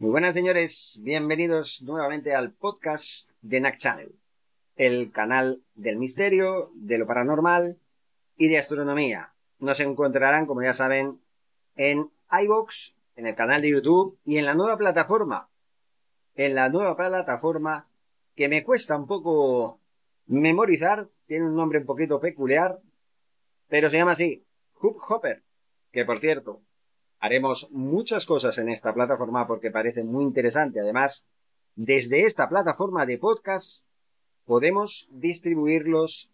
Muy 0.00 0.12
buenas 0.12 0.32
señores, 0.32 0.98
bienvenidos 1.02 1.82
nuevamente 1.82 2.34
al 2.34 2.52
podcast 2.52 3.32
de 3.42 3.60
NAC 3.60 3.76
Channel, 3.76 4.14
el 4.76 5.12
canal 5.12 5.60
del 5.74 5.98
misterio, 5.98 6.70
de 6.74 6.96
lo 6.96 7.06
paranormal 7.06 7.76
y 8.38 8.48
de 8.48 8.56
astronomía. 8.56 9.34
Nos 9.58 9.78
encontrarán, 9.80 10.46
como 10.46 10.62
ya 10.62 10.72
saben, 10.72 11.20
en 11.76 12.10
iVoox, 12.32 12.94
en 13.16 13.26
el 13.26 13.34
canal 13.34 13.60
de 13.60 13.72
YouTube 13.72 14.18
y 14.24 14.38
en 14.38 14.46
la 14.46 14.54
nueva 14.54 14.78
plataforma, 14.78 15.50
en 16.34 16.54
la 16.54 16.70
nueva 16.70 16.96
plataforma 16.96 17.86
que 18.34 18.48
me 18.48 18.64
cuesta 18.64 18.96
un 18.96 19.06
poco 19.06 19.80
memorizar, 20.28 21.08
tiene 21.26 21.44
un 21.44 21.56
nombre 21.56 21.78
un 21.78 21.84
poquito 21.84 22.20
peculiar, 22.20 22.78
pero 23.68 23.90
se 23.90 23.98
llama 23.98 24.12
así, 24.12 24.46
Hopper, 24.80 25.42
que 25.92 26.06
por 26.06 26.20
cierto, 26.20 26.62
haremos 27.20 27.70
muchas 27.70 28.26
cosas 28.26 28.58
en 28.58 28.70
esta 28.70 28.92
plataforma 28.94 29.46
porque 29.46 29.70
parece 29.70 30.02
muy 30.02 30.24
interesante. 30.24 30.80
Además, 30.80 31.26
desde 31.76 32.24
esta 32.24 32.48
plataforma 32.48 33.06
de 33.06 33.18
podcast 33.18 33.84
podemos 34.46 35.08
distribuirlos 35.12 36.32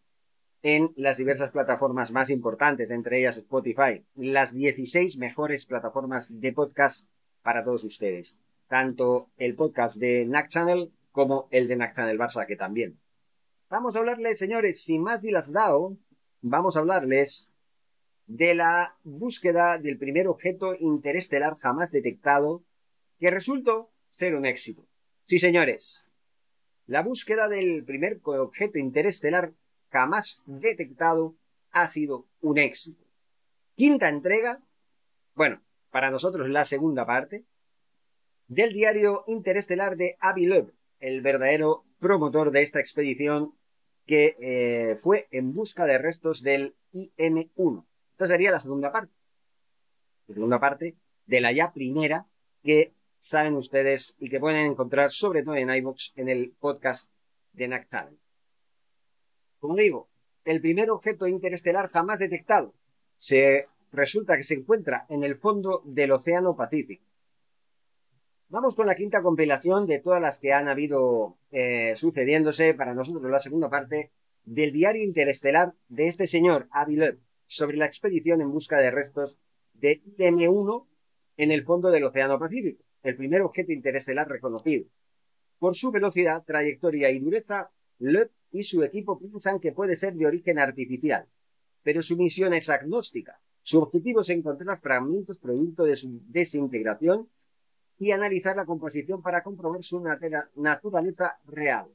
en 0.62 0.92
las 0.96 1.18
diversas 1.18 1.50
plataformas 1.50 2.12
más 2.12 2.30
importantes, 2.30 2.90
entre 2.90 3.18
ellas 3.18 3.36
Spotify, 3.36 4.04
las 4.14 4.54
16 4.54 5.18
mejores 5.18 5.66
plataformas 5.66 6.40
de 6.40 6.52
podcast 6.52 7.08
para 7.42 7.62
todos 7.64 7.84
ustedes. 7.84 8.40
Tanto 8.68 9.28
el 9.36 9.54
podcast 9.54 9.98
de 9.98 10.24
NAC 10.24 10.48
Channel 10.48 10.92
como 11.12 11.48
el 11.50 11.68
de 11.68 11.76
NAC 11.76 11.94
Channel 11.94 12.18
Barça, 12.18 12.46
que 12.46 12.56
también. 12.56 12.98
Vamos 13.68 13.94
a 13.94 13.98
hablarles, 13.98 14.38
señores, 14.38 14.82
sin 14.82 15.02
más 15.02 15.20
dilazdao, 15.22 15.96
vamos 16.42 16.76
a 16.76 16.80
hablarles 16.80 17.52
de 18.26 18.54
la 18.54 18.96
búsqueda 19.04 19.78
del 19.78 19.98
primer 19.98 20.28
objeto 20.28 20.74
interestelar 20.78 21.56
jamás 21.56 21.92
detectado, 21.92 22.64
que 23.18 23.30
resultó 23.30 23.90
ser 24.08 24.34
un 24.34 24.46
éxito. 24.46 24.86
Sí, 25.22 25.38
señores, 25.38 26.08
la 26.86 27.02
búsqueda 27.02 27.48
del 27.48 27.84
primer 27.84 28.20
objeto 28.22 28.78
interestelar 28.78 29.52
jamás 29.90 30.42
detectado 30.46 31.36
ha 31.70 31.86
sido 31.86 32.26
un 32.40 32.58
éxito. 32.58 33.04
Quinta 33.74 34.08
entrega, 34.08 34.60
bueno, 35.34 35.62
para 35.90 36.10
nosotros 36.10 36.48
la 36.48 36.64
segunda 36.64 37.06
parte, 37.06 37.44
del 38.48 38.72
diario 38.72 39.24
interestelar 39.26 39.96
de 39.96 40.16
Avi 40.20 40.46
Loeb, 40.46 40.72
el 41.00 41.20
verdadero 41.20 41.84
promotor 41.98 42.50
de 42.50 42.62
esta 42.62 42.78
expedición 42.78 43.54
que 44.06 44.36
eh, 44.38 44.96
fue 44.96 45.26
en 45.30 45.52
busca 45.52 45.84
de 45.84 45.98
restos 45.98 46.42
del 46.42 46.76
IM-1. 46.92 47.84
Esta 48.16 48.28
sería 48.28 48.50
la 48.50 48.60
segunda 48.60 48.90
parte. 48.90 49.12
La 50.28 50.34
segunda 50.36 50.58
parte 50.58 50.96
de 51.26 51.40
la 51.42 51.52
ya 51.52 51.74
primera 51.74 52.26
que 52.64 52.94
saben 53.18 53.52
ustedes 53.56 54.16
y 54.18 54.30
que 54.30 54.40
pueden 54.40 54.64
encontrar 54.64 55.10
sobre 55.12 55.42
todo 55.42 55.54
en 55.56 55.68
iVoox 55.68 56.16
en 56.16 56.30
el 56.30 56.54
podcast 56.58 57.12
de 57.52 57.68
Nactal. 57.68 58.16
Como 59.60 59.76
digo, 59.76 60.08
el 60.46 60.62
primer 60.62 60.90
objeto 60.90 61.26
interestelar 61.26 61.90
jamás 61.90 62.20
detectado 62.20 62.72
se 63.16 63.68
resulta 63.92 64.38
que 64.38 64.44
se 64.44 64.54
encuentra 64.54 65.04
en 65.10 65.22
el 65.22 65.36
fondo 65.36 65.82
del 65.84 66.12
Océano 66.12 66.56
Pacífico. 66.56 67.04
Vamos 68.48 68.76
con 68.76 68.86
la 68.86 68.96
quinta 68.96 69.20
compilación 69.20 69.86
de 69.86 69.98
todas 69.98 70.22
las 70.22 70.38
que 70.38 70.54
han 70.54 70.68
habido 70.68 71.36
eh, 71.50 71.92
sucediéndose 71.96 72.72
para 72.72 72.94
nosotros 72.94 73.30
la 73.30 73.40
segunda 73.40 73.68
parte 73.68 74.10
del 74.46 74.72
diario 74.72 75.04
interestelar 75.04 75.74
de 75.88 76.08
este 76.08 76.26
señor 76.26 76.66
Avi 76.70 76.96
sobre 77.46 77.76
la 77.76 77.86
expedición 77.86 78.40
en 78.40 78.50
busca 78.50 78.78
de 78.78 78.90
restos 78.90 79.38
de 79.72 80.02
IM-1 80.18 80.86
en 81.36 81.50
el 81.52 81.64
fondo 81.64 81.90
del 81.90 82.04
Océano 82.04 82.38
Pacífico, 82.38 82.82
el 83.02 83.16
primer 83.16 83.42
objeto 83.42 83.72
interestelar 83.72 84.28
reconocido. 84.28 84.86
Por 85.58 85.74
su 85.74 85.90
velocidad, 85.90 86.44
trayectoria 86.44 87.10
y 87.10 87.18
dureza, 87.18 87.70
Loeb 87.98 88.30
y 88.52 88.64
su 88.64 88.82
equipo 88.82 89.18
piensan 89.18 89.60
que 89.60 89.72
puede 89.72 89.96
ser 89.96 90.14
de 90.14 90.26
origen 90.26 90.58
artificial, 90.58 91.26
pero 91.82 92.02
su 92.02 92.16
misión 92.16 92.52
es 92.54 92.68
agnóstica. 92.68 93.40
Su 93.62 93.80
objetivo 93.80 94.20
es 94.20 94.30
encontrar 94.30 94.80
fragmentos 94.80 95.38
producto 95.38 95.84
de 95.84 95.96
su 95.96 96.20
desintegración 96.28 97.28
y 97.98 98.10
analizar 98.12 98.56
la 98.56 98.66
composición 98.66 99.22
para 99.22 99.42
comprobar 99.42 99.82
su 99.82 100.04
naturaleza 100.54 101.38
real. 101.46 101.88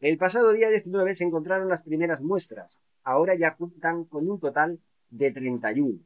El 0.00 0.18
pasado 0.18 0.52
día 0.52 0.68
19 0.68 1.14
se 1.14 1.24
encontraron 1.24 1.68
las 1.68 1.82
primeras 1.82 2.20
muestras. 2.20 2.82
Ahora 3.04 3.34
ya 3.34 3.56
cuentan 3.56 4.04
con 4.04 4.28
un 4.28 4.38
total 4.38 4.80
de 5.10 5.30
31. 5.32 5.98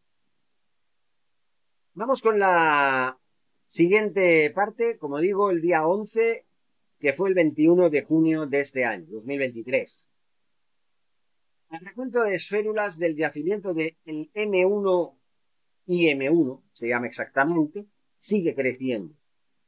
Vamos 1.95 2.23
con 2.23 2.39
la 2.39 3.19
siguiente 3.67 4.51
parte, 4.51 4.99
como 4.99 5.19
digo, 5.19 5.51
el 5.51 5.61
día 5.61 5.87
11, 5.87 6.47
que 6.99 7.13
fue 7.13 7.29
el 7.29 7.35
21 7.35 7.91
de 7.91 8.03
junio 8.03 8.47
de 8.47 8.61
este 8.61 8.85
año, 8.85 9.07
2023. 9.11 10.09
El 11.71 11.81
recuento 11.81 12.23
de 12.23 12.35
esférulas 12.35 12.99
del 12.99 13.17
yacimiento 13.17 13.75
del 13.75 13.97
M1 14.05 15.17
y 15.87 16.07
M1, 16.09 16.63
se 16.73 16.89
llama 16.89 17.07
exactamente, 17.07 17.87
sigue 18.17 18.55
creciendo. 18.55 19.15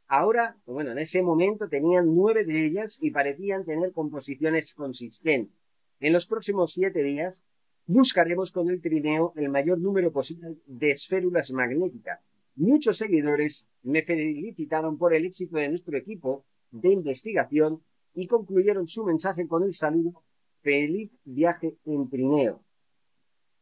Ahora, 0.06 0.56
bueno, 0.64 0.92
en 0.92 0.98
ese 0.98 1.22
momento 1.22 1.68
tenían 1.68 2.14
nueve 2.14 2.44
de 2.44 2.64
ellas 2.64 3.02
y 3.02 3.10
parecían 3.10 3.64
tener 3.64 3.92
composiciones 3.92 4.72
consistentes. 4.72 5.57
En 6.00 6.12
los 6.12 6.26
próximos 6.26 6.72
siete 6.72 7.02
días 7.02 7.44
buscaremos 7.86 8.52
con 8.52 8.70
el 8.70 8.80
trineo 8.80 9.32
el 9.36 9.48
mayor 9.48 9.80
número 9.80 10.12
posible 10.12 10.56
de 10.66 10.92
esférulas 10.92 11.50
magnéticas. 11.50 12.20
Muchos 12.54 12.98
seguidores 12.98 13.68
me 13.82 14.02
felicitaron 14.02 14.96
por 14.96 15.12
el 15.12 15.24
éxito 15.24 15.56
de 15.56 15.68
nuestro 15.68 15.96
equipo 15.96 16.44
de 16.70 16.92
investigación 16.92 17.82
y 18.14 18.28
concluyeron 18.28 18.86
su 18.86 19.04
mensaje 19.04 19.48
con 19.48 19.62
el 19.64 19.72
saludo 19.72 20.22
Feliz 20.60 21.10
viaje 21.24 21.76
en 21.84 22.08
trineo. 22.08 22.62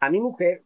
A 0.01 0.11
mi 0.11 0.21
mujer, 0.21 0.65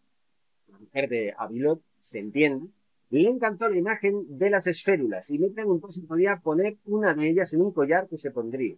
la 0.69 0.79
mujer 0.79 1.09
de 1.09 1.35
Avilot, 1.37 1.83
se 1.99 2.19
entiende, 2.21 2.69
le 3.11 3.29
encantó 3.29 3.69
la 3.69 3.77
imagen 3.77 4.39
de 4.39 4.51
las 4.51 4.67
esférulas 4.67 5.31
y 5.31 5.39
me 5.39 5.51
preguntó 5.51 5.91
si 5.91 6.03
podía 6.03 6.41
poner 6.41 6.79
una 6.85 7.15
de 7.15 7.29
ellas 7.29 7.53
en 7.53 7.63
un 7.63 7.73
collar 7.73 8.09
que 8.09 8.17
se 8.17 8.31
pondría. 8.31 8.77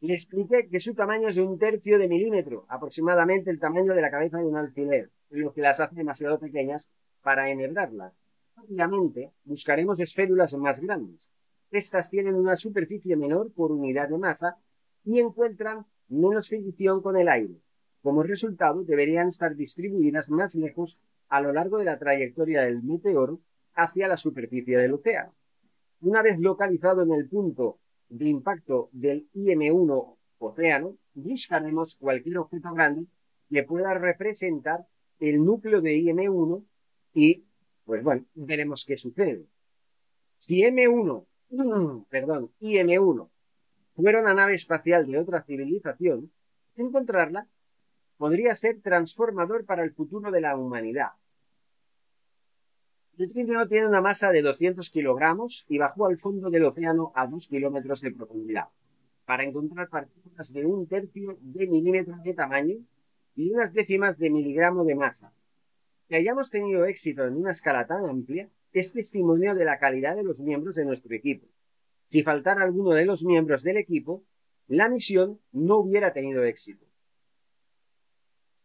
Le 0.00 0.14
expliqué 0.14 0.66
que 0.70 0.80
su 0.80 0.94
tamaño 0.94 1.28
es 1.28 1.34
de 1.34 1.42
un 1.42 1.58
tercio 1.58 1.98
de 1.98 2.08
milímetro, 2.08 2.64
aproximadamente 2.68 3.50
el 3.50 3.60
tamaño 3.60 3.92
de 3.92 4.00
la 4.00 4.10
cabeza 4.10 4.38
de 4.38 4.46
un 4.46 4.56
alfiler, 4.56 5.10
lo 5.28 5.52
que 5.52 5.60
las 5.60 5.78
hace 5.78 5.94
demasiado 5.94 6.38
pequeñas 6.38 6.90
para 7.22 7.50
enhebrarlas. 7.50 8.14
Obviamente, 8.56 9.30
buscaremos 9.44 10.00
esférulas 10.00 10.54
más 10.54 10.80
grandes. 10.80 11.30
Estas 11.70 12.08
tienen 12.08 12.34
una 12.34 12.56
superficie 12.56 13.14
menor 13.14 13.52
por 13.52 13.72
unidad 13.72 14.08
de 14.08 14.16
masa 14.16 14.56
y 15.04 15.20
encuentran 15.20 15.84
menos 16.08 16.48
fricción 16.48 17.02
con 17.02 17.16
el 17.18 17.28
aire. 17.28 17.60
Como 18.02 18.22
resultado, 18.22 18.82
deberían 18.84 19.28
estar 19.28 19.54
distribuidas 19.54 20.30
más 20.30 20.54
lejos 20.54 21.02
a 21.28 21.42
lo 21.42 21.52
largo 21.52 21.76
de 21.76 21.84
la 21.84 21.98
trayectoria 21.98 22.62
del 22.62 22.82
meteoro 22.82 23.40
hacia 23.74 24.08
la 24.08 24.16
superficie 24.16 24.78
del 24.78 24.94
océano. 24.94 25.34
Una 26.00 26.22
vez 26.22 26.38
localizado 26.38 27.02
en 27.02 27.12
el 27.12 27.28
punto 27.28 27.78
de 28.10 28.28
impacto 28.28 28.90
del 28.92 29.28
IM1 29.32 30.16
océano, 30.38 30.96
buscaremos 31.14 31.96
cualquier 31.96 32.38
objeto 32.38 32.72
grande 32.74 33.06
que 33.48 33.62
pueda 33.62 33.94
representar 33.94 34.86
el 35.18 35.44
núcleo 35.44 35.80
de 35.80 35.96
IM1 35.96 36.64
y, 37.14 37.44
pues 37.84 38.02
bueno, 38.02 38.24
veremos 38.34 38.84
qué 38.86 38.96
sucede. 38.96 39.46
Si 40.38 40.62
M1, 40.62 41.26
perdón, 42.08 42.52
IM1 42.60 43.28
fuera 43.94 44.20
una 44.20 44.34
nave 44.34 44.54
espacial 44.54 45.06
de 45.06 45.18
otra 45.18 45.42
civilización, 45.42 46.32
encontrarla 46.76 47.48
podría 48.16 48.54
ser 48.54 48.80
transformador 48.80 49.64
para 49.64 49.82
el 49.82 49.92
futuro 49.92 50.30
de 50.30 50.40
la 50.40 50.56
humanidad. 50.56 51.10
El 53.20 53.28
trineo 53.28 53.68
tiene 53.68 53.86
una 53.86 54.00
masa 54.00 54.32
de 54.32 54.40
200 54.40 54.88
kilogramos 54.88 55.66
y 55.68 55.76
bajó 55.76 56.06
al 56.06 56.16
fondo 56.16 56.48
del 56.48 56.64
océano 56.64 57.12
a 57.14 57.26
2 57.26 57.48
kilómetros 57.48 58.00
de 58.00 58.12
profundidad 58.12 58.68
para 59.26 59.44
encontrar 59.44 59.90
partículas 59.90 60.50
de 60.54 60.64
un 60.64 60.86
tercio 60.86 61.36
de 61.42 61.66
milímetro 61.66 62.16
de 62.24 62.32
tamaño 62.32 62.76
y 63.36 63.50
unas 63.50 63.74
décimas 63.74 64.16
de 64.16 64.30
miligramo 64.30 64.84
de 64.86 64.94
masa. 64.94 65.34
Que 66.08 66.16
hayamos 66.16 66.50
tenido 66.50 66.86
éxito 66.86 67.26
en 67.26 67.36
una 67.36 67.50
escala 67.50 67.86
tan 67.86 68.06
amplia 68.08 68.48
es 68.72 68.94
testimonio 68.94 69.54
de 69.54 69.66
la 69.66 69.78
calidad 69.78 70.16
de 70.16 70.24
los 70.24 70.40
miembros 70.40 70.76
de 70.76 70.86
nuestro 70.86 71.14
equipo. 71.14 71.46
Si 72.06 72.22
faltara 72.22 72.64
alguno 72.64 72.92
de 72.92 73.04
los 73.04 73.22
miembros 73.22 73.62
del 73.62 73.76
equipo, 73.76 74.24
la 74.66 74.88
misión 74.88 75.38
no 75.52 75.76
hubiera 75.76 76.14
tenido 76.14 76.42
éxito. 76.44 76.86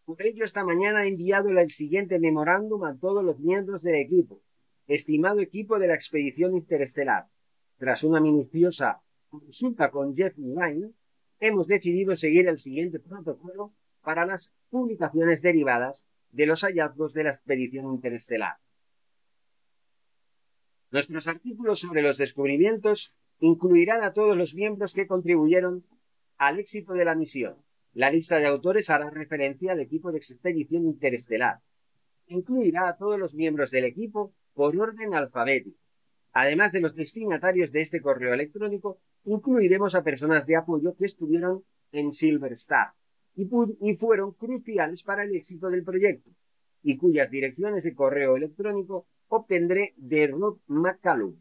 Por 0.05 0.21
ello, 0.21 0.45
esta 0.45 0.63
mañana 0.63 1.03
he 1.03 1.07
enviado 1.07 1.49
el 1.49 1.71
siguiente 1.71 2.19
memorándum 2.19 2.83
a 2.85 2.95
todos 2.95 3.23
los 3.25 3.39
miembros 3.39 3.81
del 3.81 3.95
equipo. 3.95 4.39
Estimado 4.87 5.39
equipo 5.39 5.79
de 5.79 5.87
la 5.87 5.95
expedición 5.95 6.55
interestelar, 6.55 7.27
tras 7.77 8.03
una 8.03 8.21
minuciosa 8.21 9.01
consulta 9.29 9.89
con 9.89 10.15
Jeff 10.15 10.35
Wine, 10.37 10.91
hemos 11.39 11.67
decidido 11.67 12.15
seguir 12.15 12.47
el 12.47 12.59
siguiente 12.59 12.99
protocolo 12.99 13.73
para 14.03 14.27
las 14.27 14.55
publicaciones 14.69 15.41
derivadas 15.41 16.07
de 16.29 16.45
los 16.45 16.61
hallazgos 16.61 17.13
de 17.15 17.23
la 17.23 17.31
expedición 17.31 17.85
interestelar. 17.95 18.57
Nuestros 20.91 21.27
artículos 21.27 21.79
sobre 21.79 22.03
los 22.03 22.19
descubrimientos 22.19 23.15
incluirán 23.39 24.03
a 24.03 24.13
todos 24.13 24.37
los 24.37 24.53
miembros 24.53 24.93
que 24.93 25.07
contribuyeron 25.07 25.83
al 26.37 26.59
éxito 26.59 26.93
de 26.93 27.05
la 27.05 27.15
misión. 27.15 27.64
La 27.95 28.11
lista 28.11 28.39
de 28.39 28.45
autores 28.45 28.89
hará 28.89 29.09
referencia 29.09 29.71
al 29.71 29.79
equipo 29.79 30.11
de 30.11 30.17
expedición 30.17 30.83
interestelar. 30.83 31.61
Incluirá 32.27 32.89
a 32.89 32.97
todos 32.97 33.17
los 33.17 33.35
miembros 33.35 33.71
del 33.71 33.85
equipo 33.85 34.33
por 34.53 34.77
orden 34.77 35.13
alfabético. 35.13 35.79
Además 36.33 36.73
de 36.73 36.81
los 36.81 36.93
destinatarios 36.93 37.71
de 37.71 37.81
este 37.81 38.01
correo 38.01 38.33
electrónico, 38.33 38.99
incluiremos 39.23 39.95
a 39.95 40.03
personas 40.03 40.45
de 40.45 40.57
apoyo 40.57 40.93
que 40.97 41.05
estuvieron 41.05 41.63
en 41.93 42.11
Silver 42.11 42.51
Star 42.51 42.89
y, 43.33 43.95
fueron 43.95 44.33
cruciales 44.33 45.01
para 45.01 45.23
el 45.23 45.33
éxito 45.33 45.69
del 45.69 45.85
proyecto 45.85 46.29
y 46.83 46.97
cuyas 46.97 47.31
direcciones 47.31 47.85
de 47.85 47.95
correo 47.95 48.35
electrónico 48.35 49.07
obtendré 49.29 49.93
de 49.95 50.27
Rob 50.27 50.59
McCallum. 50.67 51.39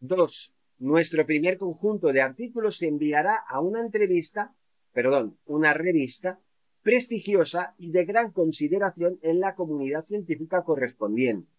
2. 0.00 0.56
Nuestro 0.78 1.26
primer 1.26 1.58
conjunto 1.58 2.12
de 2.14 2.22
artículos 2.22 2.78
se 2.78 2.88
enviará 2.88 3.36
a 3.36 3.60
una 3.60 3.80
entrevista, 3.80 4.54
perdón, 4.96 5.38
una 5.44 5.74
revista 5.74 6.40
prestigiosa 6.80 7.74
y 7.76 7.90
de 7.90 8.06
gran 8.06 8.32
consideración 8.32 9.18
en 9.20 9.40
la 9.40 9.54
comunidad 9.54 10.06
científica 10.06 10.64
correspondiente. 10.64 11.50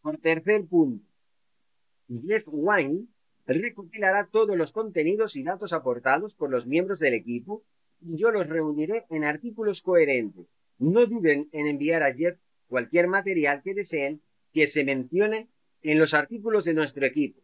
Por 0.00 0.16
tercer 0.16 0.64
punto, 0.64 1.04
Jeff 2.08 2.44
Wine 2.46 3.08
recopilará 3.44 4.26
todos 4.32 4.56
los 4.56 4.72
contenidos 4.72 5.36
y 5.36 5.42
datos 5.42 5.74
aportados 5.74 6.34
por 6.34 6.48
los 6.50 6.66
miembros 6.66 6.98
del 6.98 7.12
equipo 7.12 7.62
y 8.00 8.16
yo 8.16 8.30
los 8.30 8.48
reuniré 8.48 9.04
en 9.10 9.24
artículos 9.24 9.82
coherentes. 9.82 10.54
No 10.78 11.04
duden 11.04 11.50
en 11.52 11.66
enviar 11.66 12.02
a 12.02 12.14
Jeff 12.14 12.38
cualquier 12.68 13.06
material 13.06 13.60
que 13.62 13.74
deseen 13.74 14.22
que 14.54 14.66
se 14.66 14.82
mencione 14.82 15.50
en 15.82 15.98
los 15.98 16.14
artículos 16.14 16.64
de 16.64 16.72
nuestro 16.72 17.04
equipo. 17.04 17.42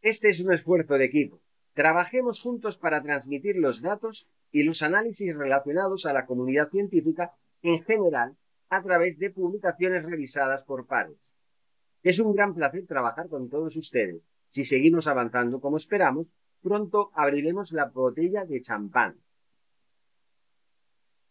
Este 0.00 0.30
es 0.30 0.40
un 0.40 0.54
esfuerzo 0.54 0.94
de 0.94 1.04
equipo. 1.04 1.42
Trabajemos 1.80 2.42
juntos 2.42 2.76
para 2.76 3.02
transmitir 3.02 3.56
los 3.56 3.80
datos 3.80 4.28
y 4.52 4.64
los 4.64 4.82
análisis 4.82 5.34
relacionados 5.34 6.04
a 6.04 6.12
la 6.12 6.26
comunidad 6.26 6.68
científica 6.68 7.32
en 7.62 7.82
general 7.84 8.36
a 8.68 8.82
través 8.82 9.18
de 9.18 9.30
publicaciones 9.30 10.04
revisadas 10.04 10.62
por 10.62 10.86
pares. 10.86 11.34
Es 12.02 12.18
un 12.18 12.34
gran 12.34 12.52
placer 12.52 12.86
trabajar 12.86 13.30
con 13.30 13.48
todos 13.48 13.76
ustedes. 13.76 14.28
Si 14.48 14.64
seguimos 14.64 15.06
avanzando 15.06 15.58
como 15.62 15.78
esperamos, 15.78 16.30
pronto 16.62 17.12
abriremos 17.14 17.72
la 17.72 17.86
botella 17.86 18.44
de 18.44 18.60
champán. 18.60 19.16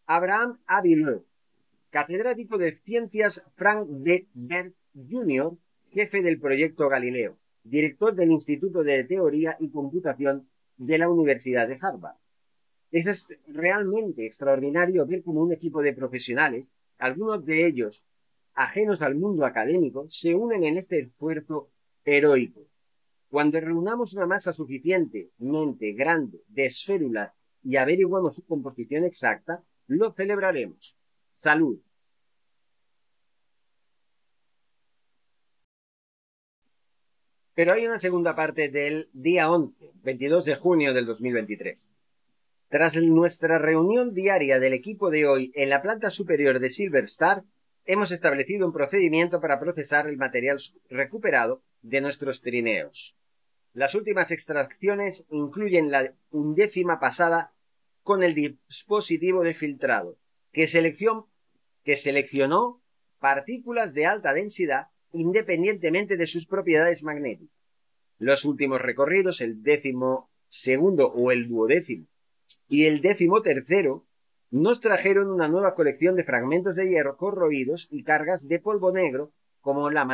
Abraham 0.06 0.58
Avileux, 0.66 1.22
catedrático 1.90 2.58
de 2.58 2.74
Ciencias 2.74 3.46
Frank 3.54 3.86
D. 3.86 4.26
Bert 4.34 4.74
Jr., 4.96 5.56
jefe 5.92 6.22
del 6.22 6.40
proyecto 6.40 6.88
Galileo, 6.88 7.38
director 7.62 8.14
del 8.14 8.32
Instituto 8.32 8.82
de 8.82 9.04
Teoría 9.04 9.56
y 9.60 9.70
Computación 9.70 10.48
de 10.76 10.98
la 10.98 11.08
Universidad 11.08 11.68
de 11.68 11.78
Harvard. 11.80 12.16
Es 12.90 13.28
realmente 13.46 14.26
extraordinario 14.26 15.06
ver 15.06 15.22
cómo 15.22 15.42
un 15.42 15.52
equipo 15.52 15.82
de 15.82 15.92
profesionales, 15.92 16.72
algunos 16.98 17.44
de 17.44 17.66
ellos 17.66 18.04
ajenos 18.54 19.00
al 19.02 19.14
mundo 19.14 19.44
académico, 19.46 20.06
se 20.08 20.34
unen 20.34 20.64
en 20.64 20.76
este 20.76 21.00
esfuerzo 21.00 21.70
heroico. 22.04 22.66
Cuando 23.28 23.60
reunamos 23.60 24.14
una 24.14 24.26
masa 24.26 24.52
suficientemente 24.52 25.92
grande 25.92 26.42
de 26.48 26.66
esférulas 26.66 27.32
y 27.62 27.76
averiguamos 27.76 28.34
su 28.34 28.44
composición 28.44 29.04
exacta, 29.04 29.62
lo 29.86 30.12
celebraremos. 30.12 30.96
Salud. 31.30 31.78
Pero 37.60 37.74
hay 37.74 37.86
una 37.86 38.00
segunda 38.00 38.34
parte 38.34 38.70
del 38.70 39.10
día 39.12 39.50
11, 39.50 39.90
22 40.02 40.46
de 40.46 40.54
junio 40.54 40.94
del 40.94 41.04
2023. 41.04 41.92
Tras 42.70 42.96
nuestra 42.96 43.58
reunión 43.58 44.14
diaria 44.14 44.58
del 44.58 44.72
equipo 44.72 45.10
de 45.10 45.26
hoy 45.26 45.52
en 45.54 45.68
la 45.68 45.82
planta 45.82 46.08
superior 46.08 46.58
de 46.58 46.70
Silver 46.70 47.04
Star, 47.04 47.44
hemos 47.84 48.12
establecido 48.12 48.66
un 48.66 48.72
procedimiento 48.72 49.42
para 49.42 49.60
procesar 49.60 50.08
el 50.08 50.16
material 50.16 50.58
recuperado 50.88 51.62
de 51.82 52.00
nuestros 52.00 52.40
trineos. 52.40 53.14
Las 53.74 53.94
últimas 53.94 54.30
extracciones 54.30 55.26
incluyen 55.28 55.90
la 55.90 56.14
undécima 56.30 56.98
pasada 56.98 57.52
con 58.02 58.22
el 58.22 58.34
dispositivo 58.34 59.42
de 59.42 59.52
filtrado, 59.52 60.16
que, 60.50 60.66
que 61.84 61.96
seleccionó 61.96 62.82
partículas 63.18 63.92
de 63.92 64.06
alta 64.06 64.32
densidad 64.32 64.86
independientemente 65.12 66.16
de 66.16 66.26
sus 66.26 66.46
propiedades 66.46 67.02
magnéticas. 67.02 67.56
Los 68.18 68.44
últimos 68.44 68.80
recorridos, 68.80 69.40
el 69.40 69.62
décimo 69.62 70.30
segundo 70.48 71.08
o 71.12 71.32
el 71.32 71.48
duodécimo 71.48 72.06
y 72.68 72.84
el 72.84 73.00
décimo 73.00 73.42
tercero, 73.42 74.04
nos 74.50 74.80
trajeron 74.80 75.30
una 75.30 75.48
nueva 75.48 75.74
colección 75.74 76.16
de 76.16 76.24
fragmentos 76.24 76.74
de 76.74 76.88
hierro 76.88 77.16
corroídos 77.16 77.88
y 77.90 78.02
cargas 78.02 78.48
de 78.48 78.58
polvo 78.58 78.92
negro 78.92 79.32
como 79.60 79.90
la, 79.90 80.04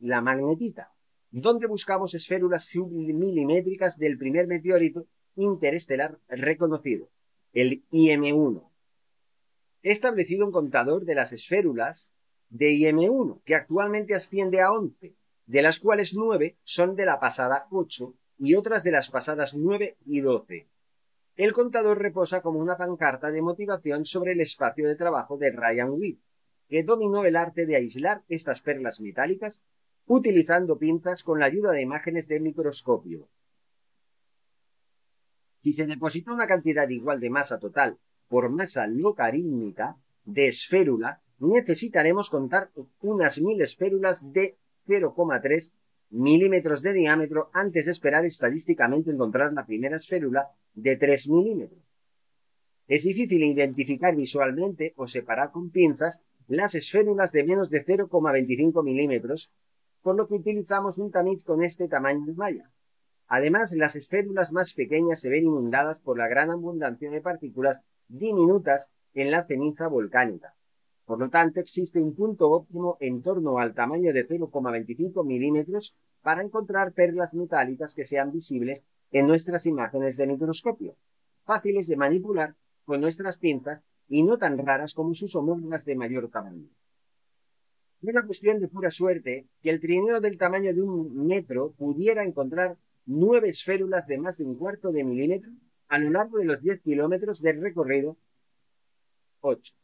la 0.00 0.20
magnetita, 0.20 0.92
donde 1.30 1.66
buscamos 1.66 2.14
esférulas 2.14 2.66
submilimétricas 2.66 3.98
del 3.98 4.18
primer 4.18 4.46
meteorito 4.46 5.06
interestelar 5.36 6.18
reconocido, 6.28 7.08
el 7.52 7.84
IM-1. 7.90 8.68
He 9.82 9.92
establecido 9.92 10.46
un 10.46 10.52
contador 10.52 11.04
de 11.04 11.14
las 11.14 11.32
esférulas 11.32 12.13
de 12.54 12.70
IM1, 12.70 13.42
que 13.44 13.56
actualmente 13.56 14.14
asciende 14.14 14.60
a 14.60 14.70
11, 14.70 15.12
de 15.46 15.62
las 15.62 15.80
cuales 15.80 16.14
9 16.14 16.56
son 16.62 16.94
de 16.94 17.04
la 17.04 17.18
pasada 17.18 17.66
8 17.72 18.14
y 18.38 18.54
otras 18.54 18.84
de 18.84 18.92
las 18.92 19.10
pasadas 19.10 19.54
9 19.54 19.96
y 20.06 20.20
12. 20.20 20.68
El 21.34 21.52
contador 21.52 21.98
reposa 21.98 22.42
como 22.42 22.60
una 22.60 22.76
pancarta 22.76 23.32
de 23.32 23.42
motivación 23.42 24.06
sobre 24.06 24.32
el 24.32 24.40
espacio 24.40 24.86
de 24.86 24.94
trabajo 24.94 25.36
de 25.36 25.50
Ryan 25.50 25.90
Witt, 25.90 26.20
que 26.68 26.84
dominó 26.84 27.24
el 27.24 27.34
arte 27.34 27.66
de 27.66 27.74
aislar 27.74 28.22
estas 28.28 28.60
perlas 28.60 29.00
metálicas 29.00 29.60
utilizando 30.06 30.78
pinzas 30.78 31.24
con 31.24 31.40
la 31.40 31.46
ayuda 31.46 31.72
de 31.72 31.82
imágenes 31.82 32.28
de 32.28 32.38
microscopio. 32.38 33.28
Si 35.58 35.72
se 35.72 35.86
deposita 35.86 36.32
una 36.32 36.46
cantidad 36.46 36.88
igual 36.88 37.18
de 37.18 37.30
masa 37.30 37.58
total 37.58 37.98
por 38.28 38.48
masa 38.48 38.86
logarítmica 38.86 39.96
de 40.24 40.46
esférula, 40.46 41.20
necesitaremos 41.44 42.30
contar 42.30 42.70
unas 43.02 43.40
mil 43.40 43.60
esférulas 43.60 44.32
de 44.32 44.56
0,3 44.86 45.72
milímetros 46.10 46.82
de 46.82 46.92
diámetro 46.92 47.50
antes 47.52 47.86
de 47.86 47.92
esperar 47.92 48.24
estadísticamente 48.24 49.10
encontrar 49.10 49.52
la 49.52 49.66
primera 49.66 49.96
esférula 49.96 50.48
de 50.74 50.96
3 50.96 51.28
milímetros. 51.28 51.80
Es 52.86 53.02
difícil 53.04 53.42
identificar 53.42 54.14
visualmente 54.14 54.92
o 54.96 55.06
separar 55.06 55.50
con 55.50 55.70
pinzas 55.70 56.22
las 56.46 56.74
esférulas 56.74 57.32
de 57.32 57.44
menos 57.44 57.70
de 57.70 57.84
0,25 57.84 58.84
milímetros, 58.84 59.54
por 60.02 60.16
lo 60.16 60.28
que 60.28 60.34
utilizamos 60.34 60.98
un 60.98 61.10
tamiz 61.10 61.44
con 61.44 61.62
este 61.62 61.88
tamaño 61.88 62.26
de 62.26 62.34
malla. 62.34 62.70
Además, 63.26 63.72
las 63.72 63.96
esférulas 63.96 64.52
más 64.52 64.74
pequeñas 64.74 65.20
se 65.20 65.30
ven 65.30 65.44
inundadas 65.44 65.98
por 65.98 66.18
la 66.18 66.28
gran 66.28 66.50
abundancia 66.50 67.10
de 67.10 67.22
partículas 67.22 67.80
diminutas 68.08 68.90
en 69.14 69.30
la 69.30 69.44
ceniza 69.44 69.88
volcánica. 69.88 70.54
Por 71.04 71.18
lo 71.18 71.28
tanto, 71.28 71.60
existe 71.60 72.00
un 72.00 72.14
punto 72.14 72.50
óptimo 72.50 72.96
en 73.00 73.20
torno 73.20 73.58
al 73.58 73.74
tamaño 73.74 74.12
de 74.12 74.26
0,25 74.26 75.24
milímetros 75.24 75.98
para 76.22 76.42
encontrar 76.42 76.92
perlas 76.92 77.34
metálicas 77.34 77.94
que 77.94 78.06
sean 78.06 78.32
visibles 78.32 78.84
en 79.10 79.26
nuestras 79.26 79.66
imágenes 79.66 80.16
de 80.16 80.26
microscopio, 80.26 80.96
fáciles 81.44 81.86
de 81.88 81.96
manipular 81.96 82.54
con 82.86 83.00
nuestras 83.00 83.36
pinzas 83.36 83.82
y 84.08 84.22
no 84.22 84.38
tan 84.38 84.56
raras 84.58 84.94
como 84.94 85.14
sus 85.14 85.36
homólogas 85.36 85.84
de 85.84 85.94
mayor 85.94 86.30
tamaño. 86.30 86.68
Es 88.02 88.08
una 88.08 88.24
cuestión 88.24 88.60
de 88.60 88.68
pura 88.68 88.90
suerte 88.90 89.46
que 89.62 89.70
el 89.70 89.80
trineo 89.80 90.20
del 90.20 90.38
tamaño 90.38 90.74
de 90.74 90.82
un 90.82 91.26
metro 91.26 91.72
pudiera 91.72 92.24
encontrar 92.24 92.76
nueve 93.06 93.50
esférulas 93.50 94.06
de 94.06 94.18
más 94.18 94.38
de 94.38 94.44
un 94.44 94.56
cuarto 94.56 94.90
de 94.90 95.04
milímetro 95.04 95.52
a 95.88 95.98
lo 95.98 96.10
largo 96.10 96.38
de 96.38 96.44
los 96.44 96.62
10 96.62 96.80
kilómetros 96.80 97.40
del 97.40 97.60
recorrido 97.60 98.16
8. 99.40 99.74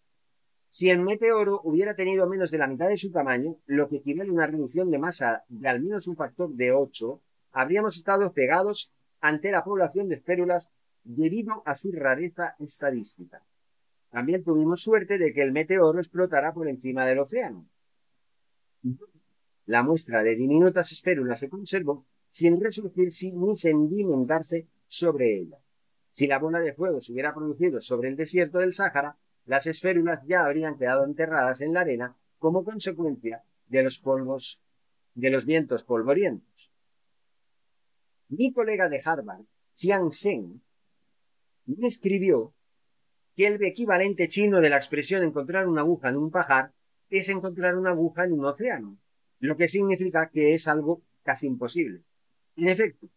Si 0.72 0.88
el 0.88 1.00
meteoro 1.00 1.60
hubiera 1.64 1.94
tenido 1.94 2.28
menos 2.28 2.52
de 2.52 2.58
la 2.58 2.68
mitad 2.68 2.88
de 2.88 2.96
su 2.96 3.10
tamaño, 3.10 3.56
lo 3.66 3.88
que 3.88 3.96
equivale 3.96 4.30
a 4.30 4.32
una 4.32 4.46
reducción 4.46 4.88
de 4.88 4.98
masa 4.98 5.44
de 5.48 5.68
al 5.68 5.80
menos 5.80 6.06
un 6.06 6.14
factor 6.14 6.48
de 6.50 6.70
8, 6.70 7.20
habríamos 7.50 7.96
estado 7.96 8.30
cegados 8.30 8.92
ante 9.20 9.50
la 9.50 9.64
población 9.64 10.08
de 10.08 10.14
esférulas 10.14 10.72
debido 11.02 11.64
a 11.66 11.74
su 11.74 11.90
rareza 11.90 12.54
estadística. 12.60 13.42
También 14.10 14.44
tuvimos 14.44 14.80
suerte 14.80 15.18
de 15.18 15.32
que 15.32 15.42
el 15.42 15.50
meteoro 15.50 15.98
explotara 15.98 16.54
por 16.54 16.68
encima 16.68 17.04
del 17.04 17.18
océano. 17.18 17.66
La 19.66 19.82
muestra 19.82 20.22
de 20.22 20.36
diminutas 20.36 20.92
esférulas 20.92 21.40
se 21.40 21.50
conservó 21.50 22.06
sin 22.28 22.60
resurgir 22.60 23.08
ni 23.34 23.56
sedimentarse 23.56 24.68
sobre 24.86 25.36
ella. 25.36 25.58
Si 26.10 26.28
la 26.28 26.38
bola 26.38 26.60
de 26.60 26.74
fuego 26.74 27.00
se 27.00 27.12
hubiera 27.12 27.34
producido 27.34 27.80
sobre 27.80 28.08
el 28.08 28.16
desierto 28.16 28.58
del 28.58 28.72
Sáhara, 28.72 29.16
las 29.50 29.66
esférulas 29.66 30.25
ya 30.28 30.45
habrían 30.45 30.78
quedado 30.78 31.04
enterradas 31.04 31.61
en 31.61 31.73
la 31.73 31.80
arena 31.80 32.16
como 32.38 32.62
consecuencia 32.62 33.42
de 33.66 33.83
los 33.83 33.99
polvos, 33.99 34.62
de 35.14 35.28
los 35.28 35.45
vientos 35.45 35.83
polvorientos. 35.83 36.71
Mi 38.28 38.52
colega 38.52 38.88
de 38.88 39.00
Harvard, 39.04 39.42
Chiang 39.73 40.12
Seng, 40.12 40.62
me 41.66 41.88
escribió 41.88 42.54
que 43.35 43.49
el 43.49 43.61
equivalente 43.64 44.28
chino 44.28 44.61
de 44.61 44.71
la 44.71 44.76
expresión 44.76 45.25
encontrar 45.25 45.66
una 45.66 45.80
aguja 45.80 46.11
en 46.11 46.19
un 46.19 46.30
pajar 46.30 46.73
es 47.09 47.28
encontrar 47.28 47.76
una 47.76 47.90
aguja 47.90 48.26
en 48.26 48.35
un 48.35 48.45
océano, 48.45 48.99
lo 49.40 49.57
que 49.57 49.66
significa 49.66 50.30
que 50.30 50.54
es 50.54 50.69
algo 50.69 51.02
casi 51.25 51.49
imposible. 51.49 52.04
En 52.54 52.69
efecto, 52.69 53.09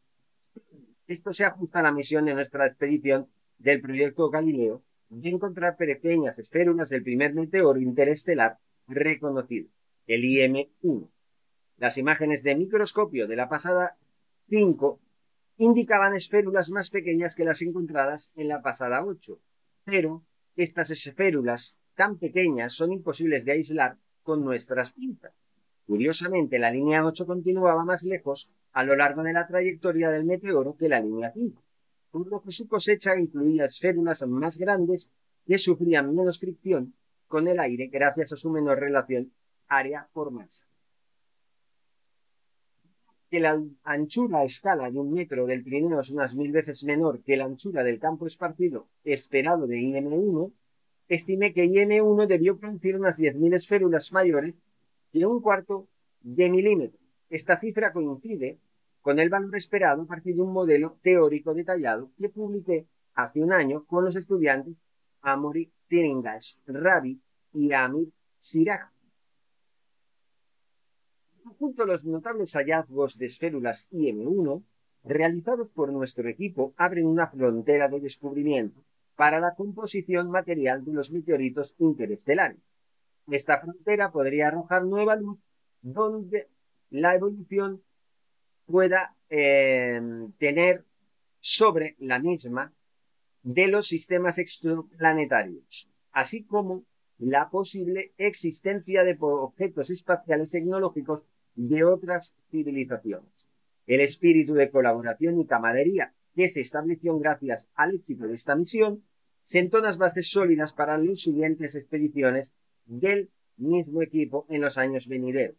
esto 1.06 1.32
se 1.32 1.46
ajusta 1.46 1.78
a 1.78 1.84
la 1.84 1.92
misión 1.92 2.26
de 2.26 2.34
nuestra 2.34 2.66
expedición 2.66 3.30
del 3.60 3.82
proyecto 3.82 4.32
Galileo 4.32 4.82
de 5.22 5.30
encontrar 5.30 5.78
pequeñas 5.78 6.40
esférulas 6.40 6.90
del 6.90 7.04
primer 7.04 7.34
meteoro 7.34 7.80
interestelar 7.80 8.58
reconocido, 8.88 9.70
el 10.08 10.24
IM-1. 10.24 11.10
Las 11.78 11.98
imágenes 11.98 12.44
de 12.44 12.56
microscopio 12.56 13.28
de 13.28 13.36
la 13.36 13.50
pasada 13.50 13.98
5 14.50 15.00
indicaban 15.58 16.16
esférulas 16.16 16.70
más 16.70 16.90
pequeñas 16.90 17.36
que 17.36 17.46
las 17.46 17.62
encontradas 17.62 18.34
en 18.36 18.48
la 18.48 18.62
pasada 18.62 19.04
8, 19.06 19.40
pero 19.84 20.24
estas 20.56 20.90
esférulas 20.90 21.80
tan 21.96 22.18
pequeñas 22.18 22.74
son 22.74 22.92
imposibles 22.92 23.46
de 23.46 23.54
aislar 23.54 23.98
con 24.24 24.44
nuestras 24.44 24.94
pinzas. 24.94 25.34
Curiosamente, 25.86 26.60
la 26.60 26.72
línea 26.72 27.06
8 27.06 27.26
continuaba 27.26 27.84
más 27.86 28.04
lejos 28.04 28.52
a 28.72 28.84
lo 28.84 28.96
largo 28.96 29.24
de 29.24 29.34
la 29.34 29.48
trayectoria 29.48 30.10
del 30.10 30.26
meteoro 30.26 30.76
que 30.76 30.90
la 30.90 31.00
línea 31.00 31.32
5, 31.32 31.63
lo 32.14 32.42
que 32.42 32.52
su 32.52 32.68
cosecha 32.68 33.18
incluía 33.18 33.66
esférulas 33.66 34.22
más 34.28 34.58
grandes 34.58 35.12
que 35.46 35.58
sufrían 35.58 36.16
menos 36.16 36.40
fricción 36.40 36.94
con 37.28 37.48
el 37.48 37.60
aire 37.60 37.88
gracias 37.88 38.34
a 38.34 38.38
su 38.38 38.52
menor 38.52 38.80
relación 38.80 39.32
área 39.68 40.08
por 40.14 40.32
masa. 40.32 40.66
Que 43.30 43.40
la 43.40 43.60
anchura 43.84 44.40
a 44.40 44.44
escala 44.44 44.92
de 44.92 45.00
un 45.00 45.12
metro 45.12 45.48
del 45.48 45.64
Pirineo 45.64 46.00
es 46.00 46.12
unas 46.12 46.36
mil 46.36 46.52
veces 46.52 46.84
menor 46.84 47.24
que 47.24 47.36
la 47.36 47.46
anchura 47.46 47.84
del 47.84 48.00
campo 48.00 48.28
esparcido 48.28 48.88
esperado 49.04 49.66
de 49.66 49.78
IM1, 49.78 50.52
estimé 51.08 51.52
que 51.54 51.66
IM1 51.66 52.28
debió 52.28 52.60
producir 52.60 52.96
unas 52.96 53.20
10.000 53.20 53.56
esférulas 53.56 54.12
mayores 54.12 54.60
que 55.12 55.26
un 55.26 55.42
cuarto 55.42 55.88
de 56.22 56.50
milímetro. 56.52 57.00
Esta 57.30 57.60
cifra 57.60 57.92
coincide 57.92 58.60
con 59.04 59.20
el 59.20 59.30
valor 59.30 59.54
esperado 59.58 60.04
a 60.04 60.08
partir 60.08 60.34
de 60.34 60.42
un 60.42 60.54
modelo 60.54 60.98
teórico 61.02 61.54
detallado 61.54 62.10
que 62.18 62.30
publiqué 62.30 62.88
hace 63.14 63.42
un 63.42 63.52
año 63.52 63.86
con 63.86 64.06
los 64.06 64.16
estudiantes 64.16 64.82
Amory 65.22 65.72
Tiringash, 65.90 66.56
Rabi 66.66 67.22
y 67.52 67.74
Amir 67.74 68.14
Siraj. 68.38 68.90
Junto 71.60 71.84
a 71.84 71.86
los 71.86 72.06
notables 72.06 72.54
hallazgos 72.54 73.18
de 73.18 73.26
esférulas 73.26 73.92
IM1, 73.92 74.64
realizados 75.04 75.70
por 75.70 75.92
nuestro 75.92 76.30
equipo, 76.30 76.74
abren 76.78 77.06
una 77.06 77.28
frontera 77.28 77.90
de 77.90 78.00
descubrimiento 78.00 78.86
para 79.18 79.42
la 79.42 79.54
composición 79.54 80.32
material 80.32 80.86
de 80.86 80.94
los 80.94 81.12
meteoritos 81.12 81.76
interestelares. 81.78 82.74
Esta 83.30 83.60
frontera 83.60 84.14
podría 84.14 84.48
arrojar 84.48 84.86
nueva 84.86 85.18
luz 85.18 85.40
donde 85.82 86.48
la 86.90 87.16
evolución 87.16 87.84
pueda 88.66 89.16
eh, 89.30 90.02
tener 90.38 90.86
sobre 91.40 91.96
la 92.00 92.20
misma 92.20 92.74
de 93.42 93.68
los 93.68 93.88
sistemas 93.88 94.38
extraplanetarios, 94.38 95.90
así 96.12 96.44
como 96.44 96.86
la 97.18 97.50
posible 97.50 98.14
existencia 98.18 99.04
de 99.04 99.18
objetos 99.20 99.90
espaciales 99.90 100.52
tecnológicos 100.52 101.24
de 101.56 101.84
otras 101.84 102.38
civilizaciones. 102.50 103.50
El 103.86 104.02
espíritu 104.02 104.54
de 104.54 104.72
colaboración 104.72 105.40
y 105.40 105.46
camaradería 105.46 106.14
que 106.36 106.50
se 106.50 106.62
estableció 106.62 107.18
gracias 107.20 107.70
al 107.76 107.96
éxito 107.96 108.28
de 108.28 108.34
esta 108.34 108.56
misión 108.56 109.04
sentó 109.42 109.80
las 109.80 109.98
bases 109.98 110.30
sólidas 110.30 110.74
para 110.74 110.98
las 110.98 111.20
siguientes 111.20 111.76
expediciones 111.76 112.54
del 112.86 113.30
mismo 113.58 114.02
equipo 114.02 114.46
en 114.50 114.62
los 114.62 114.78
años 114.78 115.08
venideros. 115.08 115.58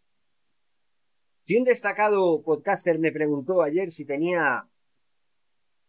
Si 1.45 1.55
un 1.55 1.63
destacado 1.63 2.41
podcaster 2.41 2.97
me 2.97 3.11
preguntó 3.11 3.61
ayer 3.61 3.91
si 3.91 4.03
tenía 4.03 4.67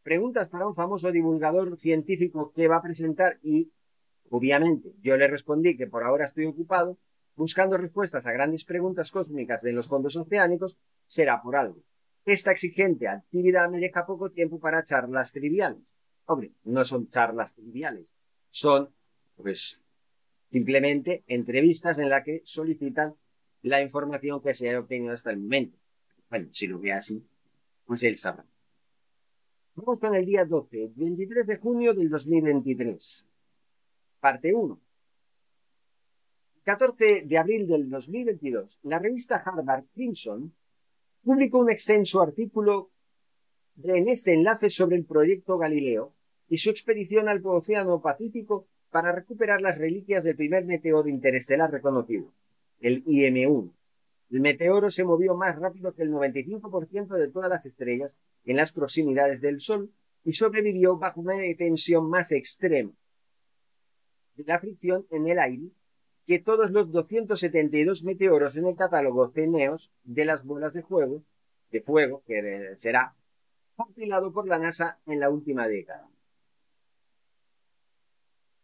preguntas 0.02 0.50
para 0.50 0.66
un 0.66 0.74
famoso 0.74 1.10
divulgador 1.10 1.78
científico 1.78 2.52
que 2.54 2.68
va 2.68 2.76
a 2.76 2.82
presentar 2.82 3.38
y, 3.42 3.72
obviamente, 4.28 4.92
yo 5.00 5.16
le 5.16 5.26
respondí 5.28 5.74
que 5.74 5.86
por 5.86 6.04
ahora 6.04 6.26
estoy 6.26 6.44
ocupado 6.44 6.98
buscando 7.36 7.78
respuestas 7.78 8.26
a 8.26 8.32
grandes 8.32 8.66
preguntas 8.66 9.10
cósmicas 9.10 9.62
de 9.62 9.72
los 9.72 9.88
fondos 9.88 10.14
oceánicos, 10.16 10.76
será 11.06 11.40
por 11.40 11.56
algo. 11.56 11.80
Esta 12.26 12.50
exigente 12.50 13.08
actividad 13.08 13.70
me 13.70 13.80
deja 13.80 14.04
poco 14.04 14.30
tiempo 14.30 14.60
para 14.60 14.84
charlas 14.84 15.32
triviales. 15.32 15.96
Hombre, 16.26 16.52
no 16.64 16.84
son 16.84 17.08
charlas 17.08 17.54
triviales, 17.54 18.14
son, 18.50 18.90
pues, 19.36 19.82
simplemente 20.50 21.24
entrevistas 21.26 21.98
en 21.98 22.10
las 22.10 22.24
que 22.24 22.42
solicitan 22.44 23.14
la 23.66 23.82
información 23.82 24.40
que 24.40 24.54
se 24.54 24.70
ha 24.70 24.78
obtenido 24.78 25.12
hasta 25.12 25.32
el 25.32 25.38
momento. 25.38 25.76
Bueno, 26.30 26.48
si 26.52 26.68
lo 26.68 26.78
ve 26.78 26.92
así, 26.92 27.26
pues 27.84 28.02
él 28.04 28.16
sabrá. 28.16 28.46
Vamos 29.74 29.98
con 29.98 30.14
el 30.14 30.24
día 30.24 30.44
12, 30.44 30.92
23 30.94 31.46
de 31.48 31.56
junio 31.56 31.92
del 31.92 32.08
2023. 32.08 33.26
Parte 34.20 34.54
1. 34.54 34.80
14 36.62 37.22
de 37.26 37.38
abril 37.38 37.66
del 37.66 37.90
2022, 37.90 38.80
la 38.84 39.00
revista 39.00 39.36
Harvard 39.36 39.84
Crimson 39.92 40.54
publicó 41.24 41.58
un 41.58 41.70
extenso 41.70 42.22
artículo 42.22 42.90
en 43.82 44.08
este 44.08 44.32
enlace 44.32 44.70
sobre 44.70 44.96
el 44.96 45.04
proyecto 45.04 45.58
Galileo 45.58 46.14
y 46.48 46.56
su 46.58 46.70
expedición 46.70 47.28
al 47.28 47.40
Océano 47.44 48.00
Pacífico 48.00 48.68
para 48.90 49.12
recuperar 49.12 49.60
las 49.60 49.76
reliquias 49.76 50.22
del 50.22 50.36
primer 50.36 50.64
meteoro 50.64 51.08
interestelar 51.08 51.70
reconocido, 51.70 52.32
el 52.80 53.04
IM-1. 53.04 53.72
El 54.30 54.40
meteoro 54.40 54.90
se 54.90 55.04
movió 55.04 55.36
más 55.36 55.56
rápido 55.56 55.94
que 55.94 56.02
el 56.02 56.10
95% 56.10 57.14
de 57.14 57.28
todas 57.28 57.48
las 57.48 57.64
estrellas 57.66 58.16
en 58.44 58.56
las 58.56 58.72
proximidades 58.72 59.40
del 59.40 59.60
Sol 59.60 59.92
y 60.24 60.32
sobrevivió 60.32 60.96
bajo 60.96 61.20
una 61.20 61.34
tensión 61.56 62.10
más 62.10 62.32
extrema 62.32 62.92
de 64.34 64.44
la 64.44 64.58
fricción 64.58 65.06
en 65.10 65.28
el 65.28 65.38
aire 65.38 65.70
que 66.26 66.40
todos 66.40 66.70
los 66.72 66.90
272 66.90 68.02
meteoros 68.02 68.56
en 68.56 68.66
el 68.66 68.76
catálogo 68.76 69.28
CENEOS 69.28 69.92
de 70.02 70.24
las 70.24 70.44
bolas 70.44 70.74
de 70.74 70.84
de 71.70 71.80
fuego 71.80 72.22
que 72.26 72.72
será 72.76 73.14
compilado 73.76 74.32
por 74.32 74.48
la 74.48 74.58
NASA 74.58 74.98
en 75.06 75.20
la 75.20 75.30
última 75.30 75.68
década. 75.68 76.08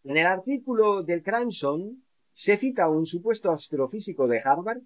En 0.05 0.17
el 0.17 0.27
artículo 0.27 1.03
del 1.03 1.23
Crimson 1.23 2.02
se 2.33 2.57
cita 2.57 2.85
a 2.85 2.91
un 2.91 3.07
supuesto 3.07 3.53
astrofísico 3.53 4.27
de 4.27 4.41
Harvard 4.41 4.83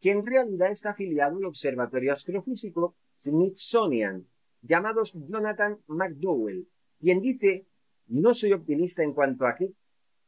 que 0.00 0.10
en 0.10 0.24
realidad 0.24 0.70
está 0.70 0.90
afiliado 0.90 1.36
al 1.38 1.44
Observatorio 1.44 2.12
Astrofísico 2.12 2.94
Smithsonian, 3.16 4.26
llamado 4.62 5.02
Jonathan 5.04 5.78
McDowell, 5.88 6.66
quien 6.98 7.20
dice, 7.20 7.66
no 8.06 8.34
soy 8.34 8.52
optimista 8.52 9.02
en 9.02 9.12
cuanto 9.12 9.46
a 9.46 9.54
que, 9.54 9.72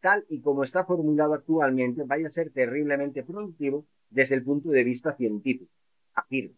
tal 0.00 0.24
y 0.28 0.40
como 0.40 0.64
está 0.64 0.84
formulado 0.84 1.34
actualmente, 1.34 2.02
vaya 2.04 2.26
a 2.26 2.30
ser 2.30 2.50
terriblemente 2.50 3.22
productivo 3.22 3.86
desde 4.10 4.34
el 4.34 4.44
punto 4.44 4.70
de 4.70 4.84
vista 4.84 5.14
científico. 5.14 5.72
Afirma. 6.14 6.56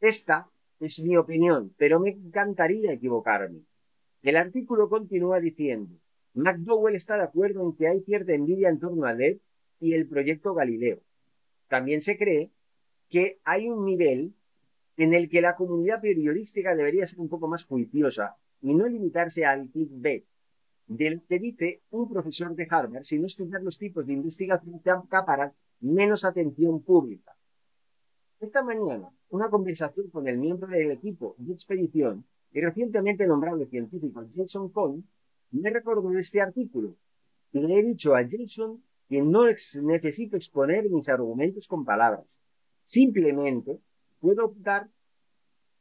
Esta 0.00 0.50
es 0.80 0.98
mi 1.00 1.16
opinión, 1.16 1.74
pero 1.76 2.00
me 2.00 2.10
encantaría 2.10 2.92
equivocarme. 2.92 3.60
El 4.22 4.36
artículo 4.36 4.88
continúa 4.88 5.40
diciendo, 5.40 5.94
McDowell 6.34 6.94
está 6.94 7.16
de 7.16 7.24
acuerdo 7.24 7.62
en 7.62 7.76
que 7.76 7.88
hay 7.88 8.00
cierta 8.02 8.32
envidia 8.32 8.68
en 8.68 8.78
torno 8.78 9.04
a 9.04 9.12
él 9.12 9.40
y 9.80 9.94
el 9.94 10.06
proyecto 10.06 10.54
Galileo 10.54 11.00
también 11.70 12.00
se 12.00 12.18
cree 12.18 12.50
que 13.08 13.38
hay 13.44 13.68
un 13.68 13.84
nivel 13.84 14.34
en 14.96 15.14
el 15.14 15.30
que 15.30 15.40
la 15.40 15.54
comunidad 15.54 16.02
periodística 16.02 16.74
debería 16.74 17.06
ser 17.06 17.20
un 17.20 17.28
poco 17.28 17.46
más 17.46 17.64
juiciosa 17.64 18.36
y 18.60 18.74
no 18.74 18.88
limitarse 18.88 19.46
al 19.46 19.70
clickbait, 19.70 20.26
del 20.88 21.22
que 21.22 21.38
dice 21.38 21.82
un 21.90 22.10
profesor 22.10 22.56
de 22.56 22.66
Harvard, 22.68 23.04
sino 23.04 23.26
estudiar 23.26 23.62
los 23.62 23.78
tipos 23.78 24.04
de 24.04 24.14
investigación 24.14 24.80
que 24.80 24.90
acaparan 24.90 25.52
menos 25.78 26.24
atención 26.24 26.82
pública. 26.82 27.36
Esta 28.40 28.64
mañana, 28.64 29.08
una 29.28 29.48
conversación 29.48 30.10
con 30.10 30.26
el 30.26 30.38
miembro 30.38 30.66
del 30.66 30.90
equipo 30.90 31.36
de 31.38 31.52
expedición 31.52 32.24
y 32.52 32.60
recientemente 32.60 33.28
nombrado 33.28 33.64
científico 33.66 34.26
Jason 34.34 34.70
Cohn 34.70 35.06
me 35.52 35.70
recordó 35.70 36.12
este 36.16 36.40
artículo 36.40 36.96
y 37.52 37.60
le 37.60 37.78
he 37.78 37.82
dicho 37.82 38.14
a 38.14 38.22
Jason 38.28 38.82
que 39.08 39.22
no 39.22 39.46
necesito 39.46 40.36
exponer 40.36 40.88
mis 40.88 41.08
argumentos 41.08 41.66
con 41.66 41.84
palabras. 41.84 42.40
Simplemente 42.84 43.80
puedo 44.20 44.44
optar 44.44 44.88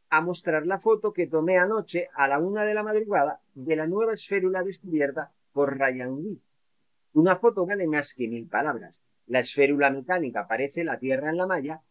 a 0.10 0.22
mostrar 0.22 0.66
la 0.66 0.80
foto 0.80 1.14
que 1.14 1.28
tomé 1.28 1.58
anoche 1.58 2.10
a 2.16 2.28
la 2.28 2.40
una 2.40 2.64
de 2.64 2.74
la 2.74 2.82
madrugada 2.82 3.42
de 3.54 3.76
la 3.76 3.86
nueva 3.86 4.14
esférula 4.14 4.64
descubierta 4.64 5.32
por 5.54 5.78
Ryan 5.78 6.24
Lee. 6.24 6.42
Una 7.14 7.36
foto 7.36 7.66
vale 7.66 7.88
más 7.88 8.14
que 8.16 8.28
mil 8.28 8.48
palabras. 8.48 9.04
La 9.28 9.40
esférula 9.40 9.92
mecánica 9.92 10.48
parece 10.48 10.84
la 10.84 10.98
Tierra 10.98 11.30
en 11.30 11.38
la 11.38 11.46
malla 11.46 11.84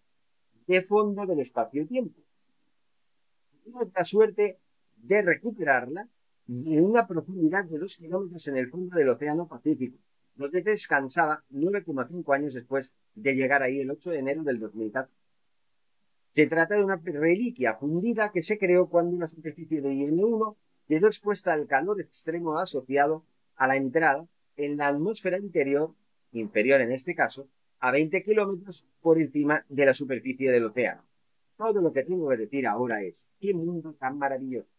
de 0.66 0.82
fondo 0.82 1.25
del 1.26 1.40
espacio-tiempo. 1.40 2.20
La 3.94 4.02
suerte 4.02 4.58
de 4.97 5.23
recuperarla 5.23 6.08
en 6.49 6.83
una 6.83 7.07
profundidad 7.07 7.64
de 7.64 7.78
dos 7.78 7.99
kilómetros 7.99 8.49
en 8.49 8.57
el 8.57 8.71
fondo 8.71 8.97
del 8.97 9.11
Océano 9.11 9.47
Pacífico, 9.47 9.99
donde 10.35 10.62
descansaba 10.62 11.45
9,5 11.50 12.35
años 12.35 12.55
después 12.55 12.95
de 13.14 13.35
llegar 13.35 13.62
ahí 13.62 13.81
el 13.81 13.90
8 13.90 14.11
de 14.11 14.19
enero 14.19 14.43
del 14.45 14.59
2004. 14.59 15.12
Se 16.31 16.47
trata 16.47 16.75
de 16.75 16.85
una 16.85 16.97
reliquia 16.97 17.75
fundida 17.75 18.31
que 18.33 18.43
se 18.43 18.59
creó 18.59 18.88
cuando 18.88 19.14
una 19.14 19.26
superficie 19.26 19.81
de 19.81 19.90
IN1 19.90 20.57
quedó 20.87 21.07
expuesta 21.07 21.52
al 21.52 21.67
calor 21.67 22.00
extremo 22.00 22.59
asociado 22.59 23.25
a 23.57 23.67
la 23.67 23.76
entrada 23.76 24.26
en 24.57 24.76
la 24.78 24.88
atmósfera 24.88 25.38
interior, 25.38 25.95
inferior 26.33 26.81
en 26.81 26.93
este 26.93 27.14
caso, 27.14 27.49
a 27.81 27.90
20 27.90 28.23
kilómetros 28.23 28.87
por 29.00 29.21
encima 29.21 29.64
de 29.69 29.87
la 29.87 29.93
superficie 29.93 30.50
del 30.50 30.64
océano. 30.64 31.02
Todo 31.57 31.81
lo 31.81 31.93
que 31.93 32.05
tengo 32.05 32.28
que 32.28 32.37
decir 32.37 32.67
ahora 32.67 33.02
es, 33.02 33.31
qué 33.38 33.52
mundo 33.52 33.95
tan 33.95 34.19
maravilloso. 34.19 34.77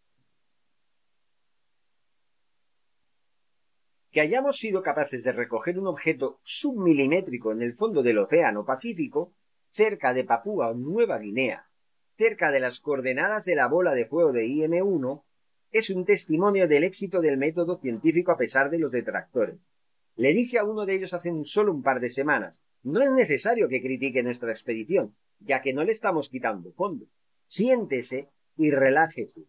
Que 4.11 4.21
hayamos 4.21 4.57
sido 4.57 4.81
capaces 4.81 5.23
de 5.23 5.31
recoger 5.31 5.77
un 5.77 5.87
objeto 5.87 6.39
submilimétrico 6.43 7.51
en 7.51 7.61
el 7.61 7.75
fondo 7.75 8.01
del 8.01 8.17
océano 8.17 8.65
Pacífico 8.65 9.33
cerca 9.69 10.13
de 10.13 10.23
Papúa 10.23 10.73
Nueva 10.73 11.19
Guinea, 11.19 11.69
cerca 12.17 12.51
de 12.51 12.59
las 12.59 12.79
coordenadas 12.79 13.45
de 13.45 13.55
la 13.55 13.67
bola 13.67 13.93
de 13.93 14.05
fuego 14.05 14.31
de 14.31 14.45
IM-1, 14.45 15.23
es 15.71 15.91
un 15.91 16.05
testimonio 16.05 16.67
del 16.67 16.83
éxito 16.83 17.21
del 17.21 17.37
método 17.37 17.79
científico 17.79 18.31
a 18.31 18.37
pesar 18.37 18.71
de 18.71 18.79
los 18.79 18.91
detractores. 18.91 19.69
Le 20.15 20.33
dije 20.33 20.57
a 20.57 20.63
uno 20.63 20.85
de 20.85 20.95
ellos 20.95 21.13
hace 21.13 21.31
solo 21.45 21.71
un 21.71 21.83
par 21.83 21.99
de 21.99 22.09
semanas, 22.09 22.63
no 22.81 23.01
es 23.01 23.11
necesario 23.11 23.69
que 23.69 23.81
critique 23.81 24.23
nuestra 24.23 24.51
expedición, 24.51 25.15
ya 25.39 25.61
que 25.61 25.73
no 25.73 25.83
le 25.83 25.91
estamos 25.91 26.29
quitando 26.29 26.73
fondo. 26.73 27.05
Siéntese 27.45 28.29
y 28.57 28.71
relájese. 28.71 29.45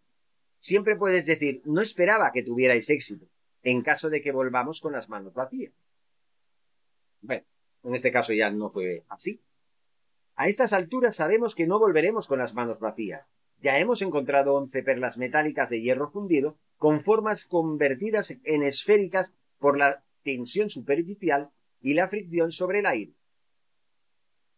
Siempre 0.59 0.97
puedes 0.97 1.25
decir, 1.27 1.63
no 1.65 1.81
esperaba 1.81 2.33
que 2.33 2.43
tuvierais 2.43 2.91
éxito, 2.91 3.27
en 3.63 3.83
caso 3.83 4.11
de 4.11 4.23
que 4.23 4.33
volvamos 4.33 4.81
con 4.81 4.93
las 4.93 5.09
manos 5.09 5.35
vacías. 5.35 5.73
Bueno, 7.21 7.45
en 7.85 7.95
este 7.95 8.13
caso 8.13 8.33
ya 8.33 8.51
no 8.51 8.71
fue 8.71 9.05
así. 9.09 9.43
A 10.35 10.49
estas 10.49 10.73
alturas 10.73 11.17
sabemos 11.17 11.55
que 11.55 11.67
no 11.67 11.79
volveremos 11.79 12.27
con 12.27 12.39
las 12.39 12.55
manos 12.55 12.81
vacías. 12.81 13.31
Ya 13.61 13.79
hemos 13.79 14.01
encontrado 14.01 14.55
once 14.55 14.83
perlas 14.83 15.19
metálicas 15.19 15.69
de 15.69 15.83
hierro 15.83 16.11
fundido 16.11 16.57
con 16.77 17.03
formas 17.03 17.45
convertidas 17.45 18.39
en 18.45 18.63
esféricas 18.63 19.35
por 19.59 19.77
la 19.77 20.03
tensión 20.23 20.71
superficial 20.71 21.51
y 21.83 21.93
la 21.95 22.09
fricción 22.09 22.53
sobre 22.53 22.79
el 22.79 22.87
aire. 22.87 23.13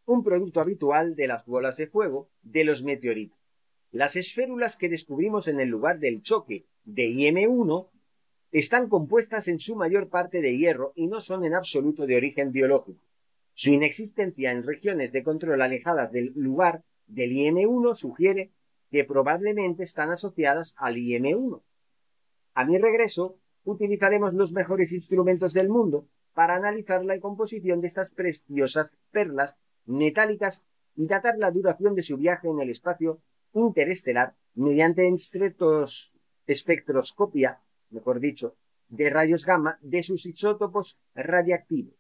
Un 0.05 0.23
producto 0.23 0.61
habitual 0.61 1.17
de 1.17 1.27
las 1.27 1.45
bolas 1.47 1.77
de 1.77 1.89
fuego 1.89 2.31
de 2.43 2.65
los 2.65 2.85
meteoritos. 2.85 3.39
Las 3.91 4.17
esférulas 4.17 4.77
que 4.77 4.89
descubrimos 4.89 5.49
en 5.49 5.59
el 5.61 5.69
lugar 5.69 5.99
del 5.99 6.23
choque 6.23 6.67
de 6.85 7.09
IM-1 7.09 7.91
están 8.53 8.91
compuestas 8.91 9.49
en 9.49 9.59
su 9.59 9.77
mayor 9.77 10.09
parte 10.09 10.43
de 10.43 10.57
hierro 10.57 10.93
y 10.95 11.07
no 11.07 11.21
son 11.23 11.45
en 11.45 11.55
absoluto 11.55 12.07
de 12.07 12.17
origen 12.17 12.53
biológico. 12.53 13.03
Su 13.55 13.71
inexistencia 13.71 14.53
en 14.53 14.63
regiones 14.63 15.11
de 15.13 15.23
control 15.23 15.63
alejadas 15.63 16.13
del 16.13 16.33
lugar 16.35 16.85
del 17.07 17.33
IM-1 17.33 17.95
sugiere 17.95 18.53
que 18.91 19.05
probablemente 19.05 19.85
están 19.85 20.11
asociadas 20.11 20.75
al 20.77 20.99
IM-1. 20.99 21.63
A 22.55 22.65
mi 22.67 22.77
regreso, 22.77 23.39
utilizaremos 23.65 24.35
los 24.35 24.53
mejores 24.53 24.93
instrumentos 24.93 25.55
del 25.55 25.71
mundo 25.71 26.07
para 26.35 26.57
analizar 26.57 27.05
la 27.05 27.19
composición 27.21 27.81
de 27.81 27.87
estas 27.87 28.11
preciosas 28.11 28.99
perlas 29.11 29.57
metálicas 29.87 30.67
y 30.95 31.07
datar 31.07 31.39
la 31.39 31.51
duración 31.51 31.95
de 31.95 32.03
su 32.03 32.19
viaje 32.19 32.49
en 32.49 32.61
el 32.61 32.71
espacio 32.71 33.21
interestelar 33.55 34.35
mediante 34.55 35.11
espectroscopia, 36.47 37.61
mejor 37.93 38.21
dicho, 38.21 38.57
de 38.89 39.09
rayos 39.09 39.47
gamma 39.47 39.79
de 39.81 40.03
sus 40.03 40.27
isótopos 40.27 40.99
radiactivos. 41.15 41.95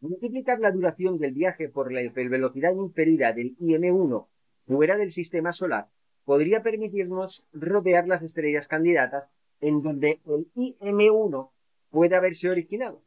Multiplicar 0.00 0.60
la 0.60 0.70
duración 0.70 1.18
del 1.18 1.32
viaje 1.32 1.68
por 1.68 1.90
la 1.90 2.02
velocidad 2.14 2.74
inferida 2.74 3.32
del 3.32 3.56
IM-1 3.58 4.26
fuera 4.58 4.96
del 4.96 5.10
sistema 5.10 5.52
solar 5.52 5.88
podría 6.24 6.62
permitirnos 6.62 7.48
rodear 7.52 8.06
las 8.06 8.22
estrellas 8.22 8.68
candidatas 8.68 9.30
en 9.60 9.82
donde 9.82 10.20
el 10.26 10.50
IM-1 10.54 11.50
puede 11.90 12.16
haberse 12.16 12.50
originado. 12.50 13.02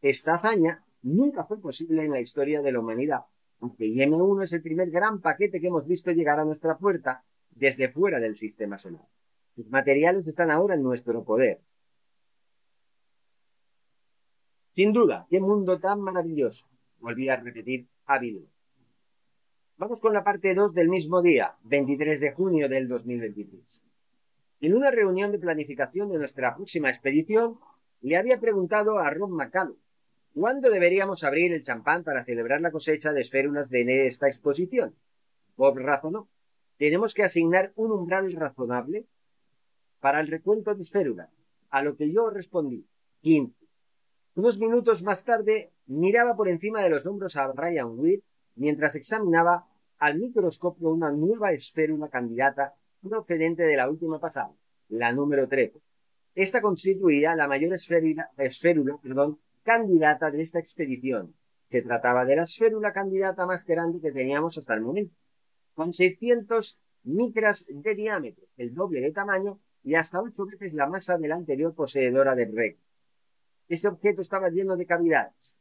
Esta 0.00 0.34
hazaña 0.34 0.84
nunca 1.02 1.44
fue 1.44 1.60
posible 1.60 2.04
en 2.04 2.12
la 2.12 2.20
historia 2.20 2.62
de 2.62 2.72
la 2.72 2.80
humanidad, 2.80 3.20
aunque 3.60 3.84
IM-1 3.84 4.44
es 4.44 4.52
el 4.52 4.62
primer 4.62 4.90
gran 4.90 5.20
paquete 5.20 5.60
que 5.60 5.66
hemos 5.66 5.86
visto 5.86 6.10
llegar 6.10 6.40
a 6.40 6.44
nuestra 6.44 6.78
puerta 6.78 7.24
desde 7.50 7.90
fuera 7.90 8.18
del 8.18 8.36
sistema 8.36 8.78
solar. 8.78 9.06
Sus 9.54 9.68
materiales 9.68 10.26
están 10.26 10.50
ahora 10.50 10.74
en 10.74 10.82
nuestro 10.82 11.24
poder. 11.24 11.60
Sin 14.72 14.92
duda, 14.92 15.26
qué 15.28 15.40
mundo 15.40 15.78
tan 15.80 16.00
maravilloso. 16.00 16.66
Volví 16.98 17.28
a 17.28 17.36
repetir 17.36 17.88
ávido. 18.06 18.42
Vamos 19.76 20.00
con 20.00 20.12
la 20.12 20.22
parte 20.22 20.54
2 20.54 20.74
del 20.74 20.88
mismo 20.88 21.22
día, 21.22 21.56
23 21.64 22.20
de 22.20 22.32
junio 22.32 22.68
del 22.68 22.86
2023. 22.86 23.82
En 24.60 24.74
una 24.74 24.90
reunión 24.90 25.32
de 25.32 25.38
planificación 25.38 26.10
de 26.10 26.18
nuestra 26.18 26.54
próxima 26.54 26.90
expedición, 26.90 27.58
le 28.02 28.16
había 28.16 28.38
preguntado 28.38 28.98
a 28.98 29.10
Rob 29.10 29.30
McCallum 29.30 29.76
cuándo 30.34 30.70
deberíamos 30.70 31.24
abrir 31.24 31.52
el 31.52 31.62
champán 31.62 32.04
para 32.04 32.24
celebrar 32.24 32.60
la 32.60 32.70
cosecha 32.70 33.12
de 33.12 33.22
esférulas 33.22 33.70
de 33.70 34.06
esta 34.06 34.28
exposición. 34.28 34.94
Bob 35.56 35.78
razonó. 35.78 36.28
Tenemos 36.78 37.12
que 37.14 37.24
asignar 37.24 37.72
un 37.76 37.90
umbral 37.92 38.32
razonable 38.32 39.06
para 40.00 40.20
el 40.20 40.28
recuento 40.28 40.74
de 40.74 40.82
esférulas, 40.82 41.30
a 41.70 41.82
lo 41.82 41.96
que 41.96 42.10
yo 42.10 42.30
respondí, 42.30 42.86
15. 43.20 43.54
Unos 44.34 44.58
minutos 44.58 45.02
más 45.02 45.24
tarde 45.24 45.70
miraba 45.86 46.36
por 46.36 46.48
encima 46.48 46.82
de 46.82 46.90
los 46.90 47.04
hombros 47.06 47.36
a 47.36 47.48
Brian 47.48 47.98
Weir 47.98 48.22
mientras 48.54 48.94
examinaba 48.94 49.66
al 49.98 50.18
microscopio 50.18 50.88
una 50.88 51.10
nueva 51.10 51.52
esférula 51.52 52.08
candidata 52.08 52.74
procedente 53.02 53.64
de 53.64 53.76
la 53.76 53.88
última 53.88 54.18
pasada, 54.18 54.52
la 54.88 55.12
número 55.12 55.46
13. 55.48 55.80
Esta 56.34 56.62
constituía 56.62 57.34
la 57.36 57.48
mayor 57.48 57.74
esférula, 57.74 58.30
candidata 59.62 60.30
de 60.30 60.40
esta 60.40 60.58
expedición. 60.58 61.34
Se 61.68 61.82
trataba 61.82 62.24
de 62.24 62.36
la 62.36 62.44
esférula 62.44 62.92
candidata 62.92 63.46
más 63.46 63.64
grande 63.64 64.00
que 64.00 64.12
teníamos 64.12 64.56
hasta 64.56 64.74
el 64.74 64.80
momento, 64.80 65.14
con 65.74 65.92
600 65.92 66.82
micras 67.04 67.66
de 67.68 67.94
diámetro, 67.94 68.44
el 68.56 68.74
doble 68.74 69.00
de 69.00 69.12
tamaño 69.12 69.60
y 69.82 69.94
hasta 69.94 70.20
ocho 70.20 70.46
veces 70.46 70.74
la 70.74 70.86
masa 70.86 71.16
de 71.18 71.28
la 71.28 71.36
anterior 71.36 71.74
poseedora 71.74 72.34
del 72.34 72.54
récord. 72.54 72.82
Ese 73.68 73.88
objeto 73.88 74.20
estaba 74.22 74.50
lleno 74.50 74.76
de 74.76 74.86
cavidades, 74.86 75.56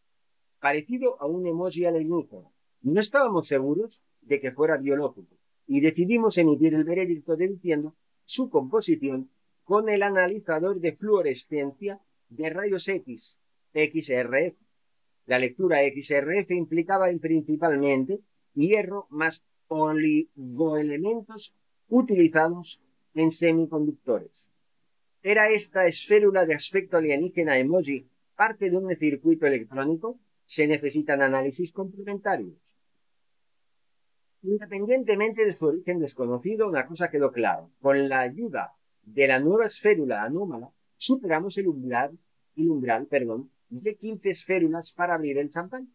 parecido 0.59 1.21
a 1.21 1.25
un 1.25 1.45
emoji 1.47 1.85
alienígena. 1.85 2.49
No 2.81 2.99
estábamos 2.99 3.47
seguros 3.47 4.03
de 4.21 4.39
que 4.39 4.51
fuera 4.51 4.77
biológico 4.77 5.35
y 5.67 5.81
decidimos 5.81 6.37
emitir 6.37 6.73
el 6.73 6.83
veredicto 6.83 7.35
diciendo 7.35 7.95
su 8.25 8.49
composición 8.49 9.29
con 9.63 9.89
el 9.89 10.01
analizador 10.01 10.79
de 10.79 10.93
fluorescencia 10.93 12.01
de 12.29 12.49
rayos 12.49 12.87
X, 12.87 13.39
XRF. 13.73 14.55
La 15.27 15.37
lectura 15.37 15.79
XRF 15.81 16.49
implicaba 16.51 17.07
principalmente 17.21 18.21
hierro 18.53 19.05
más 19.09 19.45
oligoelementos 19.67 21.53
utilizados 21.87 22.81
en 23.13 23.31
semiconductores. 23.31 24.51
¿Era 25.21 25.49
esta 25.49 25.85
esférula 25.85 26.45
de 26.45 26.55
aspecto 26.55 26.97
alienígena 26.97 27.57
emoji 27.57 28.07
parte 28.35 28.69
de 28.69 28.77
un 28.77 28.95
circuito 28.95 29.45
electrónico? 29.45 30.19
¿Se 30.45 30.65
necesitan 30.65 31.21
análisis 31.21 31.71
complementarios? 31.73 32.53
Independientemente 34.41 35.45
de 35.45 35.53
su 35.53 35.67
origen 35.67 35.99
desconocido, 35.99 36.67
una 36.67 36.87
cosa 36.87 37.09
quedó 37.09 37.31
clara. 37.31 37.67
Con 37.81 38.07
la 38.07 38.21
ayuda 38.21 38.73
de 39.03 39.27
la 39.27 39.39
nueva 39.39 39.65
esférula 39.65 40.23
anómala, 40.23 40.71
superamos 40.95 41.57
el 41.57 41.67
umbral, 41.67 42.17
el 42.55 42.69
umbral 42.69 43.07
perdón, 43.07 43.51
de 43.67 43.97
15 43.97 44.29
esférulas 44.29 44.93
para 44.93 45.15
abrir 45.15 45.37
el 45.37 45.49
champán. 45.49 45.93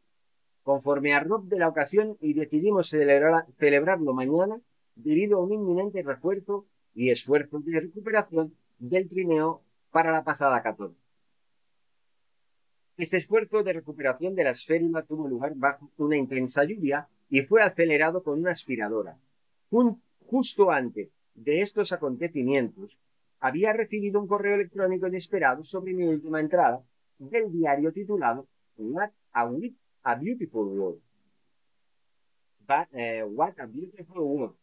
Conforme 0.63 1.15
a 1.15 1.21
Rob 1.21 1.47
de 1.47 1.59
la 1.59 1.69
ocasión 1.69 2.17
y 2.21 2.35
decidimos 2.35 2.89
celebrarlo 2.89 4.15
mañana 4.15 4.61
debido 4.95 5.39
a 5.39 5.43
un 5.43 5.53
inminente 5.53 6.03
refuerzo 6.03 6.67
y 6.95 7.11
esfuerzo 7.11 7.61
de 7.61 7.81
recuperación 7.81 8.55
del 8.79 9.09
trineo 9.09 9.63
para 9.91 10.13
la 10.13 10.25
pasada 10.25 10.63
14. 10.63 10.95
Este 12.97 13.17
esfuerzo 13.17 13.63
de 13.63 13.73
recuperación 13.73 14.35
de 14.35 14.45
la 14.45 14.51
esférula 14.51 15.03
tuvo 15.03 15.29
lugar 15.29 15.53
bajo 15.57 15.91
una 15.97 16.17
intensa 16.17 16.65
lluvia 16.65 17.09
y 17.29 17.43
fue 17.43 17.63
acelerado 17.63 18.23
con 18.23 18.39
una 18.39 18.53
aspiradora. 18.53 19.19
justo 20.27 20.71
antes 20.71 21.11
de 21.35 21.61
estos 21.61 21.93
acontecimientos, 21.93 22.99
había 23.41 23.73
recibido 23.73 24.21
un 24.21 24.29
correo 24.29 24.55
electrónico 24.55 25.09
inesperado 25.09 25.65
sobre 25.65 25.93
mi 25.93 26.05
última 26.05 26.41
entrada 26.41 26.83
del 27.19 27.51
diario 27.53 27.93
titulado 27.93 28.47
a 29.33 30.15
Beautiful 30.15 30.69
World. 30.79 31.03
Eh, 32.93 33.23
what 33.25 33.59
a 33.59 33.67
Beautiful 33.67 34.21
World. 34.21 34.57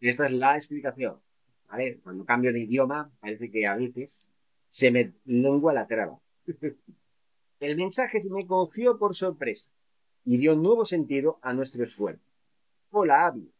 Esta 0.00 0.26
es 0.26 0.32
la 0.32 0.56
explicación. 0.56 1.20
¿Vale? 1.68 2.00
Cuando 2.02 2.24
cambio 2.24 2.52
de 2.52 2.60
idioma, 2.60 3.10
parece 3.20 3.50
que 3.50 3.66
a 3.66 3.76
veces 3.76 4.26
se 4.68 4.90
me 4.90 5.12
lengua 5.24 5.72
la 5.72 5.86
traba. 5.86 6.20
El 7.60 7.76
mensaje 7.76 8.20
se 8.20 8.30
me 8.30 8.46
cogió 8.46 8.98
por 8.98 9.14
sorpresa 9.14 9.70
y 10.24 10.36
dio 10.36 10.54
nuevo 10.56 10.84
sentido 10.84 11.38
a 11.42 11.52
nuestro 11.52 11.84
esfuerzo. 11.84 12.24
Hola, 12.90 13.26
Abby. 13.26 13.50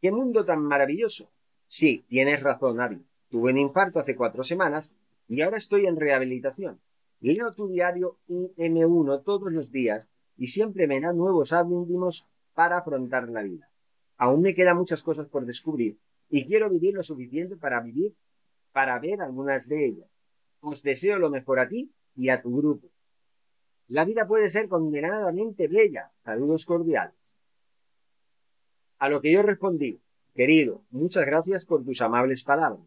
¡Qué 0.00 0.12
mundo 0.12 0.44
tan 0.44 0.62
maravilloso! 0.62 1.30
Sí, 1.66 2.04
tienes 2.08 2.42
razón, 2.42 2.80
Abby. 2.80 3.04
Tuve 3.28 3.52
un 3.52 3.58
infarto 3.58 3.98
hace 3.98 4.14
cuatro 4.14 4.44
semanas 4.44 4.94
y 5.28 5.40
ahora 5.40 5.56
estoy 5.56 5.86
en 5.86 5.96
rehabilitación. 5.96 6.80
Leo 7.20 7.54
tu 7.54 7.68
diario 7.68 8.18
IM1 8.28 9.24
todos 9.24 9.50
los 9.50 9.72
días 9.72 10.10
y 10.36 10.48
siempre 10.48 10.86
me 10.86 11.00
da 11.00 11.12
nuevos 11.12 11.52
ánimos 11.52 12.28
para 12.52 12.78
afrontar 12.78 13.28
la 13.28 13.42
vida. 13.42 13.70
Aún 14.16 14.42
me 14.42 14.54
quedan 14.54 14.76
muchas 14.76 15.02
cosas 15.02 15.26
por 15.26 15.46
descubrir 15.46 15.98
y 16.28 16.46
quiero 16.46 16.70
vivir 16.70 16.94
lo 16.94 17.02
suficiente 17.02 17.56
para 17.56 17.80
vivir, 17.80 18.14
para 18.72 18.98
ver 18.98 19.20
algunas 19.20 19.68
de 19.68 19.86
ellas. 19.86 20.08
Os 20.60 20.82
deseo 20.82 21.18
lo 21.18 21.30
mejor 21.30 21.60
a 21.60 21.68
ti 21.68 21.92
y 22.16 22.28
a 22.30 22.42
tu 22.42 22.56
grupo. 22.56 22.88
La 23.88 24.04
vida 24.04 24.26
puede 24.26 24.50
ser 24.50 24.68
condenadamente 24.68 25.68
bella. 25.68 26.10
Saludos 26.24 26.64
cordiales. 26.64 27.14
A 28.98 29.08
lo 29.08 29.20
que 29.20 29.30
yo 29.30 29.42
respondí, 29.42 30.00
querido, 30.34 30.82
muchas 30.90 31.26
gracias 31.26 31.66
por 31.66 31.84
tus 31.84 32.00
amables 32.00 32.42
palabras. 32.42 32.86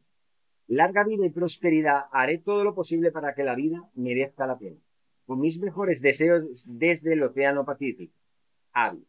Larga 0.68 1.04
vida 1.04 1.26
y 1.26 1.30
prosperidad, 1.30 2.06
haré 2.12 2.40
todo 2.40 2.64
lo 2.64 2.74
posible 2.74 3.12
para 3.12 3.34
que 3.36 3.44
la 3.44 3.56
vida 3.56 3.90
merezca 3.94 4.48
la 4.48 4.58
pena. 4.58 4.80
Con 5.26 5.40
mis 5.40 5.60
mejores 5.60 6.02
deseos 6.02 6.66
desde 6.68 7.14
el 7.14 7.24
Océano 7.24 7.64
Pacífico. 7.66 8.14
Avi. 8.74 9.06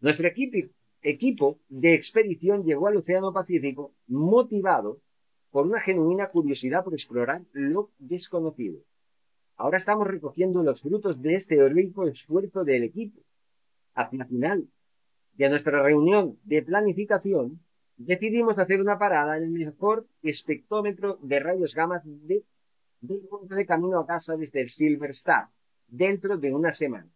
Nuestro 0.00 0.28
equipo, 0.28 0.72
equipo 1.02 1.58
de 1.68 1.94
expedición 1.94 2.64
llegó 2.64 2.86
al 2.86 2.96
Océano 2.96 3.32
Pacífico 3.32 3.92
motivado 4.06 5.00
por 5.50 5.66
una 5.66 5.80
genuina 5.80 6.28
curiosidad 6.28 6.84
por 6.84 6.94
explorar 6.94 7.42
lo 7.52 7.90
desconocido. 7.98 8.80
Ahora 9.56 9.76
estamos 9.76 10.06
recogiendo 10.06 10.62
los 10.62 10.80
frutos 10.80 11.20
de 11.20 11.34
este 11.34 11.56
heroico 11.56 12.06
esfuerzo 12.06 12.64
del 12.64 12.84
equipo. 12.84 13.20
Hacia 13.94 14.24
final 14.24 14.68
de 15.34 15.48
nuestra 15.50 15.82
reunión 15.82 16.38
de 16.44 16.62
planificación, 16.62 17.60
decidimos 17.96 18.58
hacer 18.58 18.80
una 18.80 18.98
parada 18.98 19.36
en 19.36 19.44
el 19.44 19.50
mejor 19.50 20.06
espectrómetro 20.22 21.18
de 21.22 21.40
rayos 21.40 21.74
gamas 21.74 22.04
de, 22.06 22.44
del 23.00 23.20
de 23.48 23.66
camino 23.66 24.00
a 24.00 24.06
casa 24.06 24.36
desde 24.36 24.62
el 24.62 24.68
Silver 24.70 25.10
Star, 25.10 25.48
dentro 25.86 26.38
de 26.38 26.54
una 26.54 26.72
semana. 26.72 27.10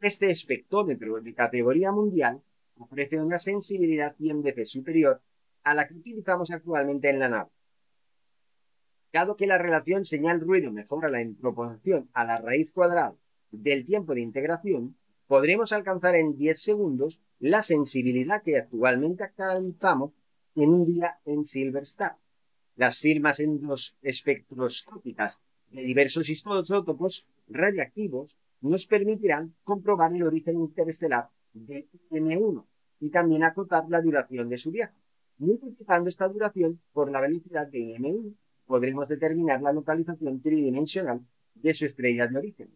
Este 0.00 0.30
espectrómetro 0.30 1.20
de 1.20 1.34
categoría 1.34 1.90
mundial 1.90 2.40
ofrece 2.78 3.20
una 3.20 3.38
sensibilidad 3.38 4.16
100 4.16 4.42
veces 4.42 4.70
superior 4.70 5.22
a 5.62 5.74
la 5.74 5.86
que 5.86 5.94
utilizamos 5.94 6.50
actualmente 6.50 7.08
en 7.08 7.18
la 7.18 7.28
nave. 7.28 7.50
Dado 9.12 9.36
que 9.36 9.46
la 9.46 9.58
relación 9.58 10.04
señal-ruido 10.04 10.72
mejora 10.72 11.08
la 11.08 11.20
en 11.20 11.36
proporción 11.36 12.10
a 12.12 12.24
la 12.24 12.38
raíz 12.38 12.72
cuadrada 12.72 13.14
del 13.52 13.86
tiempo 13.86 14.14
de 14.14 14.20
integración, 14.22 14.96
podremos 15.26 15.72
alcanzar 15.72 16.16
en 16.16 16.36
10 16.36 16.60
segundos 16.60 17.20
la 17.38 17.62
sensibilidad 17.62 18.42
que 18.42 18.58
actualmente 18.58 19.24
alcanzamos 19.24 20.12
en 20.56 20.70
un 20.70 20.84
día 20.84 21.18
en 21.24 21.44
Silver 21.44 21.84
Star. 21.84 22.16
Las 22.76 22.98
firmas 22.98 23.40
espectroscópicas 24.02 25.40
de 25.70 25.82
diversos 25.82 26.28
isótopos 26.28 27.28
radiactivos 27.48 28.38
nos 28.60 28.86
permitirán 28.86 29.54
comprobar 29.62 30.14
el 30.14 30.24
origen 30.24 30.56
interestelar 30.60 31.30
de 31.54 31.88
M1 32.10 32.64
y 33.00 33.10
también 33.10 33.44
acotar 33.44 33.84
la 33.88 34.02
duración 34.02 34.48
de 34.48 34.58
su 34.58 34.70
viaje, 34.70 34.94
multiplicando 35.38 36.08
esta 36.08 36.28
duración 36.28 36.80
por 36.92 37.10
la 37.10 37.20
velocidad 37.20 37.66
de 37.66 37.96
M1 37.96 38.34
podremos 38.66 39.08
determinar 39.08 39.62
la 39.62 39.72
localización 39.72 40.40
tridimensional 40.40 41.20
de 41.54 41.74
su 41.74 41.86
estrella 41.86 42.26
de 42.26 42.38
origen. 42.38 42.70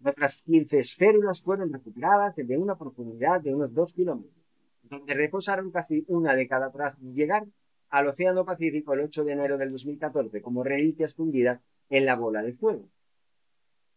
Nuestras 0.00 0.42
15 0.42 0.78
esférulas 0.78 1.42
fueron 1.42 1.72
recuperadas 1.72 2.36
de 2.36 2.56
una 2.56 2.76
profundidad 2.76 3.40
de 3.40 3.54
unos 3.54 3.74
2 3.74 3.92
kilómetros, 3.94 4.34
donde 4.82 5.14
reposaron 5.14 5.70
casi 5.70 6.04
una 6.08 6.34
década 6.34 6.70
tras 6.70 6.98
llegar 7.00 7.46
al 7.90 8.06
Océano 8.08 8.44
Pacífico 8.44 8.92
el 8.94 9.00
8 9.00 9.24
de 9.24 9.32
enero 9.32 9.58
del 9.58 9.72
2014 9.72 10.40
como 10.40 10.62
reliquias 10.62 11.14
fundidas 11.14 11.60
en 11.90 12.06
la 12.06 12.16
bola 12.16 12.42
de 12.42 12.52
fuego. 12.54 12.88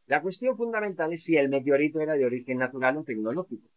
La 0.08 0.22
cuestión 0.22 0.58
fundamental 0.58 1.14
es 1.14 1.24
si 1.24 1.38
el 1.38 1.50
meteorito 1.50 2.00
era 2.02 2.14
de 2.14 2.26
origen 2.26 2.58
natural 2.58 2.98
o 2.98 3.04
tecnológico. 3.04 3.68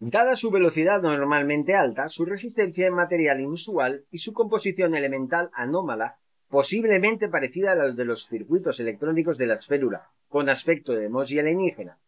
Dada 0.00 0.36
su 0.36 0.50
velocidad 0.52 1.02
normalmente 1.02 1.74
alta, 1.74 2.08
su 2.08 2.24
resistencia 2.24 2.86
en 2.86 2.94
material 2.94 3.40
inusual 3.40 4.06
y 4.12 4.18
su 4.18 4.32
composición 4.32 4.94
elemental 4.94 5.50
anómala, 5.52 6.20
posiblemente 6.48 7.28
parecida 7.28 7.72
a 7.72 7.74
la 7.74 7.90
de 7.90 8.04
los 8.04 8.28
circuitos 8.28 8.78
electrónicos 8.78 9.38
de 9.38 9.46
la 9.46 9.54
esférula, 9.54 10.10
con 10.28 10.48
aspecto 10.48 10.92
de 10.92 11.06
emoji 11.06 11.40
alienígena, 11.40 11.98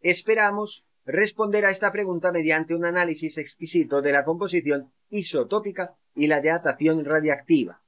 esperamos 0.00 0.85
responder 1.06 1.64
a 1.64 1.70
esta 1.70 1.92
pregunta 1.92 2.32
mediante 2.32 2.74
un 2.74 2.84
análisis 2.84 3.38
exquisito 3.38 4.02
de 4.02 4.12
la 4.12 4.24
composición 4.24 4.92
isotópica 5.08 5.96
y 6.16 6.26
la 6.26 6.42
datación 6.42 7.04
radiactiva. 7.04 7.80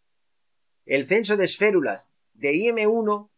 El 0.87 1.07
censo 1.07 1.37
de 1.37 1.44
esférulas 1.44 2.12
de 2.35 2.54
IM1 2.54 3.28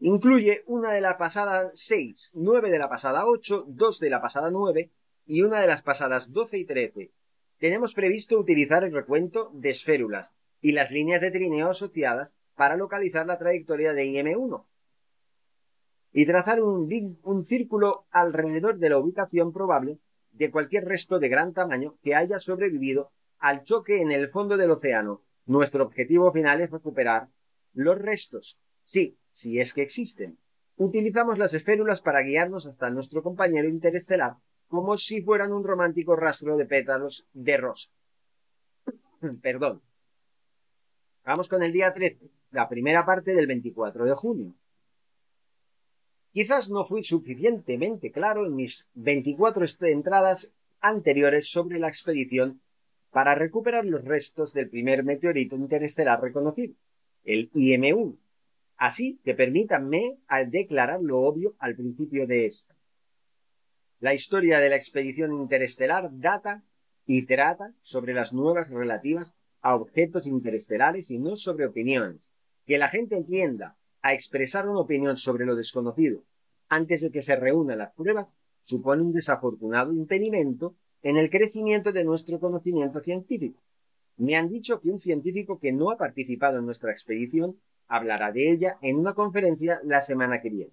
incluye 0.00 0.62
una 0.66 0.92
de 0.92 1.00
la 1.00 1.16
pasada 1.16 1.70
6, 1.72 2.32
9 2.34 2.70
de 2.70 2.78
la 2.78 2.90
pasada 2.90 3.24
8, 3.26 3.64
2 3.66 4.00
de 4.00 4.10
la 4.10 4.20
pasada 4.20 4.50
9, 4.50 4.90
y 5.24 5.42
una 5.42 5.60
de 5.60 5.66
las 5.66 5.82
pasadas 5.82 6.32
12 6.32 6.58
y 6.58 6.64
13. 6.66 7.10
Tenemos 7.58 7.94
previsto 7.94 8.38
utilizar 8.38 8.84
el 8.84 8.92
recuento 8.92 9.50
de 9.54 9.70
esférulas 9.70 10.34
y 10.60 10.72
las 10.72 10.90
líneas 10.90 11.22
de 11.22 11.30
trineo 11.30 11.70
asociadas 11.70 12.36
para 12.54 12.76
localizar 12.76 13.26
la 13.26 13.38
trayectoria 13.38 13.94
de 13.94 14.04
IM1 14.04 14.66
y 16.18 16.24
trazar 16.24 16.62
un, 16.62 17.44
círculo 17.44 18.06
alrededor 18.10 18.78
de 18.78 18.88
la 18.88 18.96
ubicación 18.96 19.52
probable 19.52 19.98
de 20.32 20.50
cualquier 20.50 20.86
resto 20.86 21.18
de 21.18 21.28
gran 21.28 21.52
tamaño 21.52 21.98
que 22.02 22.14
haya 22.14 22.38
sobrevivido 22.38 23.10
al 23.38 23.64
choque 23.64 24.00
en 24.00 24.10
el 24.10 24.30
fondo 24.30 24.56
del 24.56 24.70
océano. 24.70 25.20
Nuestro 25.44 25.84
objetivo 25.84 26.32
final 26.32 26.62
es 26.62 26.70
recuperar 26.70 27.28
los 27.74 27.98
restos, 27.98 28.58
sí, 28.80 29.18
si 29.30 29.60
es 29.60 29.74
que 29.74 29.82
existen. 29.82 30.38
Utilizamos 30.76 31.36
las 31.36 31.52
esférulas 31.52 32.00
para 32.00 32.22
guiarnos 32.22 32.66
hasta 32.66 32.88
nuestro 32.88 33.22
compañero 33.22 33.68
interestelar 33.68 34.36
como 34.68 34.96
si 34.96 35.20
fueran 35.20 35.52
un 35.52 35.64
romántico 35.64 36.16
rastro 36.16 36.56
de 36.56 36.64
pétalos 36.64 37.28
de 37.34 37.58
rosa. 37.58 37.90
Perdón. 39.42 39.82
Vamos 41.26 41.50
con 41.50 41.62
el 41.62 41.72
día 41.72 41.92
13, 41.92 42.30
la 42.52 42.70
primera 42.70 43.04
parte 43.04 43.34
del 43.34 43.46
24 43.46 44.06
de 44.06 44.14
junio. 44.14 44.54
Quizás 46.36 46.68
no 46.68 46.84
fui 46.84 47.02
suficientemente 47.02 48.12
claro 48.12 48.44
en 48.44 48.54
mis 48.54 48.90
24 48.92 49.64
entradas 49.88 50.52
anteriores 50.82 51.48
sobre 51.48 51.78
la 51.78 51.88
expedición 51.88 52.60
para 53.10 53.34
recuperar 53.34 53.86
los 53.86 54.04
restos 54.04 54.52
del 54.52 54.68
primer 54.68 55.02
meteorito 55.02 55.56
interestelar 55.56 56.20
reconocido, 56.20 56.74
el 57.24 57.50
IM-1. 57.54 58.18
Así 58.76 59.18
que 59.24 59.32
permítanme 59.32 60.18
declarar 60.48 61.00
lo 61.00 61.20
obvio 61.20 61.54
al 61.58 61.74
principio 61.74 62.26
de 62.26 62.44
esta. 62.44 62.76
La 64.00 64.12
historia 64.12 64.58
de 64.58 64.68
la 64.68 64.76
expedición 64.76 65.32
interestelar 65.32 66.10
data 66.20 66.62
y 67.06 67.24
trata 67.24 67.72
sobre 67.80 68.12
las 68.12 68.34
nuevas 68.34 68.68
relativas 68.68 69.34
a 69.62 69.74
objetos 69.74 70.26
interestelares 70.26 71.10
y 71.10 71.18
no 71.18 71.36
sobre 71.36 71.64
opiniones. 71.64 72.30
Que 72.66 72.76
la 72.76 72.90
gente 72.90 73.16
entienda 73.16 73.75
a 74.06 74.12
expresar 74.12 74.68
una 74.68 74.80
opinión 74.80 75.16
sobre 75.16 75.46
lo 75.46 75.56
desconocido 75.56 76.22
antes 76.68 77.00
de 77.00 77.10
que 77.10 77.22
se 77.22 77.36
reúnan 77.36 77.78
las 77.78 77.92
pruebas 77.92 78.36
supone 78.62 79.02
un 79.02 79.12
desafortunado 79.12 79.92
impedimento 79.92 80.74
en 81.02 81.16
el 81.16 81.30
crecimiento 81.30 81.92
de 81.92 82.04
nuestro 82.04 82.40
conocimiento 82.40 83.00
científico. 83.00 83.60
Me 84.16 84.36
han 84.36 84.48
dicho 84.48 84.80
que 84.80 84.90
un 84.90 84.98
científico 84.98 85.58
que 85.58 85.72
no 85.72 85.90
ha 85.90 85.96
participado 85.96 86.58
en 86.58 86.66
nuestra 86.66 86.90
expedición 86.90 87.58
hablará 87.88 88.32
de 88.32 88.50
ella 88.50 88.78
en 88.80 88.96
una 88.96 89.14
conferencia 89.14 89.80
la 89.84 90.00
semana 90.00 90.40
que 90.40 90.50
viene. 90.50 90.72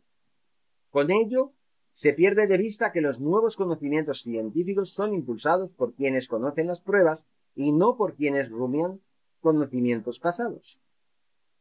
Con 0.89 1.11
ello, 1.11 1.53
se 1.91 2.13
pierde 2.13 2.47
de 2.47 2.57
vista 2.57 2.91
que 2.91 3.01
los 3.01 3.19
nuevos 3.19 3.55
conocimientos 3.55 4.21
científicos 4.21 4.93
son 4.93 5.13
impulsados 5.13 5.73
por 5.75 5.93
quienes 5.93 6.27
conocen 6.27 6.67
las 6.67 6.81
pruebas 6.81 7.27
y 7.55 7.71
no 7.71 7.97
por 7.97 8.15
quienes 8.15 8.49
rumian 8.49 9.01
conocimientos 9.41 10.19
pasados. 10.19 10.79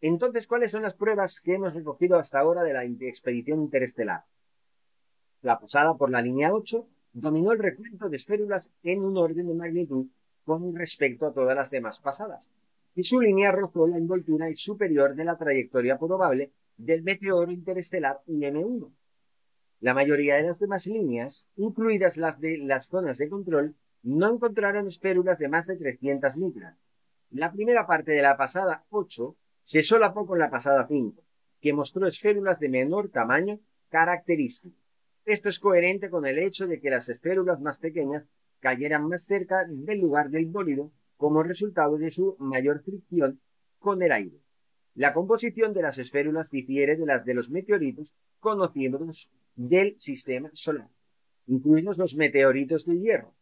Entonces, 0.02 0.48
¿cuáles 0.48 0.72
son 0.72 0.82
las 0.82 0.94
pruebas 0.94 1.40
que 1.40 1.54
hemos 1.54 1.74
recogido 1.74 2.18
hasta 2.18 2.40
ahora 2.40 2.64
de 2.64 2.72
la 2.72 2.84
expedición 2.84 3.62
interestelar? 3.62 4.24
La 5.42 5.60
pasada 5.60 5.94
por 5.96 6.10
la 6.10 6.20
línea 6.20 6.52
8 6.52 6.88
dominó 7.12 7.52
el 7.52 7.60
recuento 7.60 8.08
de 8.08 8.16
esférulas 8.16 8.72
en 8.82 9.04
un 9.04 9.16
orden 9.16 9.46
de 9.46 9.54
magnitud 9.54 10.06
con 10.44 10.74
respecto 10.74 11.28
a 11.28 11.32
todas 11.32 11.54
las 11.54 11.70
demás 11.70 12.00
pasadas, 12.00 12.50
y 12.96 13.04
su 13.04 13.20
línea 13.20 13.52
rozó 13.52 13.86
la 13.86 13.96
envoltura 13.96 14.48
superior 14.56 15.14
de 15.14 15.24
la 15.24 15.38
trayectoria 15.38 15.96
probable 15.96 16.50
del 16.76 17.04
meteoro 17.04 17.52
interestelar 17.52 18.22
IM-1. 18.26 18.90
La 19.82 19.94
mayoría 19.94 20.34
de 20.34 20.42
las 20.42 20.58
demás 20.58 20.88
líneas, 20.88 21.48
incluidas 21.54 22.16
las 22.16 22.40
de 22.40 22.58
las 22.58 22.86
zonas 22.86 23.18
de 23.18 23.28
control, 23.28 23.76
no 24.02 24.34
encontraron 24.34 24.88
espérulas 24.88 25.38
de 25.38 25.48
más 25.48 25.68
de 25.68 25.76
300 25.76 26.36
micras. 26.38 26.76
La 27.30 27.52
primera 27.52 27.86
parte 27.86 28.10
de 28.10 28.22
la 28.22 28.36
pasada 28.36 28.84
8 28.90 29.36
se 29.62 29.82
solapó 29.82 30.26
con 30.26 30.38
la 30.38 30.50
pasada 30.50 30.86
5, 30.86 31.22
que 31.60 31.72
mostró 31.72 32.06
esférulas 32.06 32.60
de 32.60 32.68
menor 32.68 33.10
tamaño 33.10 33.60
característico. 33.88 34.76
Esto 35.24 35.48
es 35.48 35.58
coherente 35.58 36.10
con 36.10 36.26
el 36.26 36.38
hecho 36.38 36.66
de 36.66 36.80
que 36.80 36.90
las 36.90 37.08
esférulas 37.08 37.60
más 37.60 37.78
pequeñas 37.78 38.24
cayeran 38.58 39.08
más 39.08 39.24
cerca 39.24 39.64
del 39.64 40.00
lugar 40.00 40.30
del 40.30 40.46
bólido 40.46 40.92
como 41.16 41.42
resultado 41.42 41.98
de 41.98 42.10
su 42.10 42.36
mayor 42.38 42.82
fricción 42.82 43.40
con 43.78 44.02
el 44.02 44.12
aire. 44.12 44.38
La 44.94 45.14
composición 45.14 45.72
de 45.72 45.82
las 45.82 45.98
esférulas 45.98 46.50
difiere 46.50 46.96
de 46.96 47.06
las 47.06 47.24
de 47.24 47.34
los 47.34 47.50
meteoritos 47.50 48.14
conocidos 48.40 49.30
del 49.54 49.98
sistema 49.98 50.50
solar, 50.52 50.88
incluidos 51.46 51.98
los 51.98 52.16
meteoritos 52.16 52.84
de 52.86 52.98
hierro. 52.98 53.34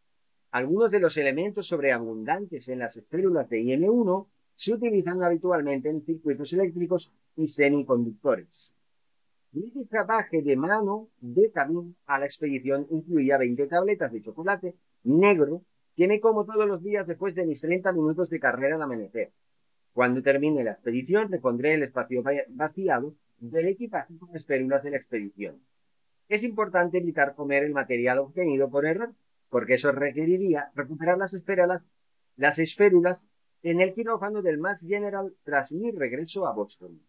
Algunos 0.51 0.91
de 0.91 1.01
los 1.01 1.17
elementos 1.17 1.69
sobreabundantes 1.69 2.69
en 2.69 2.81
las 2.81 2.97
esférulas 2.97 3.49
de 3.49 3.61
IM1 3.61 4.27
se 4.61 4.75
utilizan 4.75 5.23
habitualmente 5.23 5.89
en 5.89 6.03
circuitos 6.03 6.53
eléctricos 6.53 7.15
y 7.35 7.49
semiconductores. 7.49 8.75
Mi 9.53 9.69
equipaje 9.69 10.43
de 10.43 10.55
mano 10.55 11.09
de 11.19 11.51
camino 11.51 11.95
a 12.05 12.19
la 12.19 12.27
expedición 12.27 12.87
incluía 12.91 13.39
20 13.39 13.67
tabletas 13.69 14.13
de 14.13 14.21
chocolate 14.21 14.75
negro 15.05 15.63
que 15.97 16.07
me 16.07 16.21
como 16.21 16.45
todos 16.45 16.69
los 16.69 16.83
días 16.83 17.07
después 17.07 17.35
de 17.35 17.47
mis 17.47 17.63
30 17.63 17.91
minutos 17.93 18.29
de 18.29 18.39
carrera 18.39 18.77
al 18.77 18.83
amanecer. 18.83 19.33
Cuando 19.95 20.23
termine 20.23 20.63
la 20.63 20.73
expedición, 20.73 21.33
repondré 21.33 21.73
el 21.73 21.85
espacio 21.85 22.23
vaciado 22.51 23.15
del 23.39 23.67
equipaje 23.67 24.13
con 24.19 24.37
espérulas 24.37 24.83
de 24.83 24.91
la 24.91 24.99
expedición. 24.99 25.59
Es 26.29 26.43
importante 26.43 26.99
evitar 26.99 27.35
comer 27.35 27.65
el 27.65 27.73
material 27.73 28.19
obtenido 28.19 28.69
por 28.69 28.85
error, 28.85 29.15
porque 29.49 29.75
eso 29.75 29.91
requeriría 29.91 30.71
recuperar 30.75 31.17
las 31.17 31.33
esférulas, 31.33 31.83
las 32.37 32.59
esférulas 32.59 33.25
en 33.63 33.81
el 33.81 33.93
quirófano 33.95 34.43
del 34.43 34.59
Mass 34.59 34.81
General 34.81 35.35
tras 35.45 35.73
mi 35.73 35.91
regreso 35.91 36.47
a 36.47 36.53
Boston. 36.53 37.01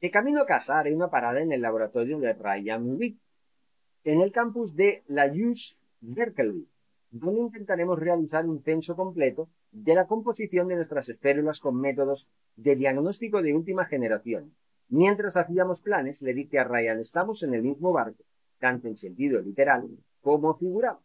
De 0.00 0.10
camino 0.10 0.42
a 0.42 0.46
casa 0.46 0.80
haré 0.80 0.94
una 0.94 1.10
parada 1.10 1.40
en 1.40 1.52
el 1.52 1.62
laboratorio 1.62 2.18
de 2.18 2.32
Ryan 2.32 2.96
Wick, 2.96 3.18
en 4.04 4.20
el 4.20 4.32
campus 4.32 4.74
de 4.74 5.04
la 5.06 5.26
UC 5.26 5.78
Berkeley, 6.00 6.66
donde 7.10 7.40
intentaremos 7.40 7.98
realizar 7.98 8.44
un 8.46 8.62
censo 8.64 8.96
completo 8.96 9.48
de 9.70 9.94
la 9.94 10.08
composición 10.08 10.66
de 10.66 10.74
nuestras 10.74 11.08
esférulas 11.08 11.60
con 11.60 11.80
métodos 11.80 12.28
de 12.56 12.74
diagnóstico 12.74 13.42
de 13.42 13.54
última 13.54 13.84
generación. 13.84 14.56
Mientras 14.88 15.36
hacíamos 15.36 15.82
planes, 15.82 16.20
le 16.22 16.34
dije 16.34 16.58
a 16.58 16.64
Ryan, 16.64 16.98
estamos 16.98 17.44
en 17.44 17.54
el 17.54 17.62
mismo 17.62 17.92
barco, 17.92 18.24
tanto 18.62 18.86
en 18.86 18.96
sentido 18.96 19.40
literal 19.40 19.90
como 20.20 20.54
figurado. 20.54 21.02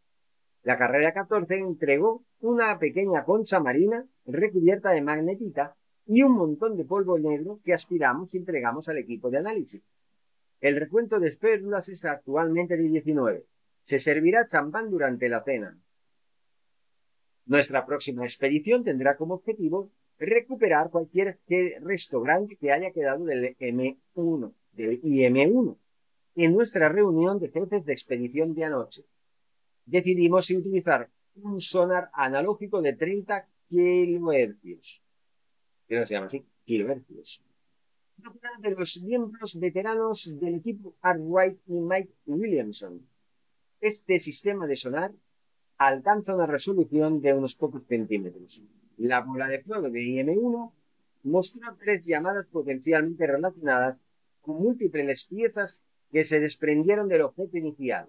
La 0.62 0.78
carrera 0.78 1.12
14 1.12 1.58
entregó 1.58 2.24
una 2.40 2.78
pequeña 2.78 3.26
concha 3.26 3.60
marina 3.60 4.06
recubierta 4.28 4.92
de 4.92 5.02
magnetita 5.02 5.76
y 6.06 6.22
un 6.22 6.34
montón 6.34 6.78
de 6.78 6.86
polvo 6.86 7.18
negro 7.18 7.60
que 7.66 7.74
aspiramos 7.74 8.32
y 8.32 8.38
entregamos 8.38 8.88
al 8.90 9.00
equipo 9.00 9.32
de 9.32 9.40
análisis. 9.40 9.82
El 10.62 10.80
recuento 10.80 11.20
de 11.20 11.30
espérulas 11.30 11.90
es 11.90 12.06
actualmente 12.06 12.78
de 12.78 12.84
19. 12.84 13.46
Se 13.82 13.98
servirá 13.98 14.46
champán 14.46 14.92
durante 14.92 15.28
la 15.28 15.42
cena. 15.42 15.76
Nuestra 17.48 17.88
próxima 17.88 18.24
expedición 18.24 18.84
tendrá 18.84 19.18
como 19.18 19.34
objetivo 19.34 19.90
recuperar 20.20 20.92
cualquier 20.92 21.40
resto 21.82 22.22
grande 22.22 22.56
que 22.56 22.72
haya 22.72 22.92
quedado 22.92 23.26
del 23.26 23.58
M1, 23.58 24.54
del 24.74 25.02
IM1, 25.02 25.78
en 26.38 26.54
nuestra 26.54 26.88
reunión 26.88 27.40
de 27.40 27.50
jefes 27.50 27.86
de 27.86 27.94
expedición 27.94 28.54
de 28.54 28.66
anoche. 28.66 29.04
Decidimos 29.86 30.50
utilizar 30.52 31.10
un 31.36 31.60
sonar 31.60 32.10
analógico 32.14 32.82
de 32.82 32.94
30 32.94 33.48
kilohercios 33.68 35.02
que 35.88 36.06
se 36.06 36.14
llama 36.14 36.28
así, 36.28 36.46
kilohercios. 36.66 37.42
de 38.60 38.72
los 38.72 39.02
miembros 39.02 39.60
veteranos 39.60 40.38
del 40.40 40.56
equipo 40.56 40.96
Art 41.02 41.22
Wright 41.22 41.60
y 41.68 41.80
Mike 41.80 42.14
Williamson. 42.26 43.08
Este 43.80 44.20
sistema 44.20 44.68
de 44.68 44.76
sonar 44.76 45.12
alcanza 45.78 46.36
una 46.36 46.48
resolución 46.48 47.22
de 47.22 47.34
unos 47.34 47.56
pocos 47.56 47.84
centímetros. 47.88 48.62
La 48.98 49.22
bola 49.22 49.48
de 49.48 49.62
fuego 49.62 49.90
de 49.90 50.02
IM-1 50.02 50.72
mostró 51.24 51.76
tres 51.78 52.06
llamadas 52.06 52.48
potencialmente 52.48 53.28
relacionadas 53.28 54.02
con 54.42 54.58
múltiples 54.58 55.26
piezas 55.26 55.84
que 56.12 56.24
se 56.24 56.40
desprendieron 56.40 57.08
del 57.08 57.22
objeto 57.22 57.58
inicial. 57.58 58.08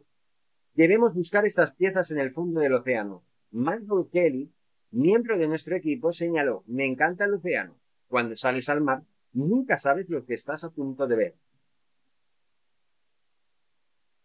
Debemos 0.74 1.14
buscar 1.14 1.44
estas 1.44 1.72
piezas 1.72 2.11
en 2.11 2.18
el 2.18 2.30
fondo 2.30 2.61
del 2.61 2.74
océano. 2.74 3.24
Michael 3.50 4.08
Kelly, 4.12 4.52
miembro 4.90 5.37
de 5.37 5.48
nuestro 5.48 5.76
equipo, 5.76 6.12
señaló, 6.12 6.62
me 6.66 6.87
encanta 6.87 7.24
el 7.24 7.34
océano. 7.34 7.76
Cuando 8.06 8.37
sales 8.37 8.68
al 8.68 8.80
mar, 8.80 9.02
nunca 9.32 9.76
sabes 9.76 10.08
lo 10.08 10.24
que 10.24 10.34
estás 10.34 10.64
a 10.64 10.70
punto 10.70 11.06
de 11.06 11.16
ver. 11.16 11.34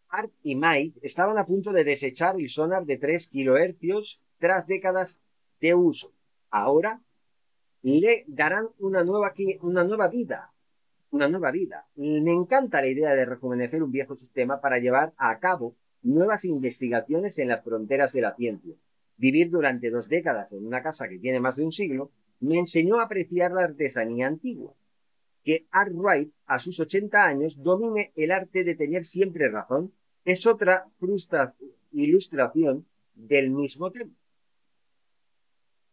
Art 0.10 0.32
y 0.44 0.56
Mike 0.56 1.00
estaban 1.02 1.40
a 1.40 1.46
punto 1.46 1.72
de 1.72 1.84
desechar 1.84 2.40
el 2.40 2.48
sonar 2.48 2.86
de 2.86 2.98
3 2.98 3.30
kHz 3.30 4.22
tras 4.38 4.68
décadas 4.68 5.22
de 5.60 5.74
uso. 5.74 6.14
Ahora 6.52 7.02
le 7.82 8.24
darán 8.28 8.70
una 8.78 9.04
nueva, 9.04 9.34
una 9.62 9.84
nueva 9.84 10.08
vida 10.08 10.53
una 11.14 11.30
nueva 11.30 11.52
vida. 11.52 11.86
Me 11.96 12.34
encanta 12.34 12.82
la 12.82 12.88
idea 12.88 13.14
de 13.14 13.26
rejuvenecer 13.26 13.84
un 13.84 13.92
viejo 13.92 14.16
sistema 14.16 14.60
para 14.60 14.80
llevar 14.80 15.14
a 15.18 15.38
cabo 15.38 15.76
nuevas 16.02 16.44
investigaciones 16.44 17.38
en 17.38 17.50
las 17.50 17.64
fronteras 17.64 18.14
de 18.14 18.22
la 18.22 18.36
ciencia. 18.36 18.74
Vivir 19.18 19.52
durante 19.52 19.92
dos 19.92 20.10
décadas 20.10 20.54
en 20.54 20.66
una 20.66 20.82
casa 20.82 21.08
que 21.08 21.20
tiene 21.20 21.40
más 21.40 21.58
de 21.58 21.66
un 21.66 21.72
siglo 21.72 22.12
me 22.40 22.58
enseñó 22.58 23.00
a 23.00 23.04
apreciar 23.04 23.52
la 23.52 23.66
artesanía 23.66 24.26
antigua. 24.26 24.74
Que 25.44 25.68
Art 25.70 25.92
Wright, 25.94 26.34
a 26.48 26.58
sus 26.58 26.80
80 26.80 27.24
años, 27.24 27.62
domine 27.62 28.12
el 28.16 28.32
arte 28.32 28.64
de 28.64 28.74
tener 28.74 29.06
siempre 29.06 29.50
razón 29.50 29.94
es 30.26 30.48
otra 30.48 30.88
ilustración 31.92 32.88
del 33.14 33.52
mismo 33.52 33.92
tema. 33.92 34.16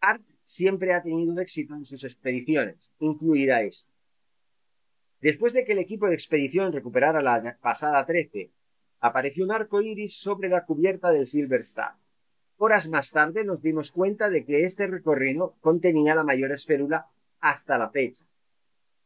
Art 0.00 0.22
siempre 0.44 0.94
ha 0.94 1.02
tenido 1.02 1.38
éxito 1.40 1.74
en 1.74 1.84
sus 1.84 2.04
expediciones, 2.04 2.94
incluida 3.00 3.60
esta. 3.62 3.99
Después 5.20 5.52
de 5.52 5.64
que 5.64 5.72
el 5.72 5.78
equipo 5.78 6.06
de 6.06 6.14
expedición 6.14 6.72
recuperara 6.72 7.20
la 7.20 7.58
pasada 7.60 8.04
13, 8.06 8.50
apareció 9.00 9.44
un 9.44 9.52
arco 9.52 9.82
iris 9.82 10.16
sobre 10.16 10.48
la 10.48 10.64
cubierta 10.64 11.10
del 11.10 11.26
Silver 11.26 11.60
Star. 11.60 11.94
Horas 12.56 12.88
más 12.88 13.10
tarde 13.10 13.44
nos 13.44 13.62
dimos 13.62 13.92
cuenta 13.92 14.30
de 14.30 14.44
que 14.44 14.64
este 14.64 14.86
recorrido 14.86 15.56
contenía 15.60 16.14
la 16.14 16.24
mayor 16.24 16.52
esférula 16.52 17.06
hasta 17.40 17.78
la 17.78 17.90
fecha, 17.90 18.24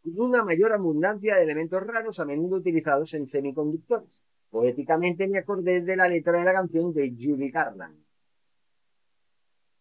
y 0.04 0.18
una 0.18 0.44
mayor 0.44 0.72
abundancia 0.72 1.36
de 1.36 1.42
elementos 1.42 1.82
raros 1.84 2.20
a 2.20 2.24
menudo 2.24 2.56
utilizados 2.56 3.14
en 3.14 3.26
semiconductores. 3.26 4.24
Poéticamente 4.50 5.28
me 5.28 5.38
acordé 5.38 5.80
de 5.80 5.96
la 5.96 6.08
letra 6.08 6.38
de 6.38 6.44
la 6.44 6.52
canción 6.52 6.92
de 6.92 7.10
Judy 7.10 7.50
Garland. 7.50 8.04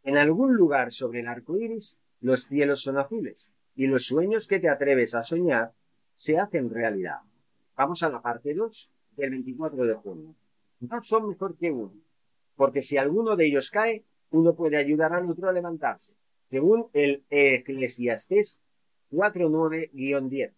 En 0.04 0.17
algún 0.17 0.56
lugar 0.56 0.91
sobre 0.91 1.19
el 1.19 1.28
arco 1.28 1.58
iris, 1.58 2.00
los 2.22 2.46
cielos 2.46 2.82
son 2.82 2.98
azules, 2.98 3.52
y 3.76 3.88
los 3.88 4.06
sueños 4.06 4.48
que 4.48 4.60
te 4.60 4.69
atreves 4.69 5.13
a 5.13 5.24
soñar 5.24 5.74
se 6.13 6.38
hacen 6.38 6.69
realidad. 6.69 7.19
Vamos 7.76 8.04
a 8.04 8.10
la 8.10 8.21
parte 8.21 8.54
2 8.54 8.93
del 9.15 9.32
24 9.32 9.86
de 9.86 9.93
junio. 9.95 10.36
No 10.80 10.99
son 11.02 11.30
mejor 11.30 11.58
que 11.58 11.71
uno, 11.71 11.93
porque 12.56 12.82
si 12.82 12.97
alguno 12.97 13.36
de 13.36 13.45
ellos 13.45 13.69
cae, 13.71 14.04
uno 14.32 14.56
puede 14.56 14.78
ayudar 14.78 15.13
al 15.13 15.30
otro 15.30 15.49
a 15.49 15.54
levantarse, 15.54 16.15
según 16.45 16.88
el 16.93 17.23
Eclesiastés 17.30 18.62
4.9-10. 19.12 20.54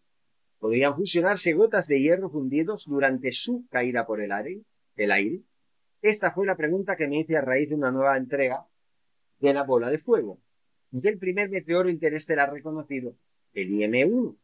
Podrían 0.60 0.96
fusionarse 0.96 1.54
gotas 1.54 1.88
de 1.88 2.00
hierro 2.02 2.30
fundidos 2.30 2.86
durante 2.88 3.32
su 3.32 3.68
caída 3.70 4.06
por 4.06 4.22
el 4.22 4.32
aire, 4.32 4.62
el 4.96 5.12
aire. 5.12 5.42
Esta 6.02 6.32
fue 6.32 6.46
la 6.46 6.56
pregunta 6.56 6.96
que 6.96 7.08
me 7.08 7.20
hice 7.20 7.38
a 7.38 7.42
raíz 7.42 7.70
de 7.70 7.76
una 7.76 7.92
nueva 7.92 8.18
entrega 8.18 8.66
de 9.40 9.54
la 9.54 9.64
bola 9.64 9.90
de 9.90 9.98
fuego, 9.98 10.40
del 10.92 11.18
primer 11.18 11.50
meteoro 11.50 11.90
interestelar 11.90 12.52
reconocido, 12.52 13.16
el 13.54 13.70
IM-1, 13.70 14.36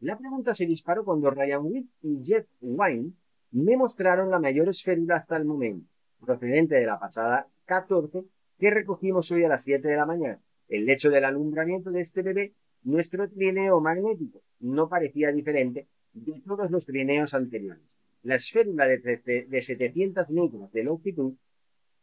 la 0.00 0.16
pregunta 0.16 0.54
se 0.54 0.66
disparó 0.66 1.04
cuando 1.04 1.30
Ryan 1.30 1.64
Witt 1.64 1.90
y 2.02 2.22
Jeff 2.24 2.46
Wine 2.60 3.12
me 3.52 3.76
mostraron 3.76 4.30
la 4.30 4.38
mayor 4.38 4.68
esférula 4.68 5.16
hasta 5.16 5.36
el 5.36 5.44
momento, 5.44 5.86
procedente 6.20 6.76
de 6.76 6.86
la 6.86 6.98
pasada 6.98 7.48
14 7.66 8.24
que 8.58 8.70
recogimos 8.70 9.30
hoy 9.30 9.44
a 9.44 9.48
las 9.48 9.64
7 9.64 9.86
de 9.86 9.96
la 9.96 10.06
mañana. 10.06 10.40
El 10.68 10.88
hecho 10.88 11.10
del 11.10 11.24
alumbramiento 11.24 11.90
de 11.90 12.00
este 12.00 12.22
bebé, 12.22 12.54
nuestro 12.82 13.28
trineo 13.28 13.80
magnético, 13.80 14.42
no 14.60 14.88
parecía 14.88 15.32
diferente 15.32 15.88
de 16.12 16.40
todos 16.46 16.70
los 16.70 16.86
trineos 16.86 17.34
anteriores. 17.34 17.98
la 18.22 18.36
esférula 18.36 18.86
de, 18.86 19.62
700 19.62 20.28
micras 20.30 20.72
de 20.72 20.84
longitud 20.84 21.34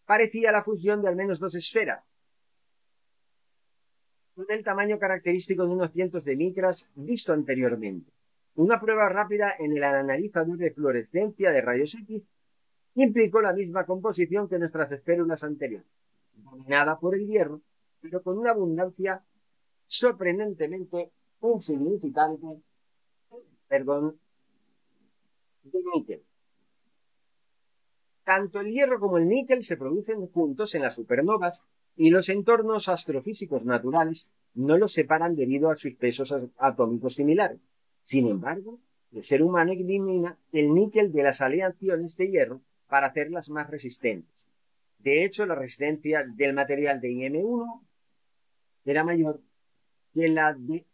parecía 0.05 0.51
la 0.51 0.63
fusión 0.63 1.01
de 1.01 1.09
al 1.09 1.15
menos 1.15 1.39
dos 1.39 1.53
esferas, 1.55 2.03
con 4.37 4.45
el 4.49 4.63
tamaño 4.63 4.99
característico 4.99 5.65
de 5.65 5.71
unos 5.71 5.91
cientos 5.91 6.23
de 6.23 6.35
micras 6.35 6.91
visto 6.93 7.33
anteriormente. 7.33 8.11
Una 8.53 8.79
prueba 8.79 9.09
rápida 9.09 9.55
en 9.57 9.75
el 9.75 9.83
analizador 9.83 10.57
de 10.57 10.69
fluorescencia 10.69 11.49
de 11.51 11.59
rayos 11.59 11.95
X 11.95 12.21
implicó 12.93 13.41
la 13.41 13.53
misma 13.53 13.87
composición 13.87 14.47
que 14.47 14.59
nuestras 14.59 14.91
esférulas 14.91 15.43
anteriores, 15.43 15.87
dominada 16.35 16.99
por 16.99 17.15
el 17.15 17.25
hierro, 17.25 17.61
pero 17.99 18.21
con 18.21 18.37
una 18.37 18.51
abundancia 18.51 19.23
sorprendentemente 19.87 21.11
insignificante, 21.41 22.61
de 25.63 25.79
níquel. 25.95 26.23
Tanto 28.23 28.59
el 28.59 28.67
hierro 28.67 28.99
como 28.99 29.17
el 29.17 29.27
níquel 29.27 29.63
se 29.63 29.77
producen 29.77 30.27
juntos 30.27 30.75
en 30.75 30.83
las 30.83 30.93
supernovas 30.93 31.65
y 31.97 32.11
los 32.11 32.29
entornos 32.29 32.89
astrofísicos 32.89 33.65
naturales 33.65 34.31
no 34.53 34.77
los 34.77 34.93
separan 34.93 35.35
debido 35.35 35.71
a 35.71 35.77
sus 35.77 35.95
pesos 35.95 36.33
atómicos 36.57 37.15
similares. 37.15 37.69
Sin 38.03 38.27
embargo, 38.27 38.79
el 39.11 39.23
ser 39.23 39.41
humano 39.41 39.71
elimina 39.71 40.37
el 40.51 40.73
níquel 40.73 41.11
de 41.11 41.23
las 41.23 41.41
aleaciones 41.41 42.15
de 42.15 42.29
hierro 42.29 42.61
para 42.87 43.07
hacerlas 43.07 43.49
más 43.49 43.69
resistentes. 43.69 44.47
De 44.99 45.25
hecho, 45.25 45.45
la 45.45 45.55
resistencia 45.55 46.23
del 46.23 46.53
material 46.53 47.01
de 47.01 47.09
IM1 47.09 47.81
era 48.85 49.03
mayor 49.03 49.41
que 50.13 50.29
la 50.29 50.53
de 50.53 50.85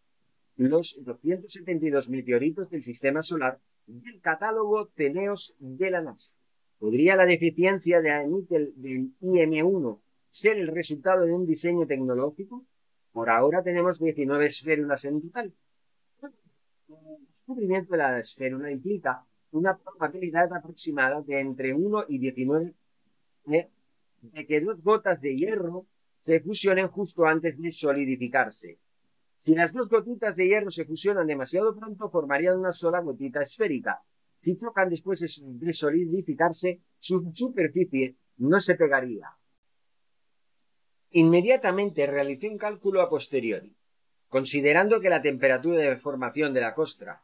los 0.55 0.97
272 1.03 2.09
meteoritos 2.09 2.69
del 2.69 2.81
sistema 2.81 3.21
solar 3.23 3.59
del 3.87 4.21
catálogo 4.21 4.89
Ceneos 4.95 5.55
de 5.59 5.91
la 5.91 6.01
NASA. 6.01 6.33
¿Podría 6.79 7.15
la 7.15 7.25
deficiencia 7.25 8.01
de 8.01 8.27
níquel 8.27 8.73
del 8.75 9.11
IM1 9.21 9.99
ser 10.33 10.57
el 10.57 10.69
resultado 10.69 11.27
de 11.27 11.31
un 11.31 11.45
diseño 11.45 11.85
tecnológico? 11.85 12.65
Por 13.11 13.29
ahora 13.29 13.61
tenemos 13.61 13.99
19 13.99 14.47
esférulas 14.47 15.05
en 15.05 15.21
total. 15.21 15.53
El 16.87 17.25
descubrimiento 17.27 17.91
de 17.91 17.97
la 17.99 18.17
esférula 18.17 18.71
implica 18.71 19.23
una 19.51 19.77
probabilidad 19.77 20.51
aproximada 20.51 21.21
de 21.21 21.39
entre 21.39 21.75
1 21.75 22.05
y 22.07 22.17
19 22.17 22.73
de, 23.45 23.69
de 24.21 24.47
que 24.47 24.61
dos 24.61 24.81
gotas 24.81 25.21
de 25.21 25.35
hierro 25.35 25.85
se 26.17 26.39
fusionen 26.39 26.87
justo 26.87 27.25
antes 27.25 27.61
de 27.61 27.71
solidificarse. 27.71 28.79
Si 29.35 29.53
las 29.53 29.71
dos 29.71 29.87
gotitas 29.87 30.35
de 30.35 30.47
hierro 30.47 30.71
se 30.71 30.85
fusionan 30.85 31.27
demasiado 31.27 31.75
pronto, 31.75 32.09
formarían 32.09 32.57
una 32.57 32.73
sola 32.73 33.01
gotita 33.01 33.43
esférica. 33.43 34.01
Si 34.35 34.57
chocan 34.57 34.89
después 34.89 35.19
de 35.19 35.73
solidificarse, 35.73 36.81
su 36.97 37.31
superficie 37.31 38.17
no 38.37 38.59
se 38.59 38.73
pegaría. 38.73 39.29
Inmediatamente 41.13 42.07
realicé 42.07 42.49
un 42.49 42.57
cálculo 42.57 43.01
a 43.01 43.09
posteriori. 43.09 43.75
Considerando 44.29 44.99
que 44.99 45.09
la 45.09 45.21
temperatura 45.21 45.77
de 45.77 45.95
formación 45.95 46.53
de 46.53 46.61
la 46.61 46.73
costra 46.73 47.21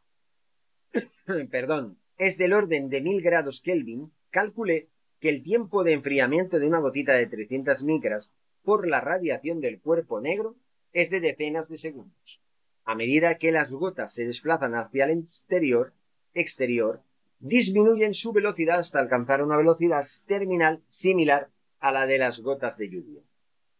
perdón, 1.51 1.97
es 2.17 2.37
del 2.37 2.53
orden 2.53 2.89
de 2.89 3.01
mil 3.01 3.21
grados 3.21 3.61
Kelvin, 3.61 4.11
calculé 4.29 4.89
que 5.19 5.29
el 5.29 5.43
tiempo 5.43 5.83
de 5.83 5.93
enfriamiento 5.93 6.59
de 6.59 6.67
una 6.67 6.79
gotita 6.79 7.13
de 7.13 7.27
300 7.27 7.83
micras 7.83 8.31
por 8.63 8.87
la 8.87 9.01
radiación 9.01 9.59
del 9.59 9.79
cuerpo 9.79 10.21
negro 10.21 10.55
es 10.93 11.09
de 11.09 11.19
decenas 11.19 11.69
de 11.69 11.77
segundos. 11.77 12.41
A 12.85 12.95
medida 12.95 13.39
que 13.39 13.51
las 13.51 13.71
gotas 13.71 14.13
se 14.13 14.25
desplazan 14.25 14.75
hacia 14.75 15.05
el 15.05 15.19
exterior, 15.19 15.93
exterior 16.33 17.01
disminuyen 17.39 18.13
su 18.13 18.33
velocidad 18.33 18.79
hasta 18.79 18.99
alcanzar 18.99 19.41
una 19.41 19.57
velocidad 19.57 20.03
terminal 20.27 20.83
similar 20.87 21.49
a 21.79 21.91
la 21.91 22.05
de 22.05 22.17
las 22.17 22.41
gotas 22.41 22.77
de 22.77 22.89
lluvia. 22.89 23.21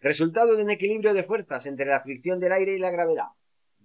Resultado 0.01 0.55
de 0.55 0.63
un 0.63 0.69
equilibrio 0.69 1.13
de 1.13 1.23
fuerzas 1.23 1.65
entre 1.65 1.85
la 1.85 1.99
fricción 1.99 2.39
del 2.39 2.53
aire 2.53 2.73
y 2.73 2.79
la 2.79 2.89
gravedad. 2.89 3.27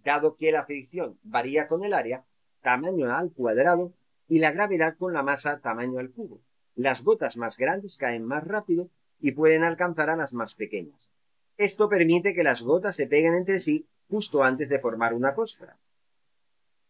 Dado 0.05 0.37
que 0.37 0.53
la 0.53 0.65
fricción 0.65 1.19
varía 1.25 1.67
con 1.67 1.85
el 1.85 1.93
área, 1.93 2.25
tamaño 2.63 3.13
al 3.13 3.33
cuadrado, 3.33 3.93
y 4.29 4.39
la 4.39 4.53
gravedad 4.53 4.97
con 4.97 5.13
la 5.13 5.23
masa 5.23 5.61
tamaño 5.61 5.99
al 5.99 6.11
cubo. 6.11 6.41
Las 6.77 7.03
gotas 7.03 7.37
más 7.37 7.59
grandes 7.59 7.99
caen 7.99 8.25
más 8.25 8.45
rápido 8.45 8.91
y 9.21 9.33
pueden 9.33 9.65
alcanzar 9.65 10.09
a 10.09 10.17
las 10.17 10.33
más 10.33 10.55
pequeñas. 10.55 11.13
Esto 11.57 11.89
permite 11.89 12.33
que 12.35 12.45
las 12.45 12.63
gotas 12.63 12.97
se 12.97 13.07
peguen 13.07 13.35
entre 13.35 13.59
sí 13.61 13.87
justo 14.09 14.43
antes 14.43 14.69
de 14.69 14.79
formar 14.79 15.15
una 15.15 15.35
costra. 15.35 15.79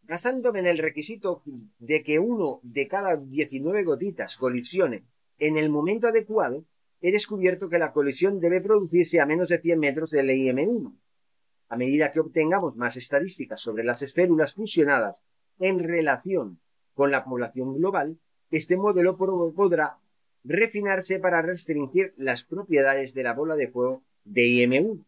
Basándome 0.02 0.60
en 0.60 0.66
el 0.66 0.78
requisito 0.78 1.42
de 1.78 2.02
que 2.02 2.18
uno 2.18 2.60
de 2.62 2.88
cada 2.88 3.16
19 3.16 3.84
gotitas 3.84 4.36
colisione 4.36 5.04
en 5.38 5.56
el 5.56 5.70
momento 5.70 6.08
adecuado, 6.08 6.64
he 7.06 7.12
descubierto 7.12 7.68
que 7.68 7.78
la 7.78 7.92
colisión 7.92 8.40
debe 8.40 8.62
producirse 8.62 9.20
a 9.20 9.26
menos 9.26 9.50
de 9.50 9.60
100 9.60 9.78
metros 9.78 10.10
del 10.10 10.30
IM1. 10.30 10.90
A 11.68 11.76
medida 11.76 12.10
que 12.10 12.20
obtengamos 12.20 12.78
más 12.78 12.96
estadísticas 12.96 13.60
sobre 13.60 13.84
las 13.84 14.00
esférulas 14.00 14.54
fusionadas 14.54 15.22
en 15.58 15.80
relación 15.80 16.58
con 16.94 17.10
la 17.10 17.22
población 17.22 17.76
global, 17.76 18.16
este 18.50 18.78
modelo 18.78 19.18
podrá 19.18 19.98
refinarse 20.44 21.20
para 21.20 21.42
restringir 21.42 22.14
las 22.16 22.42
propiedades 22.42 23.12
de 23.12 23.22
la 23.22 23.34
bola 23.34 23.54
de 23.54 23.68
fuego 23.68 24.02
de 24.24 24.46
IM1. 24.46 25.04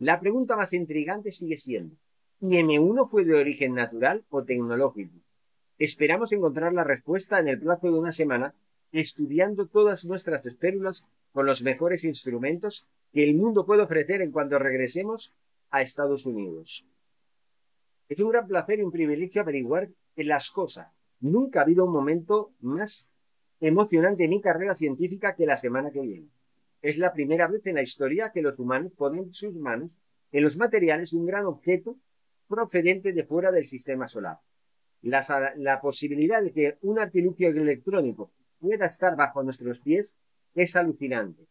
La 0.00 0.18
pregunta 0.18 0.56
más 0.56 0.72
intrigante 0.72 1.30
sigue 1.30 1.58
siendo, 1.58 1.94
¿IM1 2.40 3.08
fue 3.08 3.24
de 3.24 3.36
origen 3.36 3.74
natural 3.74 4.24
o 4.30 4.42
tecnológico? 4.42 5.14
Esperamos 5.78 6.32
encontrar 6.32 6.72
la 6.72 6.82
respuesta 6.82 7.38
en 7.38 7.46
el 7.46 7.60
plazo 7.60 7.86
de 7.86 8.00
una 8.00 8.10
semana 8.10 8.52
estudiando 8.90 9.68
todas 9.68 10.04
nuestras 10.04 10.44
esférulas 10.44 11.06
con 11.32 11.46
los 11.46 11.62
mejores 11.62 12.04
instrumentos 12.04 12.88
que 13.12 13.24
el 13.24 13.34
mundo 13.34 13.66
puede 13.66 13.82
ofrecer 13.82 14.22
en 14.22 14.32
cuanto 14.32 14.58
regresemos 14.58 15.34
a 15.70 15.82
Estados 15.82 16.26
Unidos. 16.26 16.86
Es 18.08 18.18
un 18.20 18.30
gran 18.30 18.46
placer 18.46 18.80
y 18.80 18.82
un 18.82 18.90
privilegio 18.90 19.42
averiguar 19.42 19.88
que 20.14 20.24
las 20.24 20.50
cosas. 20.50 20.94
Nunca 21.20 21.60
ha 21.60 21.62
habido 21.62 21.84
un 21.84 21.92
momento 21.92 22.52
más 22.60 23.10
emocionante 23.60 24.24
en 24.24 24.30
mi 24.30 24.40
carrera 24.40 24.74
científica 24.74 25.34
que 25.34 25.46
la 25.46 25.56
semana 25.56 25.90
que 25.90 26.00
viene. 26.00 26.28
Es 26.82 26.98
la 26.98 27.12
primera 27.12 27.46
vez 27.46 27.66
en 27.66 27.76
la 27.76 27.82
historia 27.82 28.32
que 28.32 28.42
los 28.42 28.58
humanos 28.58 28.92
ponen 28.96 29.32
sus 29.32 29.54
manos 29.54 29.98
en 30.32 30.42
los 30.42 30.56
materiales 30.56 31.10
de 31.10 31.18
un 31.18 31.26
gran 31.26 31.46
objeto 31.46 31.96
procedente 32.48 33.12
de 33.12 33.24
fuera 33.24 33.52
del 33.52 33.66
sistema 33.66 34.08
solar. 34.08 34.38
La, 35.02 35.54
la, 35.56 35.80
posibilidad 35.80 36.42
de 36.42 36.52
que 36.52 36.78
un 36.82 36.98
artilugio 36.98 37.48
electrónico 37.48 38.32
pueda 38.58 38.86
estar 38.86 39.16
bajo 39.16 39.42
nuestros 39.42 39.80
pies 39.80 40.18
es 40.54 40.76
alucinante. 40.76 41.46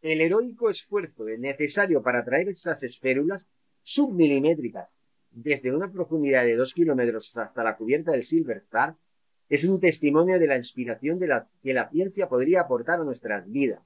El 0.00 0.20
heroico 0.20 0.68
esfuerzo 0.68 1.24
necesario 1.24 2.02
para 2.02 2.24
traer 2.24 2.48
estas 2.48 2.82
esférulas 2.82 3.48
submilimétricas 3.82 4.94
desde 5.30 5.74
una 5.74 5.90
profundidad 5.90 6.44
de 6.44 6.56
dos 6.56 6.74
kilómetros 6.74 7.36
hasta 7.36 7.64
la 7.64 7.76
cubierta 7.76 8.12
del 8.12 8.24
Silver 8.24 8.58
Star 8.58 8.96
es 9.48 9.64
un 9.64 9.80
testimonio 9.80 10.38
de 10.38 10.46
la 10.46 10.56
inspiración 10.56 11.20
que 11.20 11.74
la 11.74 11.88
ciencia 11.90 12.28
podría 12.28 12.62
aportar 12.62 13.00
a 13.00 13.04
nuestras 13.04 13.50
vidas. 13.50 13.82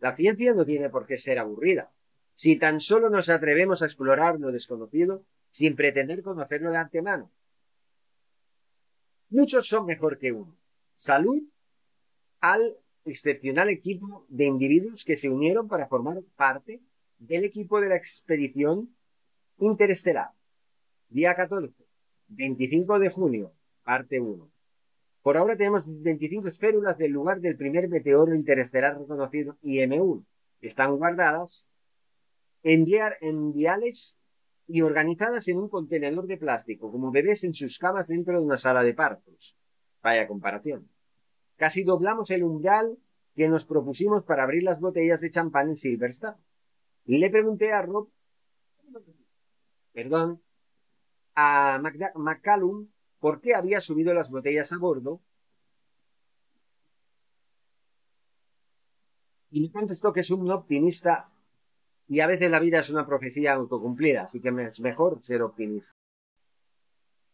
La 0.00 0.14
ciencia 0.14 0.54
no 0.54 0.64
tiene 0.64 0.90
por 0.90 1.06
qué 1.06 1.16
ser 1.16 1.38
aburrida. 1.38 1.90
Si 2.32 2.58
tan 2.58 2.80
solo 2.80 3.10
nos 3.10 3.28
atrevemos 3.28 3.82
a 3.82 3.86
explorar 3.86 4.38
lo 4.38 4.52
desconocido 4.52 5.24
sin 5.50 5.74
pretender 5.74 6.22
conocerlo 6.22 6.70
de 6.70 6.76
antemano. 6.76 7.30
Muchos 9.30 9.66
son 9.66 9.86
mejor 9.86 10.18
que 10.18 10.32
uno. 10.32 10.56
Salud 10.94 11.42
al 12.40 12.76
excepcional 13.10 13.68
equipo 13.68 14.26
de 14.28 14.46
individuos 14.46 15.04
que 15.04 15.16
se 15.16 15.30
unieron 15.30 15.68
para 15.68 15.86
formar 15.86 16.22
parte 16.36 16.80
del 17.18 17.44
equipo 17.44 17.80
de 17.80 17.88
la 17.88 17.96
expedición 17.96 18.94
interestelar. 19.58 20.30
Día 21.08 21.34
14, 21.34 21.74
25 22.28 22.98
de 22.98 23.10
junio, 23.10 23.52
parte 23.82 24.20
1. 24.20 24.50
Por 25.22 25.36
ahora 25.36 25.56
tenemos 25.56 25.84
25 25.86 26.48
esférulas 26.48 26.96
del 26.96 27.12
lugar 27.12 27.40
del 27.40 27.56
primer 27.56 27.88
meteoro 27.88 28.34
interestelar 28.34 28.98
reconocido 28.98 29.56
IM-1. 29.62 30.24
Están 30.60 30.96
guardadas 30.96 31.68
en, 32.62 33.52
viales 33.52 34.18
y 34.66 34.82
organizadas 34.82 35.48
en 35.48 35.58
un 35.58 35.68
contenedor 35.68 36.26
de 36.26 36.36
plástico, 36.36 36.90
como 36.90 37.10
bebés 37.10 37.44
en 37.44 37.54
sus 37.54 37.78
camas 37.78 38.08
dentro 38.08 38.38
de 38.38 38.44
una 38.44 38.56
sala 38.56 38.82
de 38.82 38.94
partos. 38.94 39.56
Vaya 40.02 40.28
comparación. 40.28 40.88
Casi 41.58 41.82
doblamos 41.82 42.30
el 42.30 42.44
umbral 42.44 42.98
que 43.34 43.48
nos 43.48 43.66
propusimos 43.66 44.24
para 44.24 44.44
abrir 44.44 44.62
las 44.62 44.80
botellas 44.80 45.20
de 45.20 45.30
champán 45.30 45.68
en 45.70 45.76
Silverstone. 45.76 46.38
Le 47.04 47.28
pregunté 47.30 47.72
a 47.72 47.82
Rob, 47.82 48.08
perdón, 49.92 50.40
a 51.34 51.80
McCallum 52.14 52.88
por 53.18 53.40
qué 53.40 53.54
había 53.54 53.80
subido 53.80 54.14
las 54.14 54.30
botellas 54.30 54.72
a 54.72 54.78
bordo 54.78 55.20
y 59.50 59.60
me 59.60 59.72
contestó 59.72 60.12
que 60.12 60.20
es 60.20 60.30
un 60.30 60.50
optimista 60.50 61.30
y 62.06 62.20
a 62.20 62.28
veces 62.28 62.50
la 62.50 62.60
vida 62.60 62.78
es 62.78 62.90
una 62.90 63.06
profecía 63.06 63.54
autocumplida, 63.54 64.22
así 64.22 64.40
que 64.40 64.48
es 64.48 64.80
mejor 64.80 65.22
ser 65.22 65.42
optimista. 65.42 65.98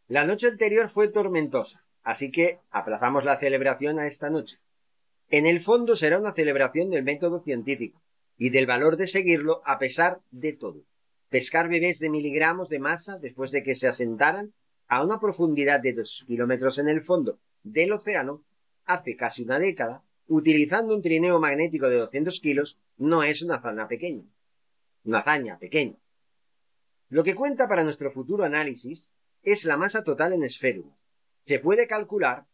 La 0.09 0.25
noche 0.25 0.49
anterior 0.49 0.89
fue 0.89 1.09
tormentosa. 1.09 1.85
Así 2.05 2.31
que 2.31 2.61
aplazamos 2.71 3.25
la 3.25 3.39
celebración 3.39 3.99
a 3.99 4.07
esta 4.07 4.31
noche. 4.31 4.59
En 5.31 5.47
el 5.47 5.63
fondo 5.63 5.97
será 5.97 6.19
una 6.19 6.35
celebración 6.35 6.91
del 6.91 7.03
método 7.03 7.43
científico 7.43 8.01
y 8.37 8.51
del 8.51 8.67
valor 8.67 8.97
de 8.97 9.07
seguirlo 9.07 9.63
a 9.65 9.79
pesar 9.79 10.21
de 10.31 10.53
todo. 10.53 10.83
Pescar 11.31 11.69
bebés 11.69 11.99
de 11.99 12.11
miligramos 12.11 12.69
de 12.69 12.79
masa 12.79 13.19
después 13.19 13.51
de 13.51 13.63
que 13.63 13.75
se 13.75 13.89
asentaran 13.89 14.53
a 14.87 15.03
una 15.03 15.19
profundidad 15.19 15.81
de 15.81 15.95
dos 15.95 16.25
kilómetros 16.27 16.79
en 16.79 16.89
el 16.89 17.03
fondo 17.03 17.39
del 17.63 17.93
océano 17.93 18.45
hace 18.85 19.17
casi 19.17 19.43
una 19.43 19.59
década, 19.59 20.03
utilizando 20.29 20.95
un 20.95 21.03
trineo 21.03 21.41
magnético 21.41 21.89
de 21.89 21.97
200 21.97 22.39
kilos, 22.41 22.79
no 22.99 23.23
es 23.23 23.43
una 23.43 23.57
hazaña 23.57 23.89
pequeña. 23.89 24.25
Una 25.05 25.21
hazaña 25.21 25.59
pequeña. 25.59 25.97
Lo 27.09 27.25
que 27.25 27.35
cuenta 27.35 27.67
para 27.67 27.85
nuestro 27.85 28.11
futuro 28.11 28.45
análisis 28.45 29.13
es 29.43 29.65
la 29.65 29.79
masa 29.79 30.05
total 30.05 30.35
en 30.35 30.45
esférulas. 30.45 31.04
Se 31.47 31.59
puede 31.59 31.87
calcular 31.87 32.47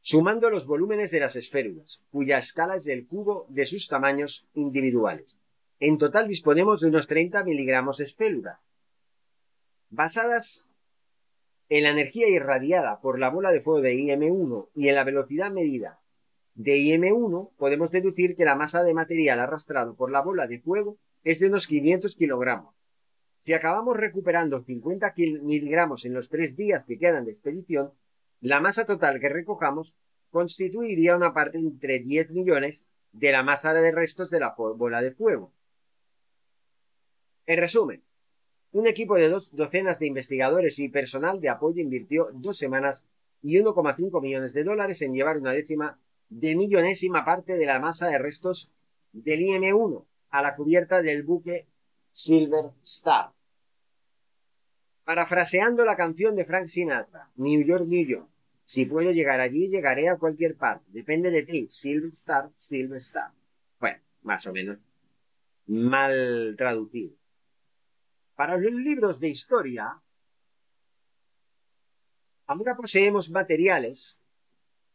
sumando 0.00 0.50
los 0.50 0.66
volúmenes 0.66 1.12
de 1.12 1.20
las 1.20 1.36
esférulas, 1.36 2.02
cuya 2.10 2.38
escala 2.38 2.76
es 2.76 2.84
del 2.84 3.06
cubo 3.06 3.46
de 3.50 3.66
sus 3.66 3.86
tamaños 3.86 4.48
individuales. 4.54 5.38
En 5.78 5.96
total 5.96 6.26
disponemos 6.26 6.80
de 6.80 6.88
unos 6.88 7.06
30 7.06 7.44
miligramos 7.44 8.00
esférulas. 8.00 8.58
Basadas 9.90 10.66
en 11.68 11.84
la 11.84 11.90
energía 11.90 12.28
irradiada 12.28 13.00
por 13.00 13.20
la 13.20 13.30
bola 13.30 13.52
de 13.52 13.60
fuego 13.60 13.80
de 13.80 13.94
IM1 13.94 14.70
y 14.74 14.88
en 14.88 14.94
la 14.96 15.04
velocidad 15.04 15.52
medida 15.52 16.00
de 16.54 16.78
IM1, 16.78 17.52
podemos 17.56 17.92
deducir 17.92 18.34
que 18.34 18.44
la 18.44 18.56
masa 18.56 18.82
de 18.82 18.92
material 18.92 19.38
arrastrado 19.38 19.94
por 19.94 20.10
la 20.10 20.20
bola 20.20 20.48
de 20.48 20.58
fuego 20.58 20.98
es 21.22 21.38
de 21.38 21.46
unos 21.46 21.68
500 21.68 22.16
kilogramos. 22.16 22.74
Si 23.38 23.54
acabamos 23.54 23.96
recuperando 23.96 24.60
50 24.60 25.14
miligramos 25.42 26.04
en 26.04 26.12
los 26.12 26.28
tres 26.28 26.56
días 26.56 26.84
que 26.84 26.98
quedan 26.98 27.24
de 27.24 27.32
expedición, 27.32 27.92
la 28.40 28.60
masa 28.60 28.84
total 28.84 29.20
que 29.20 29.28
recojamos 29.28 29.96
constituiría 30.30 31.16
una 31.16 31.34
parte 31.34 31.58
entre 31.58 32.00
10 32.00 32.30
millones 32.30 32.88
de 33.12 33.32
la 33.32 33.42
masa 33.42 33.72
de 33.72 33.90
restos 33.92 34.30
de 34.30 34.40
la 34.40 34.54
bola 34.56 35.02
de 35.02 35.10
fuego. 35.10 35.52
En 37.46 37.58
resumen, 37.58 38.02
un 38.72 38.86
equipo 38.86 39.16
de 39.16 39.28
dos 39.28 39.56
docenas 39.56 39.98
de 39.98 40.06
investigadores 40.06 40.78
y 40.78 40.88
personal 40.88 41.40
de 41.40 41.48
apoyo 41.48 41.82
invirtió 41.82 42.28
dos 42.32 42.56
semanas 42.56 43.08
y 43.42 43.58
1,5 43.58 44.20
millones 44.22 44.52
de 44.52 44.64
dólares 44.64 45.02
en 45.02 45.14
llevar 45.14 45.38
una 45.38 45.52
décima 45.52 45.98
de 46.28 46.54
millonésima 46.54 47.24
parte 47.24 47.56
de 47.56 47.66
la 47.66 47.80
masa 47.80 48.08
de 48.08 48.18
restos 48.18 48.72
del 49.12 49.40
IM-1 49.40 50.04
a 50.30 50.42
la 50.42 50.54
cubierta 50.54 51.02
del 51.02 51.24
buque 51.24 51.66
Silver 52.12 52.70
Star. 52.84 53.32
Parafraseando 55.04 55.84
la 55.84 55.96
canción 55.96 56.36
de 56.36 56.44
Frank 56.44 56.68
Sinatra, 56.68 57.30
New 57.34 57.62
York, 57.64 57.84
New 57.86 58.06
York. 58.06 58.29
Si 58.70 58.86
puedo 58.86 59.10
llegar 59.10 59.40
allí, 59.40 59.68
llegaré 59.68 60.08
a 60.08 60.16
cualquier 60.16 60.54
parte. 60.54 60.84
Depende 60.92 61.32
de 61.32 61.42
ti. 61.42 61.66
Silver 61.68 62.12
Star, 62.12 62.52
Silver 62.54 62.98
Star. 62.98 63.32
Bueno, 63.80 63.98
más 64.22 64.46
o 64.46 64.52
menos 64.52 64.78
mal 65.66 66.54
traducido. 66.56 67.16
Para 68.36 68.56
los 68.56 68.72
libros 68.72 69.18
de 69.18 69.26
historia, 69.26 70.00
ahora 72.46 72.76
poseemos 72.76 73.28
materiales 73.30 74.20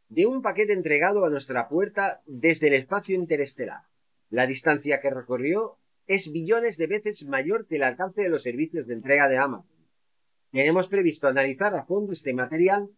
de 0.08 0.24
un 0.24 0.40
paquete 0.40 0.72
entregado 0.72 1.26
a 1.26 1.28
nuestra 1.28 1.68
puerta 1.68 2.22
desde 2.24 2.68
el 2.68 2.74
espacio 2.76 3.14
interestelar. 3.14 3.82
La 4.30 4.46
distancia 4.46 5.02
que 5.02 5.10
recorrió 5.10 5.76
es 6.06 6.32
billones 6.32 6.78
de 6.78 6.86
veces 6.86 7.26
mayor 7.26 7.66
que 7.66 7.76
el 7.76 7.82
alcance 7.82 8.22
de 8.22 8.30
los 8.30 8.42
servicios 8.42 8.86
de 8.86 8.94
entrega 8.94 9.28
de 9.28 9.36
Amazon. 9.36 9.76
Tenemos 10.50 10.88
previsto 10.88 11.28
analizar 11.28 11.76
a 11.76 11.84
fondo 11.84 12.14
este 12.14 12.32
material 12.32 12.88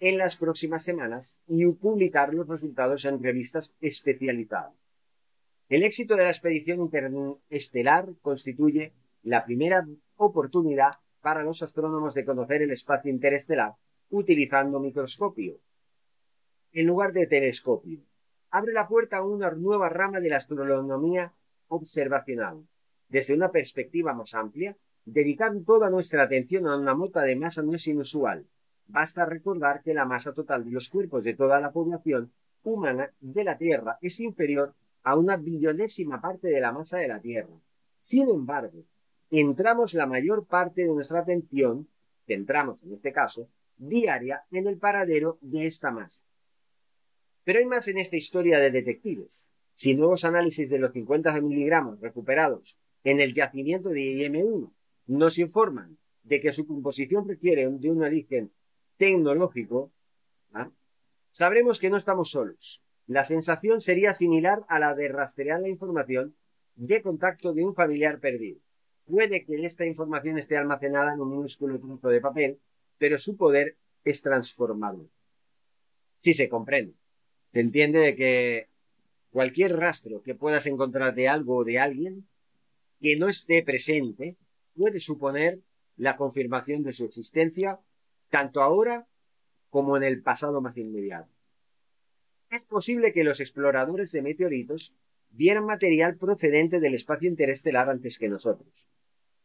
en 0.00 0.18
las 0.18 0.36
próximas 0.36 0.84
semanas 0.84 1.38
y 1.46 1.66
publicar 1.66 2.34
los 2.34 2.48
resultados 2.48 3.04
en 3.04 3.22
revistas 3.22 3.76
especializadas. 3.80 4.74
El 5.68 5.82
éxito 5.82 6.16
de 6.16 6.24
la 6.24 6.30
expedición 6.30 6.80
interestelar 6.80 8.08
constituye 8.20 8.92
la 9.22 9.44
primera 9.44 9.86
oportunidad 10.16 10.92
para 11.20 11.42
los 11.42 11.62
astrónomos 11.62 12.14
de 12.14 12.24
conocer 12.24 12.62
el 12.62 12.70
espacio 12.70 13.10
interestelar 13.10 13.74
utilizando 14.10 14.78
microscopio 14.78 15.58
en 16.72 16.86
lugar 16.86 17.12
de 17.12 17.26
telescopio. 17.26 18.00
Abre 18.50 18.72
la 18.72 18.86
puerta 18.86 19.18
a 19.18 19.22
una 19.22 19.50
nueva 19.52 19.88
rama 19.88 20.20
de 20.20 20.28
la 20.28 20.36
astronomía 20.36 21.32
observacional. 21.68 22.66
Desde 23.08 23.34
una 23.34 23.50
perspectiva 23.50 24.12
más 24.12 24.34
amplia, 24.34 24.76
dedicar 25.04 25.52
toda 25.64 25.88
nuestra 25.88 26.24
atención 26.24 26.66
a 26.66 26.76
una 26.76 26.94
mota 26.94 27.22
de 27.22 27.36
masa 27.36 27.62
no 27.62 27.74
es 27.74 27.86
inusual, 27.86 28.46
Basta 28.86 29.24
recordar 29.24 29.82
que 29.82 29.94
la 29.94 30.04
masa 30.04 30.32
total 30.32 30.64
de 30.64 30.70
los 30.70 30.88
cuerpos 30.88 31.24
de 31.24 31.34
toda 31.34 31.60
la 31.60 31.72
población 31.72 32.32
humana 32.62 33.10
de 33.20 33.44
la 33.44 33.56
Tierra 33.56 33.98
es 34.00 34.20
inferior 34.20 34.74
a 35.02 35.16
una 35.16 35.36
billonésima 35.36 36.20
parte 36.20 36.48
de 36.48 36.60
la 36.60 36.72
masa 36.72 36.98
de 36.98 37.08
la 37.08 37.20
Tierra. 37.20 37.54
Sin 37.98 38.28
embargo, 38.28 38.84
entramos 39.30 39.94
la 39.94 40.06
mayor 40.06 40.46
parte 40.46 40.82
de 40.82 40.88
nuestra 40.88 41.20
atención, 41.20 41.88
centramos 42.26 42.82
en 42.82 42.92
este 42.92 43.12
caso, 43.12 43.48
diaria 43.76 44.44
en 44.50 44.66
el 44.66 44.78
paradero 44.78 45.38
de 45.40 45.66
esta 45.66 45.90
masa. 45.90 46.22
Pero 47.44 47.58
hay 47.58 47.66
más 47.66 47.88
en 47.88 47.98
esta 47.98 48.16
historia 48.16 48.58
de 48.58 48.70
detectives. 48.70 49.48
Si 49.72 49.94
nuevos 49.96 50.24
análisis 50.24 50.70
de 50.70 50.78
los 50.78 50.92
50 50.92 51.40
miligramos 51.40 52.00
recuperados 52.00 52.78
en 53.02 53.20
el 53.20 53.34
yacimiento 53.34 53.90
de 53.90 54.00
IM1 54.00 54.72
nos 55.06 55.38
informan 55.38 55.98
de 56.22 56.40
que 56.40 56.52
su 56.52 56.66
composición 56.66 57.28
requiere 57.28 57.68
de 57.68 57.90
un 57.90 58.02
origen 58.02 58.50
tecnológico, 58.96 59.92
¿ah? 60.52 60.70
sabremos 61.30 61.80
que 61.80 61.90
no 61.90 61.96
estamos 61.96 62.30
solos. 62.30 62.82
La 63.06 63.24
sensación 63.24 63.80
sería 63.80 64.12
similar 64.12 64.64
a 64.68 64.78
la 64.78 64.94
de 64.94 65.08
rastrear 65.08 65.60
la 65.60 65.68
información 65.68 66.34
de 66.74 67.02
contacto 67.02 67.52
de 67.52 67.64
un 67.64 67.74
familiar 67.74 68.18
perdido. 68.18 68.60
Puede 69.06 69.44
que 69.44 69.54
esta 69.64 69.84
información 69.84 70.38
esté 70.38 70.56
almacenada 70.56 71.12
en 71.12 71.20
un 71.20 71.30
minúsculo 71.30 71.78
trozo 71.78 72.08
de 72.08 72.20
papel, 72.20 72.60
pero 72.98 73.18
su 73.18 73.36
poder 73.36 73.76
es 74.02 74.22
transformado. 74.22 75.06
Si 76.18 76.32
se 76.32 76.48
comprende. 76.48 76.94
Se 77.48 77.60
entiende 77.60 77.98
de 77.98 78.16
que 78.16 78.68
cualquier 79.30 79.76
rastro 79.76 80.22
que 80.22 80.34
puedas 80.34 80.66
encontrar 80.66 81.14
de 81.14 81.28
algo 81.28 81.58
o 81.58 81.64
de 81.64 81.78
alguien 81.78 82.26
que 83.00 83.16
no 83.16 83.28
esté 83.28 83.62
presente 83.62 84.36
puede 84.74 85.00
suponer 85.00 85.60
la 85.96 86.16
confirmación 86.16 86.82
de 86.82 86.92
su 86.92 87.04
existencia 87.04 87.78
tanto 88.34 88.62
ahora 88.62 89.06
como 89.70 89.96
en 89.96 90.02
el 90.02 90.20
pasado 90.20 90.60
más 90.60 90.76
inmediato. 90.76 91.30
Es 92.50 92.64
posible 92.64 93.12
que 93.12 93.22
los 93.22 93.38
exploradores 93.38 94.10
de 94.10 94.22
meteoritos 94.22 94.96
vieran 95.30 95.66
material 95.66 96.16
procedente 96.16 96.80
del 96.80 96.96
espacio 96.96 97.28
interestelar 97.28 97.88
antes 97.88 98.18
que 98.18 98.28
nosotros, 98.28 98.88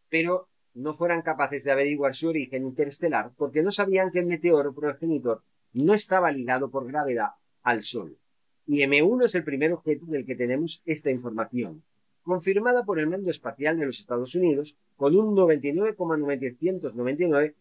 pero 0.10 0.50
no 0.74 0.96
fueran 0.96 1.22
capaces 1.22 1.66
de 1.66 1.72
averiguar 1.72 2.16
su 2.16 2.30
origen 2.30 2.64
interestelar 2.64 3.32
porque 3.38 3.62
no 3.62 3.72
sabían 3.72 4.10
que 4.10 4.22
el 4.22 4.26
meteoro 4.26 4.74
progenitor 4.74 5.44
no 5.74 5.94
estaba 5.94 6.32
ligado 6.32 6.72
por 6.72 6.88
gravedad 6.88 7.34
al 7.62 7.84
Sol. 7.84 8.18
Y 8.66 8.80
M1 8.80 9.26
es 9.26 9.36
el 9.36 9.44
primer 9.44 9.72
objeto 9.72 10.08
del 10.08 10.26
que 10.26 10.36
tenemos 10.36 10.82
esta 10.88 11.12
información, 11.12 11.84
confirmada 12.24 12.84
por 12.86 12.98
el 12.98 13.06
mando 13.06 13.30
espacial 13.30 13.78
de 13.78 13.86
los 13.86 14.00
Estados 14.00 14.34
Unidos 14.34 14.76
con 14.96 15.16
un 15.16 15.36
99,999 15.36 17.54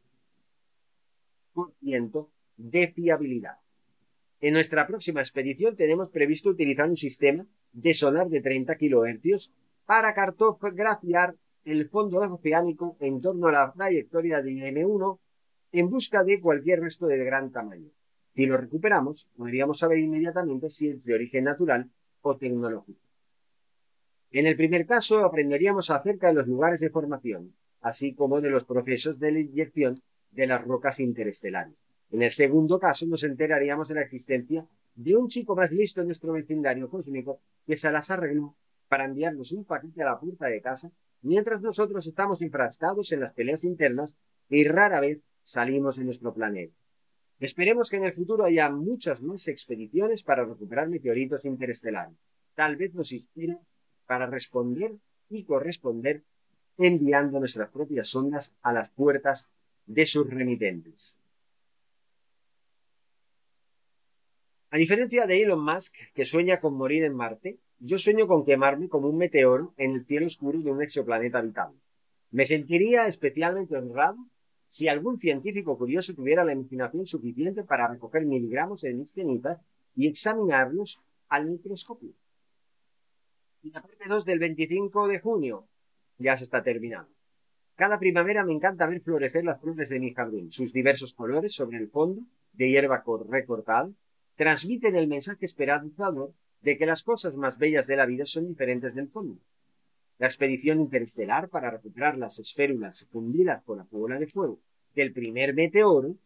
de 2.57 2.89
fiabilidad. 2.89 3.59
En 4.41 4.55
nuestra 4.55 4.87
próxima 4.87 5.21
expedición 5.21 5.77
tenemos 5.77 6.11
previsto 6.11 6.51
utilizar 6.51 6.89
un 6.89 6.97
sistema 6.97 7.47
de 7.73 7.95
sonar 7.95 8.29
de 8.29 8.41
30 8.41 8.77
kHz 8.77 9.53
para 9.85 10.15
cartografiar 10.15 11.35
el 11.65 11.89
fondo 11.89 12.19
oceánico 12.21 12.97
en 13.01 13.21
torno 13.21 13.49
a 13.49 13.53
la 13.53 13.73
trayectoria 13.73 14.43
de 14.43 14.53
M1 14.73 15.19
en 15.73 15.91
busca 15.91 16.25
de 16.25 16.41
cualquier 16.41 16.81
resto 16.81 17.07
de 17.07 17.25
gran 17.25 17.51
tamaño. 17.51 17.91
Si 18.35 18.47
lo 18.47 18.57
recuperamos, 18.57 19.29
podríamos 19.37 19.79
saber 19.79 19.99
inmediatamente 19.99 20.71
si 20.71 20.89
es 20.91 21.05
de 21.05 21.15
origen 21.15 21.45
natural 21.45 21.91
o 22.23 22.37
tecnológico. 22.37 23.01
En 24.31 24.47
el 24.47 24.57
primer 24.57 24.87
caso, 24.87 25.25
aprenderíamos 25.25 25.91
acerca 25.91 26.29
de 26.29 26.35
los 26.35 26.47
lugares 26.47 26.81
de 26.81 26.91
formación, 26.91 27.55
así 27.81 28.15
como 28.15 28.41
de 28.41 28.51
los 28.51 28.65
procesos 28.65 29.19
de 29.19 29.41
inyección 29.41 30.01
de 30.31 30.47
las 30.47 30.65
rocas 30.65 31.01
interestelares. 31.01 31.85
En 32.11 32.23
el 32.23 32.33
segundo 32.33 32.79
caso, 32.79 33.07
nos 33.07 33.25
enteraríamos 33.25 33.89
de 33.89 33.97
la 33.97 34.03
existencia 34.03 34.67
de 34.95 35.17
un 35.17 35.29
chico 35.29 35.55
más 35.55 35.71
listo 35.71 36.01
en 36.01 36.09
nuestro 36.09 36.33
vecindario 36.33 36.89
cósmico 36.89 37.41
que 37.67 37.77
se 37.77 37.93
las 37.93 38.11
arregló 38.11 38.57
para 38.89 39.05
enviarnos 39.05 39.53
un 39.53 39.65
paquete 39.65 40.03
a 40.03 40.07
la 40.07 40.19
puerta 40.19 40.47
de 40.47 40.61
casa, 40.61 40.91
mientras 41.23 41.61
nosotros 41.61 42.07
estamos 42.07 42.41
enfrascados 42.43 43.13
en 43.13 43.21
las 43.21 43.33
peleas 43.33 43.65
internas 43.65 44.19
y 44.49 44.65
rara 44.65 45.01
vez 45.01 45.21
salimos 45.43 45.97
de 45.97 46.05
nuestro 46.05 46.33
planeta. 46.33 46.75
Esperemos 47.39 47.91
que 47.91 47.97
en 47.97 48.05
el 48.05 48.13
futuro 48.13 48.45
haya 48.45 48.69
muchas 48.71 49.23
más 49.23 49.47
expediciones 49.47 50.23
para 50.23 50.45
recuperar 50.45 50.89
meteoritos 50.89 51.45
interestelares. 51.45 52.17
Tal 52.55 52.77
vez 52.77 52.95
nos 52.95 53.13
inspire 53.13 53.59
para 54.07 54.27
responder 54.27 54.97
y 55.29 55.45
corresponder 55.45 56.25
enviando 56.77 57.39
nuestras 57.39 57.71
propias 57.71 58.15
ondas 58.15 58.57
a 58.63 58.73
las 58.73 58.91
puertas 58.91 59.51
de 59.89 60.07
sus 60.07 60.29
remitentes. 60.29 61.19
A 64.71 64.77
diferencia 64.77 65.27
de 65.27 65.43
Elon 65.43 65.65
Musk, 65.65 65.95
que 66.15 66.27
sueña 66.27 66.61
con 66.61 66.75
morir 66.75 67.03
en 67.05 67.15
Marte, 67.15 67.59
yo 67.81 67.97
sueño 67.97 68.27
con 68.27 68.45
quemarme 68.45 68.89
como 68.89 69.09
un 69.09 69.17
meteoro 69.17 69.73
en 69.79 69.93
el 69.93 70.05
cielo 70.05 70.27
oscuro 70.27 70.61
de 70.61 70.71
un 70.71 70.83
exoplaneta 70.83 71.39
habitable. 71.39 71.79
Me 72.31 72.45
sentiría 72.45 73.07
especialmente 73.07 73.77
honrado 73.77 74.19
si 74.69 74.89
algún 74.89 75.19
científico 75.19 75.79
curioso 75.79 76.15
tuviera 76.15 76.45
la 76.45 76.53
imaginación 76.53 77.07
suficiente 77.07 77.65
para 77.65 77.89
recoger 77.89 78.27
miligramos 78.27 78.83
de 78.83 78.93
mis 78.93 79.13
cenizas 79.13 79.59
y 79.97 80.07
examinarlos 80.07 81.01
al 81.31 81.47
microscopio. 81.47 82.13
Y 83.63 83.71
la 83.71 83.81
parte 83.81 84.05
2 84.07 84.25
del 84.27 84.39
25 84.39 85.09
de 85.09 85.21
junio 85.21 85.67
ya 86.19 86.37
se 86.37 86.45
está 86.45 86.63
terminando. 86.63 87.18
Cada 87.79 88.01
primavera 88.01 88.45
me 88.45 88.55
encanta 88.55 88.89
ver 88.89 89.01
florecer 89.03 89.45
las 89.45 89.61
flores 89.61 89.89
de 89.89 90.01
mi 90.01 90.13
jardín, 90.13 90.51
sus 90.51 90.73
diversos 90.73 91.15
colores 91.15 91.55
sobre 91.55 91.79
el 91.79 91.89
fondo 91.89 92.23
de 92.53 92.69
hierba 92.71 93.05
recortada, 93.29 93.89
transmiten 94.35 94.97
el 94.97 95.07
mensaje 95.07 95.45
esperanzador 95.45 96.33
de 96.61 96.77
que 96.77 96.87
las 96.87 97.05
cosas 97.05 97.37
más 97.37 97.57
bellas 97.57 97.87
de 97.87 97.95
la 97.95 98.05
vida 98.05 98.27
son 98.27 98.49
diferentes 98.49 98.97
del 98.97 99.07
fondo. 99.07 99.41
La 100.19 100.27
expedición 100.27 100.81
interestelar 100.81 101.49
para 101.51 101.71
recuperar 101.71 102.19
las 102.19 102.41
esférulas 102.41 103.07
fundidas 103.11 103.63
por 103.63 103.77
la 103.77 103.87
bola 103.89 104.19
de 104.19 104.27
fuego 104.27 104.59
del 104.97 105.13
primer 105.13 105.55
meteoro 105.55 106.17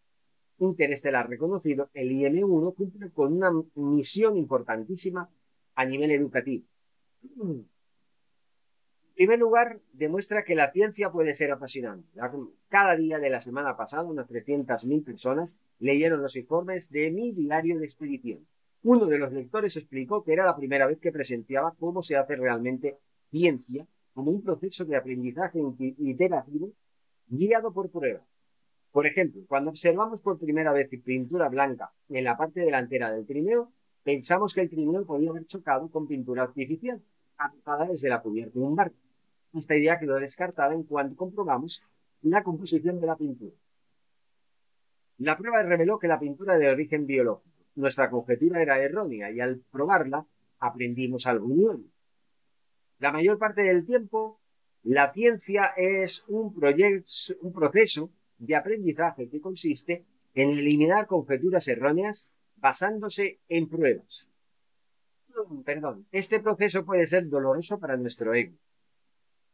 interestelar 0.58 1.28
reconocido, 1.28 1.90
el 1.92 2.12
IM-1, 2.12 2.74
cumple 2.74 3.10
con 3.10 3.30
una 3.34 3.50
misión 3.74 4.38
importantísima 4.38 5.28
a 5.74 5.84
nivel 5.84 6.12
educativo. 6.12 6.64
Primer 9.22 9.38
lugar, 9.38 9.78
demuestra 9.92 10.42
que 10.42 10.56
la 10.56 10.72
ciencia 10.72 11.12
puede 11.12 11.32
ser 11.32 11.52
apasionante. 11.52 12.08
Cada 12.68 12.96
día 12.96 13.20
de 13.20 13.30
la 13.30 13.38
semana 13.38 13.76
pasada, 13.76 14.02
unas 14.02 14.28
300.000 14.28 15.04
personas 15.04 15.60
leyeron 15.78 16.20
los 16.20 16.34
informes 16.34 16.90
de 16.90 17.08
mi 17.12 17.30
diario 17.30 17.78
de 17.78 17.84
expedición. 17.84 18.44
Uno 18.82 19.06
de 19.06 19.18
los 19.18 19.32
lectores 19.32 19.76
explicó 19.76 20.24
que 20.24 20.32
era 20.32 20.44
la 20.44 20.56
primera 20.56 20.88
vez 20.88 20.98
que 20.98 21.12
presenciaba 21.12 21.72
cómo 21.78 22.02
se 22.02 22.16
hace 22.16 22.34
realmente 22.34 22.98
ciencia 23.30 23.86
como 24.12 24.32
un 24.32 24.42
proceso 24.42 24.84
de 24.86 24.96
aprendizaje 24.96 25.60
iterativo 25.78 26.72
guiado 27.28 27.72
por 27.72 27.90
pruebas. 27.90 28.26
Por 28.90 29.06
ejemplo, 29.06 29.42
cuando 29.46 29.70
observamos 29.70 30.20
por 30.20 30.40
primera 30.40 30.72
vez 30.72 30.88
pintura 31.04 31.48
blanca 31.48 31.92
en 32.08 32.24
la 32.24 32.36
parte 32.36 32.58
delantera 32.58 33.12
del 33.12 33.24
trineo, 33.24 33.70
pensamos 34.02 34.52
que 34.52 34.62
el 34.62 34.68
trineo 34.68 35.06
podía 35.06 35.30
haber 35.30 35.46
chocado 35.46 35.88
con 35.92 36.08
pintura 36.08 36.42
artificial, 36.42 37.00
aplicada 37.38 37.86
desde 37.86 38.08
la 38.08 38.20
cubierta 38.20 38.58
de 38.58 38.64
un 38.64 38.74
barco. 38.74 38.96
Esta 39.54 39.76
idea 39.76 39.98
quedó 39.98 40.16
descartada 40.16 40.74
en 40.74 40.84
cuanto 40.84 41.16
comprobamos 41.16 41.84
la 42.22 42.42
composición 42.42 43.00
de 43.00 43.06
la 43.06 43.16
pintura. 43.16 43.56
La 45.18 45.36
prueba 45.36 45.62
reveló 45.62 45.98
que 45.98 46.08
la 46.08 46.18
pintura 46.18 46.56
de 46.58 46.68
origen 46.68 47.06
biológico. 47.06 47.50
Nuestra 47.74 48.10
conjetura 48.10 48.62
era 48.62 48.80
errónea 48.80 49.30
y 49.30 49.40
al 49.40 49.60
probarla 49.70 50.26
aprendimos 50.58 51.26
algo 51.26 51.48
nuevo. 51.48 51.84
La 52.98 53.12
mayor 53.12 53.38
parte 53.38 53.62
del 53.62 53.84
tiempo, 53.84 54.40
la 54.82 55.12
ciencia 55.12 55.72
es 55.76 56.24
un, 56.28 56.54
un 57.40 57.52
proceso 57.52 58.10
de 58.38 58.56
aprendizaje 58.56 59.28
que 59.28 59.40
consiste 59.40 60.04
en 60.34 60.50
eliminar 60.50 61.06
conjeturas 61.06 61.68
erróneas 61.68 62.32
basándose 62.56 63.40
en 63.48 63.68
pruebas. 63.68 64.30
Perdón, 65.64 66.06
este 66.12 66.40
proceso 66.40 66.84
puede 66.84 67.06
ser 67.06 67.28
doloroso 67.28 67.78
para 67.78 67.96
nuestro 67.96 68.34
ego. 68.34 68.56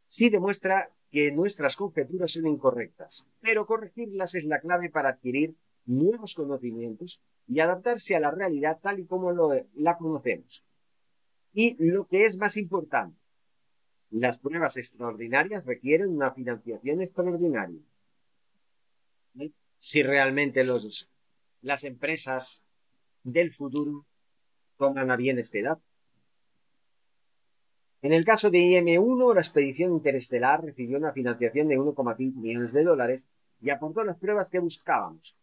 Sí 0.09 0.31
demuestra 0.31 0.89
que 1.11 1.31
nuestras 1.31 1.75
conjeturas 1.75 2.31
son 2.31 2.47
incorrectas, 2.47 3.29
pero 3.41 3.67
corregirlas 3.67 4.33
es 4.33 4.43
la 4.43 4.59
clave 4.59 4.89
para 4.89 5.09
adquirir 5.09 5.55
nuevos 5.85 6.33
conocimientos 6.33 7.21
y 7.47 7.59
adaptarse 7.59 8.15
a 8.15 8.19
la 8.19 8.31
realidad 8.31 8.79
tal 8.81 8.99
y 8.99 9.05
como 9.05 9.31
la 9.75 9.97
conocemos. 9.99 10.65
Y 11.53 11.75
lo 11.77 12.07
que 12.07 12.25
es 12.25 12.35
más 12.37 12.57
importante, 12.57 13.19
las 14.09 14.39
pruebas 14.39 14.77
extraordinarias 14.77 15.63
requieren 15.63 16.09
una 16.09 16.33
financiación 16.33 17.01
extraordinaria. 17.03 17.81
Si 19.77 20.01
realmente 20.01 20.63
los, 20.63 21.07
las 21.61 21.83
empresas 21.83 22.63
del 23.21 23.51
futuro 23.51 24.07
toman 24.75 25.11
a 25.11 25.15
bien 25.15 25.37
este 25.37 25.61
dato. 25.61 25.83
En 28.01 28.13
el 28.13 28.23
caso 28.23 28.49
de 28.49 28.59
IM-1, 28.59 29.33
la 29.33 29.41
expedición 29.41 29.91
interestelar 29.91 30.63
recibió 30.63 30.97
una 30.97 31.11
financiación 31.11 31.67
de 31.67 31.77
1,5 31.77 32.33
millones 32.35 32.71
de 32.71 32.83
dólares 32.85 33.29
y 33.61 33.71
aportó 33.71 34.05
las 34.05 34.17
pruebas 34.17 34.49
que 34.49 34.59
buscábamos. 34.59 35.35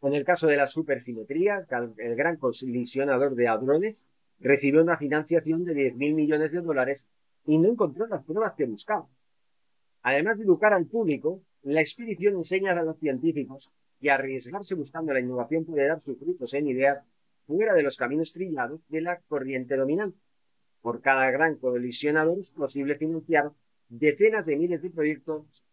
En 0.00 0.14
el 0.14 0.24
caso 0.24 0.46
de 0.46 0.56
la 0.56 0.66
supersimetría, 0.66 1.66
el 1.98 2.16
gran 2.16 2.38
colisionador 2.38 3.34
de 3.34 3.48
hadrones 3.48 4.08
recibió 4.38 4.80
una 4.80 4.96
financiación 4.96 5.66
de 5.66 5.74
10.000 5.74 6.14
millones 6.14 6.52
de 6.52 6.62
dólares 6.62 7.06
y 7.44 7.58
no 7.58 7.68
encontró 7.68 8.06
las 8.06 8.24
pruebas 8.24 8.54
que 8.54 8.64
buscaba. 8.64 9.06
Además 10.00 10.38
de 10.38 10.44
educar 10.44 10.72
al 10.72 10.86
público, 10.86 11.42
la 11.62 11.82
expedición 11.82 12.36
enseña 12.36 12.72
a 12.72 12.82
los 12.82 12.98
científicos 12.98 13.74
que 14.00 14.10
arriesgarse 14.10 14.74
buscando 14.74 15.12
la 15.12 15.20
innovación 15.20 15.66
puede 15.66 15.86
dar 15.86 16.00
sus 16.00 16.18
frutos 16.18 16.54
en 16.54 16.68
ideas 16.68 17.04
fuera 17.46 17.74
de 17.74 17.82
los 17.82 17.98
caminos 17.98 18.32
trillados 18.32 18.80
de 18.88 19.02
la 19.02 19.20
corriente 19.28 19.76
dominante. 19.76 20.18
Por 20.80 21.00
cada 21.02 21.30
gran 21.30 21.56
colisionador 21.56 22.38
es 22.38 22.50
posible 22.50 22.96
financiar 22.96 23.52
decenas 23.88 24.46
de 24.46 24.56
miles 24.56 24.82
de 24.82 24.90
proyectos 24.90 25.64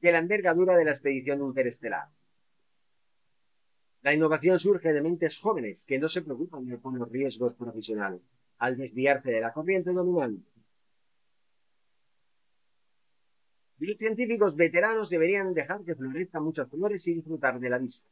de 0.00 0.12
la 0.12 0.18
envergadura 0.18 0.76
de 0.76 0.84
la 0.84 0.92
expedición 0.92 1.40
interestelar. 1.42 2.08
La 4.02 4.14
innovación 4.14 4.58
surge 4.58 4.92
de 4.92 5.02
mentes 5.02 5.38
jóvenes 5.38 5.84
que 5.84 5.98
no 5.98 6.08
se 6.08 6.22
preocupan 6.22 6.64
con 6.78 6.98
los 6.98 7.10
riesgos 7.10 7.54
profesionales 7.54 8.22
al 8.58 8.76
desviarse 8.76 9.30
de 9.30 9.40
la 9.40 9.52
corriente 9.52 9.92
dominante. 9.92 10.48
Los 13.78 13.98
científicos 13.98 14.56
veteranos 14.56 15.10
deberían 15.10 15.52
dejar 15.52 15.84
que 15.84 15.94
florezcan 15.94 16.42
muchas 16.42 16.68
flores 16.70 17.06
y 17.08 17.14
disfrutar 17.14 17.60
de 17.60 17.68
la 17.68 17.78
vista. 17.78 18.08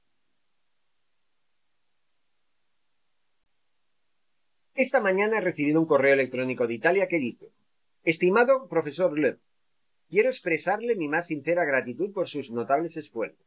Esta 4.75 5.01
mañana 5.01 5.39
he 5.39 5.41
recibido 5.41 5.81
un 5.81 5.87
correo 5.87 6.15
electrónico 6.15 6.67
de 6.67 6.75
Italia 6.75 7.07
que 7.07 7.21
dice, 7.21 7.53
Estimado 8.03 8.67
profesor 8.69 9.17
Lev, 9.17 9.39
quiero 10.11 10.29
expresarle 10.29 10.97
mi 10.97 11.07
más 11.07 11.29
sincera 11.29 11.65
gratitud 11.65 12.13
por 12.13 12.29
sus 12.29 12.51
notables 12.51 12.97
esfuerzos. 12.97 13.47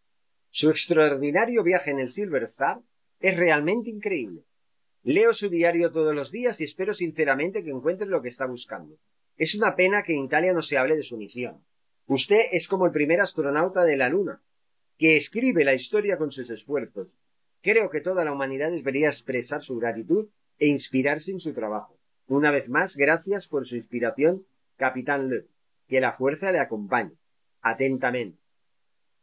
Su 0.50 0.70
extraordinario 0.70 1.64
viaje 1.64 1.92
en 1.92 2.00
el 2.00 2.12
Silver 2.12 2.44
Star 2.44 2.80
es 3.20 3.36
realmente 3.36 3.90
increíble. 3.90 4.44
Leo 5.04 5.34
su 5.34 5.50
diario 5.50 5.92
todos 5.92 6.16
los 6.16 6.32
días 6.32 6.62
y 6.62 6.64
espero 6.64 6.94
sinceramente 6.94 7.62
que 7.62 7.72
encuentre 7.72 8.08
lo 8.08 8.22
que 8.22 8.30
está 8.30 8.46
buscando. 8.46 8.98
Es 9.36 9.54
una 9.54 9.76
pena 9.76 10.04
que 10.04 10.14
en 10.14 10.24
Italia 10.24 10.54
no 10.54 10.62
se 10.62 10.78
hable 10.78 10.96
de 10.96 11.04
su 11.04 11.18
misión. 11.18 11.62
Usted 12.06 12.46
es 12.54 12.70
como 12.70 12.86
el 12.86 12.94
primer 12.94 13.20
astronauta 13.20 13.84
de 13.84 13.98
la 13.98 14.08
Luna, 14.08 14.42
que 14.98 15.18
escribe 15.18 15.66
la 15.66 15.74
historia 15.74 16.18
con 16.18 16.32
sus 16.32 16.50
esfuerzos. 16.50 17.10
Creo 17.62 17.90
que 17.90 18.00
toda 18.00 18.24
la 18.24 18.32
humanidad 18.32 18.72
debería 18.72 19.10
expresar 19.10 19.62
su 19.62 19.78
gratitud 19.78 20.30
e 20.60 20.68
inspirarse 20.68 21.32
en 21.32 21.39
su 21.39 21.53
trabajo. 21.53 21.97
Una 22.28 22.51
vez 22.51 22.70
más, 22.70 22.95
gracias 22.95 23.47
por 23.47 23.66
su 23.66 23.76
inspiración, 23.76 24.45
Capitán 24.76 25.30
Le. 25.30 25.45
Que 25.88 26.01
la 26.01 26.12
fuerza 26.12 26.51
le 26.51 26.60
acompañe. 26.60 27.14
Atentamente. 27.62 28.39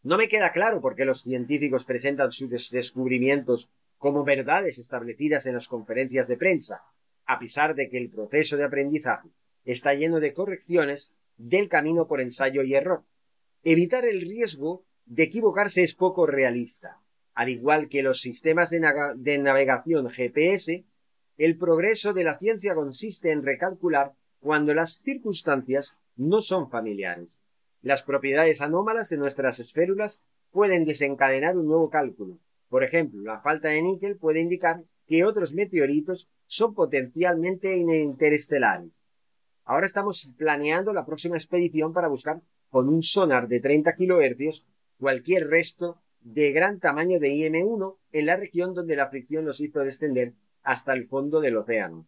No 0.02 0.16
me 0.16 0.28
queda 0.28 0.52
claro 0.52 0.80
por 0.80 0.96
qué 0.96 1.04
los 1.04 1.22
científicos 1.22 1.84
presentan 1.84 2.32
sus 2.32 2.70
descubrimientos 2.70 3.70
como 3.98 4.24
verdades 4.24 4.78
establecidas 4.78 5.46
en 5.46 5.54
las 5.54 5.68
conferencias 5.68 6.28
de 6.28 6.36
prensa, 6.36 6.82
a 7.26 7.38
pesar 7.38 7.74
de 7.74 7.88
que 7.88 7.98
el 7.98 8.10
proceso 8.10 8.56
de 8.56 8.64
aprendizaje 8.64 9.28
está 9.64 9.94
lleno 9.94 10.20
de 10.20 10.34
correcciones 10.34 11.16
del 11.36 11.68
camino 11.68 12.06
por 12.06 12.20
ensayo 12.20 12.62
y 12.62 12.74
error. 12.74 13.04
Evitar 13.62 14.04
el 14.04 14.20
riesgo 14.20 14.84
de 15.06 15.22
equivocarse 15.22 15.82
es 15.82 15.94
poco 15.94 16.26
realista. 16.26 17.00
Al 17.34 17.48
igual 17.48 17.88
que 17.88 18.02
los 18.02 18.20
sistemas 18.20 18.70
de 18.70 19.38
navegación 19.38 20.10
GPS, 20.10 20.84
el 21.36 21.58
progreso 21.58 22.12
de 22.12 22.24
la 22.24 22.38
ciencia 22.38 22.74
consiste 22.74 23.30
en 23.30 23.42
recalcular 23.42 24.12
cuando 24.40 24.74
las 24.74 24.98
circunstancias 25.02 25.98
no 26.16 26.40
son 26.40 26.70
familiares. 26.70 27.42
Las 27.82 28.02
propiedades 28.02 28.60
anómalas 28.60 29.08
de 29.08 29.18
nuestras 29.18 29.58
esférulas 29.58 30.24
pueden 30.50 30.84
desencadenar 30.84 31.56
un 31.56 31.66
nuevo 31.66 31.90
cálculo. 31.90 32.38
Por 32.68 32.84
ejemplo, 32.84 33.22
la 33.22 33.40
falta 33.40 33.68
de 33.68 33.82
níquel 33.82 34.16
puede 34.16 34.40
indicar 34.40 34.82
que 35.06 35.24
otros 35.24 35.54
meteoritos 35.54 36.28
son 36.46 36.74
potencialmente 36.74 37.76
interestelares. 37.76 39.04
Ahora 39.64 39.86
estamos 39.86 40.32
planeando 40.36 40.92
la 40.92 41.04
próxima 41.04 41.36
expedición 41.36 41.92
para 41.92 42.08
buscar 42.08 42.40
con 42.70 42.88
un 42.88 43.02
sonar 43.02 43.48
de 43.48 43.60
30 43.60 43.94
kHz 43.94 44.64
cualquier 44.98 45.48
resto 45.48 45.98
de 46.20 46.52
gran 46.52 46.80
tamaño 46.80 47.18
de 47.18 47.28
IM-1 47.28 47.96
en 48.12 48.26
la 48.26 48.36
región 48.36 48.74
donde 48.74 48.96
la 48.96 49.08
fricción 49.08 49.44
nos 49.44 49.60
hizo 49.60 49.80
descender 49.80 50.32
hasta 50.64 50.92
el 50.92 51.06
fondo 51.06 51.40
del 51.40 51.56
océano. 51.56 52.06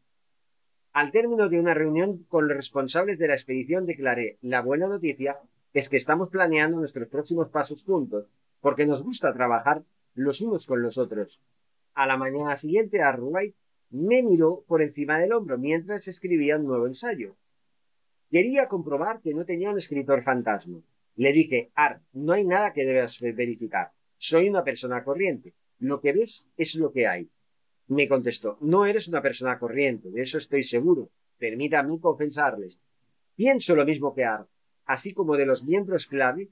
Al 0.92 1.12
término 1.12 1.48
de 1.48 1.60
una 1.60 1.74
reunión 1.74 2.24
con 2.24 2.48
los 2.48 2.56
responsables 2.56 3.18
de 3.18 3.28
la 3.28 3.34
expedición 3.34 3.86
declaré 3.86 4.38
la 4.40 4.62
buena 4.62 4.88
noticia 4.88 5.38
es 5.74 5.90
que 5.90 5.98
estamos 5.98 6.30
planeando 6.30 6.78
nuestros 6.78 7.08
próximos 7.08 7.50
pasos 7.50 7.84
juntos, 7.84 8.26
porque 8.60 8.86
nos 8.86 9.02
gusta 9.02 9.34
trabajar 9.34 9.84
los 10.14 10.40
unos 10.40 10.66
con 10.66 10.80
los 10.82 10.96
otros. 10.96 11.42
A 11.92 12.06
la 12.06 12.16
mañana 12.16 12.56
siguiente, 12.56 13.02
Arwright 13.02 13.54
me 13.90 14.22
miró 14.22 14.64
por 14.66 14.80
encima 14.80 15.18
del 15.18 15.34
hombro 15.34 15.58
mientras 15.58 16.08
escribía 16.08 16.56
un 16.56 16.64
nuevo 16.64 16.86
ensayo. 16.86 17.36
Quería 18.30 18.66
comprobar 18.68 19.20
que 19.20 19.34
no 19.34 19.44
tenía 19.44 19.70
un 19.70 19.76
escritor 19.76 20.22
fantasma. 20.22 20.80
Le 21.16 21.32
dije, 21.32 21.70
Art, 21.74 22.02
no 22.12 22.32
hay 22.32 22.44
nada 22.44 22.72
que 22.72 22.84
debas 22.84 23.20
verificar. 23.20 23.92
Soy 24.16 24.48
una 24.48 24.64
persona 24.64 25.04
corriente. 25.04 25.54
Lo 25.78 26.00
que 26.00 26.12
ves 26.12 26.50
es 26.56 26.74
lo 26.74 26.90
que 26.90 27.06
hay. 27.06 27.30
Me 27.88 28.08
contestó, 28.08 28.58
no 28.60 28.84
eres 28.84 29.06
una 29.08 29.22
persona 29.22 29.58
corriente, 29.58 30.10
de 30.10 30.22
eso 30.22 30.38
estoy 30.38 30.64
seguro. 30.64 31.10
Permítame 31.38 32.00
confesarles. 32.00 32.80
Pienso 33.36 33.76
lo 33.76 33.84
mismo 33.84 34.14
que 34.14 34.24
Art, 34.24 34.48
así 34.86 35.12
como 35.12 35.36
de 35.36 35.46
los 35.46 35.64
miembros 35.64 36.06
clave 36.06 36.48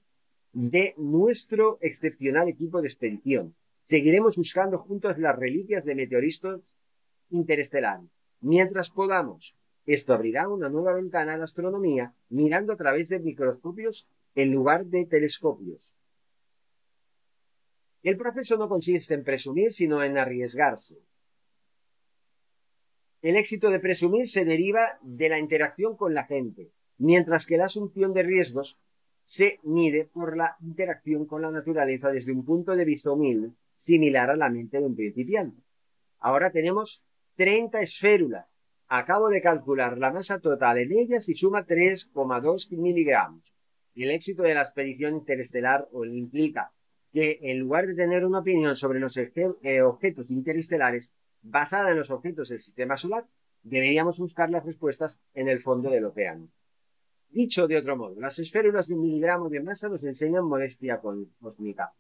de 0.53 0.95
nuestro 0.97 1.79
excepcional 1.81 2.49
equipo 2.49 2.81
de 2.81 2.89
expedición. 2.89 3.57
Seguiremos 3.81 4.37
buscando 4.37 4.79
juntos 4.79 5.19
las 5.19 5.37
reliquias 5.37 5.85
de 5.85 5.95
meteoristas 5.95 6.77
interestelares, 7.31 8.11
mientras 8.41 8.91
podamos. 8.91 9.57
Esto 9.87 10.15
abrirá 10.15 10.49
una 10.49 10.69
nueva 10.69 10.95
ventana 10.95 11.35
a 11.35 11.37
la 11.37 11.45
astronomía 11.45 12.15
mirando 12.29 12.73
a 12.73 12.77
través 12.77 13.09
de 13.09 13.19
microscopios 13.19 14.09
en 14.35 14.53
lugar 14.53 14.87
de 14.87 15.05
telescopios. 15.05 15.97
El 18.03 18.17
proceso 18.17 18.57
no 18.57 18.69
consiste 18.69 19.15
en 19.15 19.25
presumir, 19.25 19.73
sino 19.73 20.03
en 20.03 20.17
arriesgarse. 20.17 21.01
El 23.25 23.37
éxito 23.37 23.71
de 23.71 23.81
presumir 23.81 24.27
se 24.27 24.45
deriva 24.45 24.99
de 25.01 25.31
la 25.31 25.39
interacción 25.39 25.97
con 25.97 26.13
la 26.13 26.25
gente, 26.25 26.73
mientras 26.99 27.47
que 27.47 27.57
la 27.57 27.65
asunción 27.65 28.13
de 28.13 28.23
riesgos 28.23 28.79
se 29.23 29.61
mide 29.63 30.05
por 30.05 30.37
la 30.37 30.59
interacción 30.61 31.25
con 31.25 31.41
la 31.41 31.51
naturaleza 31.51 32.11
desde 32.11 32.33
un 32.33 32.45
punto 32.45 32.77
de 32.77 32.85
vista 32.85 33.13
humilde, 33.13 33.53
similar 33.77 34.29
a 34.29 34.37
la 34.37 34.51
mente 34.51 34.79
de 34.79 34.85
un 34.85 34.95
principiante. 34.95 35.63
Ahora 36.19 36.53
tenemos 36.53 37.03
30 37.37 37.81
esférulas. 37.81 38.59
Acabo 38.89 39.31
de 39.31 39.41
calcular 39.41 39.97
la 39.97 40.13
masa 40.13 40.39
total 40.39 40.77
en 40.77 40.93
ellas 40.93 41.27
y 41.31 41.35
suma 41.35 41.67
3,2 41.67 42.77
miligramos. 42.77 43.55
El 43.95 44.11
éxito 44.11 44.43
de 44.43 44.53
la 44.53 44.65
expedición 44.65 45.15
interestelar 45.15 45.89
implica 46.13 46.75
que 47.11 47.39
en 47.41 47.61
lugar 47.61 47.87
de 47.87 47.95
tener 47.95 48.27
una 48.27 48.41
opinión 48.41 48.77
sobre 48.77 49.01
los 49.01 49.17
eh, 49.17 49.81
objetos 49.81 50.31
interestelares 50.31 51.15
basada 51.45 51.91
en 51.91 51.99
los 51.99 52.11
objetos 52.11 52.49
del 52.49 52.59
sistema 52.59 52.97
solar, 52.97 53.27
deberíamos 53.63 54.19
buscar 54.19 54.51
las 54.51 54.65
respuestas 54.65 55.21
en 55.35 55.49
el 55.49 55.61
fondo 55.61 55.91
del 55.91 56.07
océano. 56.07 56.49
Dicho 57.29 57.67
de 57.67 57.77
otro 57.77 57.97
modo, 57.97 58.21
las 58.21 58.39
esférulas 58.39 58.89
de 58.89 58.95
un 58.95 59.03
miligramo 59.03 59.49
de 59.49 59.61
masa 59.61 59.89
nos 59.89 60.05
enseñan 60.05 60.47
modestia 60.47 61.01
cósmica. 61.01 61.93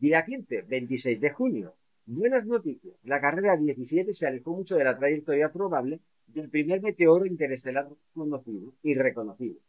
15, 0.00 0.62
26 0.62 1.20
de 1.20 1.30
junio. 1.30 1.74
Buenas 2.04 2.46
noticias. 2.46 3.02
La 3.04 3.20
carrera 3.20 3.56
17 3.56 4.12
se 4.12 4.26
alejó 4.26 4.54
mucho 4.54 4.76
de 4.76 4.84
la 4.84 4.98
trayectoria 4.98 5.50
probable 5.50 6.00
del 6.26 6.50
primer 6.50 6.82
meteoro 6.82 7.24
interestelar 7.24 7.88
conocido 8.12 8.74
y 8.82 8.94
reconocido, 8.94 9.60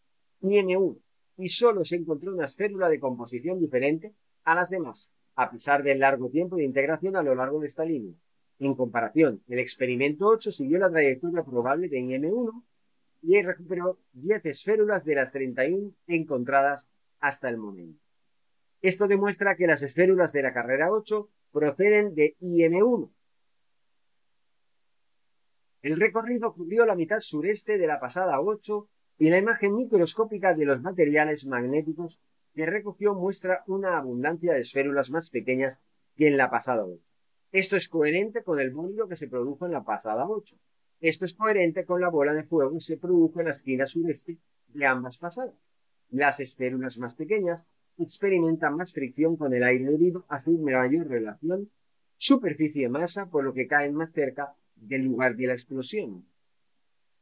IM-1, 0.41 0.97
y 1.37 1.47
solo 1.49 1.85
se 1.85 1.97
encontró 1.97 2.33
una 2.33 2.45
esférula 2.45 2.89
de 2.89 2.99
composición 2.99 3.59
diferente 3.59 4.13
a 4.43 4.55
las 4.55 4.69
demás, 4.69 5.11
a 5.35 5.51
pesar 5.51 5.83
del 5.83 5.99
largo 5.99 6.29
tiempo 6.29 6.55
de 6.57 6.63
integración 6.65 7.15
a 7.15 7.23
lo 7.23 7.35
largo 7.35 7.59
de 7.59 7.67
esta 7.67 7.85
línea. 7.85 8.15
En 8.59 8.73
comparación, 8.75 9.43
el 9.47 9.59
experimento 9.59 10.27
8 10.27 10.51
siguió 10.51 10.77
la 10.77 10.89
trayectoria 10.89 11.43
probable 11.43 11.89
de 11.89 11.99
IM-1 11.99 12.63
y 13.21 13.41
recuperó 13.41 13.99
10 14.13 14.45
esférulas 14.45 15.03
de 15.03 15.15
las 15.15 15.31
31 15.31 15.91
encontradas 16.07 16.87
hasta 17.19 17.49
el 17.49 17.57
momento. 17.57 17.99
Esto 18.81 19.07
demuestra 19.07 19.55
que 19.55 19.67
las 19.67 19.81
esférulas 19.81 20.31
de 20.31 20.43
la 20.43 20.53
carrera 20.53 20.91
8 20.91 21.29
proceden 21.51 22.13
de 22.15 22.35
IM1. 22.39 23.09
El 25.81 25.99
recorrido 25.99 26.53
cubrió 26.53 26.85
la 26.85 26.95
mitad 26.95 27.19
sureste 27.19 27.77
de 27.77 27.87
la 27.87 27.99
pasada 27.99 28.39
8 28.39 28.87
y 29.17 29.29
la 29.29 29.37
imagen 29.37 29.75
microscópica 29.75 30.53
de 30.53 30.65
los 30.65 30.81
materiales 30.81 31.45
magnéticos 31.45 32.21
que 32.53 32.65
recogió 32.65 33.13
muestra 33.15 33.63
una 33.67 33.97
abundancia 33.97 34.53
de 34.53 34.61
esférulas 34.61 35.09
más 35.09 35.29
pequeñas 35.29 35.81
que 36.15 36.27
en 36.27 36.37
la 36.37 36.49
pasada 36.49 36.85
8. 36.85 37.14
Esto 37.61 37.77
es 37.77 37.87
coherente 37.87 38.43
con 38.43 38.59
el 38.59 38.71
bólido 38.71 39.07
que 39.07 39.15
se 39.15 39.29
produjo 39.29 39.65
en 39.65 39.71
la 39.71 39.85
pasada 39.85 40.27
8. 40.27 40.57
Esto 40.99 41.23
es 41.23 41.35
coherente 41.35 41.85
con 41.85 42.01
la 42.01 42.09
bola 42.09 42.33
de 42.33 42.43
fuego 42.43 42.73
que 42.73 42.81
se 42.81 42.97
produjo 42.97 43.39
en 43.39 43.45
la 43.45 43.51
esquina 43.51 43.85
sureste 43.85 44.37
de 44.67 44.85
ambas 44.85 45.17
pasadas. 45.17 45.55
Las 46.09 46.41
esférulas 46.41 46.97
más 46.97 47.15
pequeñas 47.15 47.65
experimentan 47.97 48.75
más 48.75 48.91
fricción 48.91 49.37
con 49.37 49.53
el 49.53 49.63
aire 49.63 49.85
debido 49.85 50.25
a 50.27 50.37
su 50.37 50.51
mayor 50.57 51.07
relación 51.07 51.71
superficie-masa, 52.17 53.29
por 53.29 53.45
lo 53.45 53.53
que 53.53 53.67
caen 53.67 53.93
más 53.93 54.11
cerca 54.11 54.53
del 54.75 55.03
lugar 55.03 55.37
de 55.37 55.47
la 55.47 55.53
explosión. 55.53 56.25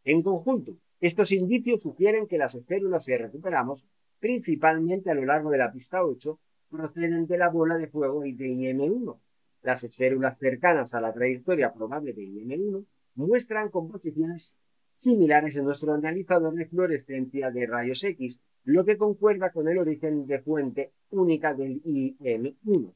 En 0.03 0.23
conjunto, 0.23 0.79
estos 0.99 1.31
indicios 1.31 1.83
sugieren 1.83 2.25
que 2.25 2.39
las 2.39 2.55
esférulas 2.55 3.05
que 3.05 3.19
recuperamos, 3.19 3.85
principalmente 4.19 5.11
a 5.11 5.13
lo 5.13 5.25
largo 5.25 5.51
de 5.51 5.59
la 5.59 5.71
pista 5.71 6.03
8, 6.03 6.39
proceden 6.71 7.27
de 7.27 7.37
la 7.37 7.49
bola 7.49 7.77
de 7.77 7.85
fuego 7.85 8.25
y 8.25 8.33
de 8.33 8.47
IM-1. 8.47 9.19
Las 9.63 9.83
esférulas 9.85 10.37
cercanas 10.37 10.93
a 10.93 10.99
la 11.01 11.13
trayectoria 11.13 11.73
probable 11.73 12.11
de 12.13 12.21
IM-1 12.21 12.85
muestran 13.15 13.69
composiciones 13.69 14.59
similares 14.91 15.55
en 15.55 15.63
nuestro 15.63 15.93
analizador 15.93 16.53
de 16.53 16.65
fluorescencia 16.65 17.49
de 17.49 17.65
rayos 17.65 18.03
X, 18.03 18.41
lo 18.65 18.83
que 18.83 18.97
concuerda 18.97 19.51
con 19.51 19.69
el 19.69 19.77
origen 19.77 20.27
de 20.27 20.39
fuente 20.39 20.91
única 21.11 21.53
del 21.53 21.81
IM1. 21.81 22.93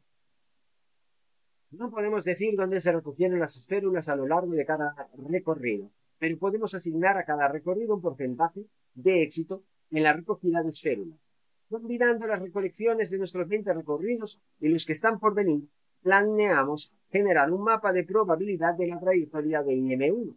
No 1.72 1.90
podemos 1.90 2.26
decir 2.26 2.56
dónde 2.58 2.82
se 2.82 2.92
recogieron 2.92 3.40
las 3.40 3.56
esférulas 3.56 4.10
a 4.10 4.16
lo 4.18 4.28
largo 4.28 4.52
de 4.52 4.66
cada 4.66 4.94
recorrido, 5.30 5.90
pero 6.20 6.38
podemos 6.38 6.74
asignar 6.74 7.18
a 7.18 7.26
cada 7.26 7.48
recorrido 7.48 7.96
un 7.96 8.02
porcentaje 8.02 8.66
de 8.94 9.24
éxito 9.24 9.64
en 9.92 10.04
la 10.04 10.14
recogida 10.14 10.64
de 10.64 10.70
esférulas. 10.70 11.30
Combinando 11.70 12.28
las 12.28 12.42
recolecciones 12.42 13.10
de 13.10 13.18
nuestros 13.18 13.48
20 13.48 13.74
recorridos 13.74 14.42
y 14.60 14.70
los 14.70 14.86
que 14.86 14.94
están 14.94 15.20
por 15.20 15.34
venir, 15.34 15.68
planeamos 16.02 16.94
generar 17.12 17.52
un 17.52 17.64
mapa 17.64 17.94
de 17.94 18.04
probabilidad 18.04 18.76
de 18.76 18.88
la 18.88 19.00
trayectoria 19.00 19.64
de 19.64 19.74
IM1. 19.74 20.36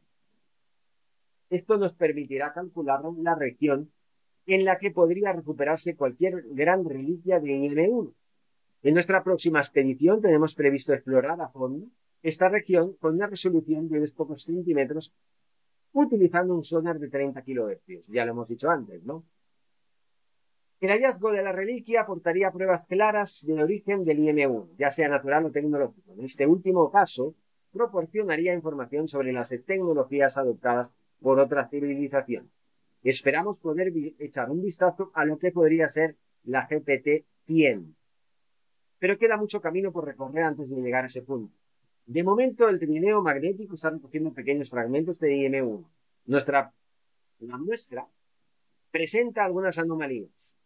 Esto 1.51 1.77
nos 1.77 1.93
permitirá 1.95 2.53
calcular 2.53 3.01
la 3.19 3.35
región 3.35 3.91
en 4.47 4.65
la 4.65 4.79
que 4.79 4.91
podría 4.91 5.33
recuperarse 5.33 5.97
cualquier 5.97 6.45
gran 6.51 6.85
reliquia 6.85 7.41
de 7.41 7.51
IM1. 7.51 8.13
En 8.83 8.95
nuestra 8.95 9.23
próxima 9.23 9.61
expedición 9.61 10.21
tenemos 10.21 10.55
previsto 10.55 10.95
explorar 10.95 11.41
a 11.41 11.49
fondo 11.49 11.87
esta 12.23 12.49
región 12.49 12.95
con 12.95 13.15
una 13.15 13.27
resolución 13.27 13.89
de 13.89 13.99
unos 13.99 14.13
pocos 14.13 14.45
centímetros 14.45 15.13
utilizando 15.93 16.55
un 16.55 16.65
sonar 16.65 16.99
de 16.99 17.09
30 17.09 17.43
kHz. 17.43 18.07
Ya 18.09 18.25
lo 18.25 18.33
hemos 18.33 18.49
dicho 18.49 18.71
antes, 18.71 19.03
¿no? 19.05 19.25
El 20.81 20.89
hallazgo 20.89 21.31
de 21.31 21.43
la 21.43 21.53
reliquia 21.53 22.01
aportaría 22.01 22.51
pruebas 22.51 22.87
claras 22.87 23.45
del 23.47 23.61
origen 23.61 24.03
del 24.03 24.18
IM1, 24.20 24.76
ya 24.78 24.91
sea 24.91 25.11
natural 25.11 25.45
o 25.45 25.51
tecnológico. 25.51 26.14
En 26.14 26.24
este 26.24 26.47
último 26.47 26.91
caso, 26.91 27.35
proporcionaría 27.70 28.55
información 28.55 29.07
sobre 29.07 29.31
las 29.31 29.51
tecnologías 29.66 30.39
adoptadas 30.39 30.91
por 31.20 31.39
otra 31.39 31.68
civilización. 31.68 32.51
Esperamos 33.03 33.61
poder 33.61 33.93
echar 34.18 34.51
un 34.51 34.62
vistazo 34.62 35.11
a 35.12 35.26
lo 35.26 35.39
que 35.39 35.53
podría 35.53 35.87
ser 35.91 36.16
la 36.45 36.66
GPT-100. 36.66 37.95
Pero 38.99 39.18
queda 39.18 39.37
mucho 39.37 39.61
camino 39.61 39.93
por 39.93 40.07
recorrer 40.07 40.45
antes 40.45 40.70
de 40.70 40.81
llegar 40.81 41.05
a 41.05 41.09
ese 41.09 41.20
punto. 41.20 41.55
De 42.07 42.22
momento, 42.22 42.70
el 42.70 42.78
trineo 42.78 43.22
magnético 43.22 43.74
está 43.74 43.91
recogiendo 43.91 44.33
pequeños 44.33 44.70
fragmentos 44.70 45.18
de 45.20 45.28
IM1. 45.28 45.85
Nuestra, 46.24 46.72
la 47.41 47.59
muestra 47.59 48.09
presenta 48.91 49.45
algunas 49.45 49.78
anomalías. 49.78 50.57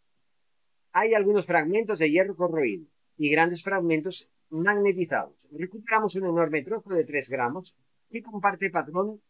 Hay 0.97 1.13
algunos 1.13 1.45
fragmentos 1.45 1.99
de 1.99 2.09
hierro 2.09 2.37
corroído 2.37 2.85
y 3.17 3.29
grandes 3.29 3.61
fragmentos 3.61 4.31
magnetizados. 4.49 5.45
Recuperamos 5.51 6.15
un 6.15 6.23
enorme 6.23 6.63
trozo 6.63 6.91
de 6.91 7.03
3 7.03 7.29
gramos 7.31 7.75
que 8.09 8.23
comparte 8.23 8.69
patrón 8.69 9.21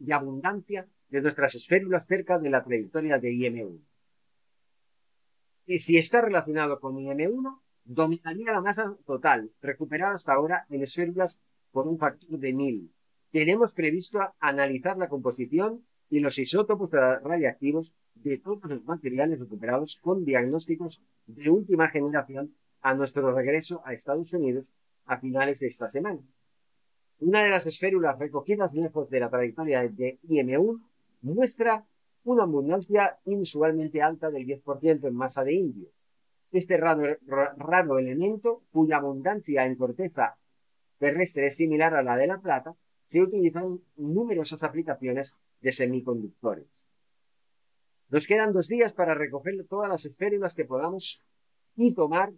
de 0.00 0.12
abundancia 0.12 0.88
de 1.08 1.20
nuestras 1.20 1.54
esférulas 1.54 2.08
cerca 2.08 2.40
de 2.40 2.50
la 2.50 2.64
trayectoria 2.64 3.18
de 3.18 3.30
IM1. 3.30 3.78
Y 5.66 5.78
si 5.78 5.96
está 5.96 6.22
relacionado 6.22 6.80
con 6.80 6.96
IM1, 6.96 7.60
dominaría 7.84 8.50
la 8.50 8.60
masa 8.60 8.96
total 9.06 9.52
recuperada 9.62 10.16
hasta 10.16 10.32
ahora 10.32 10.66
en 10.70 10.82
esférulas 10.82 11.40
por 11.70 11.86
un 11.86 11.98
factor 11.98 12.36
de 12.36 12.52
1000. 12.52 12.92
Tenemos 13.30 13.74
previsto 13.74 14.18
analizar 14.40 14.98
la 14.98 15.08
composición 15.08 15.86
y 16.08 16.18
los 16.18 16.36
isótopos 16.36 16.90
radiactivos 16.90 17.94
de 18.14 18.38
todos 18.38 18.64
los 18.64 18.84
materiales 18.84 19.38
recuperados 19.38 19.98
con 20.02 20.24
diagnósticos 20.24 21.02
de 21.26 21.50
última 21.50 21.88
generación 21.88 22.54
a 22.82 22.94
nuestro 22.94 23.32
regreso 23.34 23.82
a 23.84 23.92
Estados 23.92 24.32
Unidos 24.32 24.70
a 25.06 25.16
finales 25.18 25.60
de 25.60 25.66
esta 25.66 25.88
semana. 25.88 26.20
Una 27.20 27.42
de 27.44 27.50
las 27.50 27.66
esférulas 27.66 28.18
recogidas 28.18 28.74
lejos 28.74 29.10
de 29.10 29.20
la 29.20 29.28
trayectoria 29.28 29.82
de 29.82 30.18
IM1 30.28 30.80
muestra 31.22 31.84
una 32.24 32.44
abundancia 32.44 33.18
inusualmente 33.24 34.02
alta 34.02 34.30
del 34.30 34.46
10% 34.46 35.06
en 35.06 35.14
masa 35.14 35.44
de 35.44 35.54
indio. 35.54 35.88
Este 36.52 36.76
raro, 36.76 37.98
elemento, 37.98 38.62
cuya 38.72 38.96
abundancia 38.96 39.64
en 39.64 39.76
corteza 39.76 40.36
terrestre 40.98 41.46
es 41.46 41.56
similar 41.56 41.94
a 41.94 42.02
la 42.02 42.16
de 42.16 42.26
la 42.26 42.38
plata, 42.38 42.74
se 43.04 43.22
utilizan 43.22 43.80
numerosas 43.96 44.62
aplicaciones 44.62 45.36
de 45.60 45.72
semiconductores. 45.72 46.89
Nos 48.10 48.26
quedan 48.26 48.52
dos 48.52 48.66
días 48.66 48.92
para 48.92 49.14
recoger 49.14 49.54
todas 49.68 49.88
las 49.88 50.04
esférulas 50.04 50.56
que 50.56 50.64
podamos 50.64 51.22
y 51.76 51.94
tomar 51.94 52.32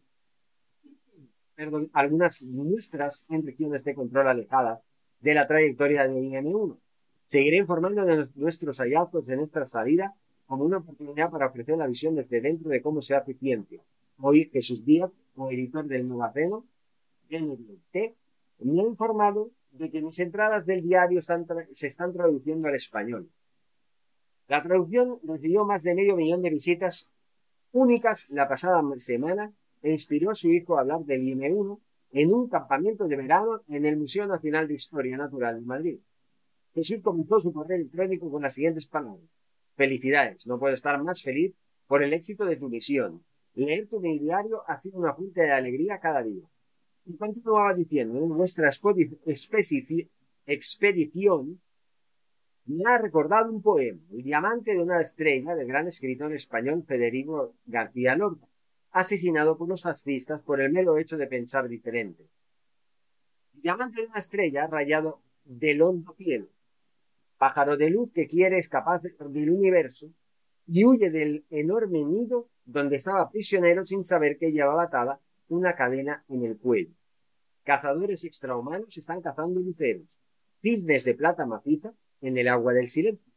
algunas 1.93 2.43
muestras 2.45 3.27
en 3.31 3.47
regiones 3.47 3.85
de 3.85 3.95
control 3.95 4.29
alejadas 4.29 4.81
de 5.21 5.35
la 5.35 5.47
trayectoria 5.47 6.07
de 6.07 6.15
IM1. 6.15 6.77
Seguiré 7.25 7.57
informando 7.57 8.05
de 8.05 8.29
nuestros 8.35 8.79
hallazgos 8.79 9.29
en 9.31 9.41
esta 9.41 9.67
salida 9.67 10.15
como 10.47 10.65
una 10.65 10.79
oportunidad 10.79 11.31
para 11.31 11.47
ofrecer 11.47 11.79
la 11.79 11.87
visión 11.87 12.17
desde 12.17 12.43
dentro 12.43 12.69
de 12.69 12.83
cómo 12.83 13.01
se 13.01 13.15
hace 13.15 13.33
ciencia. 13.33 13.81
Hoy 14.19 14.51
Jesús 14.53 14.85
Díaz, 14.85 15.11
editor 15.51 15.87
del 15.87 16.07
Novaceno, 16.07 16.67
NT, 17.31 18.15
me 18.59 18.83
ha 18.83 18.85
informado 18.85 19.51
de 19.71 19.91
que 19.91 20.03
mis 20.03 20.19
entradas 20.19 20.67
del 20.67 20.83
diario 20.83 21.21
se 21.23 21.87
están 21.87 22.13
traduciendo 22.13 22.69
al 22.69 22.75
español. 22.75 23.31
La 24.53 24.63
traducción 24.63 25.19
recibió 25.23 25.65
más 25.65 25.83
de 25.83 25.95
medio 25.95 26.15
millón 26.15 26.43
de 26.43 26.51
visitas 26.51 27.11
únicas 27.73 28.29
la 28.29 28.47
pasada 28.47 28.83
semana 28.99 29.51
e 29.81 29.93
inspiró 29.93 30.31
a 30.31 30.35
su 30.35 30.53
hijo 30.53 30.77
a 30.77 30.81
hablar 30.83 31.07
del 31.07 31.23
IM1 31.23 31.81
en 32.11 32.35
un 32.35 32.51
campamento 32.51 33.09
de 33.09 33.17
verano 33.17 33.63
en 33.69 33.87
el 33.87 33.97
Museo 33.97 34.27
Nacional 34.27 34.69
de 34.69 34.75
Historia 34.75 35.17
Natural 35.17 35.59
de 35.59 35.65
Madrid. 35.65 36.01
Jesús 36.75 37.01
comenzó 37.01 37.41
su 37.41 37.51
correo 37.51 37.79
electrónico 37.79 38.31
con 38.31 38.43
las 38.43 38.53
siguientes 38.53 38.87
palabras. 38.87 39.25
Felicidades, 39.75 40.47
no 40.47 40.59
puedo 40.59 40.75
estar 40.75 41.03
más 41.03 41.23
feliz 41.23 41.55
por 41.87 42.03
el 42.03 42.13
éxito 42.13 42.45
de 42.45 42.57
tu 42.57 42.69
misión. 42.69 43.25
Leer 43.55 43.89
tu 43.89 44.03
diario 44.03 44.65
ha 44.69 44.77
sido 44.77 44.99
una 44.99 45.15
fuente 45.15 45.41
de 45.41 45.53
alegría 45.53 45.99
cada 45.99 46.23
día. 46.23 46.47
Y 47.07 47.17
continuaba 47.17 47.73
diciendo, 47.73 48.19
en 48.19 48.29
nuestra 48.29 48.69
expedición 50.45 51.59
me 52.67 52.85
ha 52.87 52.99
recordado 52.99 53.51
un 53.51 53.61
poema, 53.61 54.01
El 54.11 54.23
diamante 54.23 54.73
de 54.73 54.83
una 54.83 55.01
estrella 55.01 55.55
del 55.55 55.67
gran 55.67 55.89
escritor 55.89 56.33
español 56.33 56.85
Federico 56.87 57.55
García 57.67 58.15
Lorca, 58.15 58.47
asesinado 58.93 59.57
por 59.57 59.69
los 59.69 59.83
fascistas 59.83 60.43
por 60.43 60.61
el 60.61 60.73
mero 60.73 60.99
hecho 60.99 61.17
de 61.17 61.27
pensar 61.27 61.69
diferente. 61.69 62.29
El 63.55 63.63
diamante 63.63 64.03
de 64.03 64.09
una 64.09 64.19
estrella 64.19 64.67
rayado 64.67 65.23
del 65.45 65.83
hondo 65.83 66.15
cielo, 66.15 66.49
pájaro 67.37 67.77
de 67.77 67.91
luz 67.91 68.13
que 68.13 68.29
quiere 68.29 68.59
escapar 68.59 69.01
del 69.01 69.51
universo 69.51 70.13
y 70.67 70.85
huye 70.85 71.11
del 71.11 71.45
enorme 71.51 72.05
nido 72.05 72.49
donde 72.65 72.97
estaba 72.97 73.29
prisionero 73.31 73.85
sin 73.85 74.05
saber 74.05 74.39
que 74.39 74.53
llevaba 74.53 74.85
atada 74.85 75.21
una 75.49 75.75
cadena 75.75 76.25
en 76.29 76.45
el 76.45 76.57
cuello. 76.57 76.95
Cazadores 77.65 78.25
extrahumanos 78.25 78.97
están 78.97 79.21
cazando 79.21 79.59
luceros, 79.61 80.19
cisnes 80.61 81.05
de 81.05 81.15
plata 81.15 81.45
maciza 81.45 81.93
en 82.23 82.39
el 82.39 82.49
agua 82.49 82.73
del 82.73 82.89
silencio. 82.89 83.33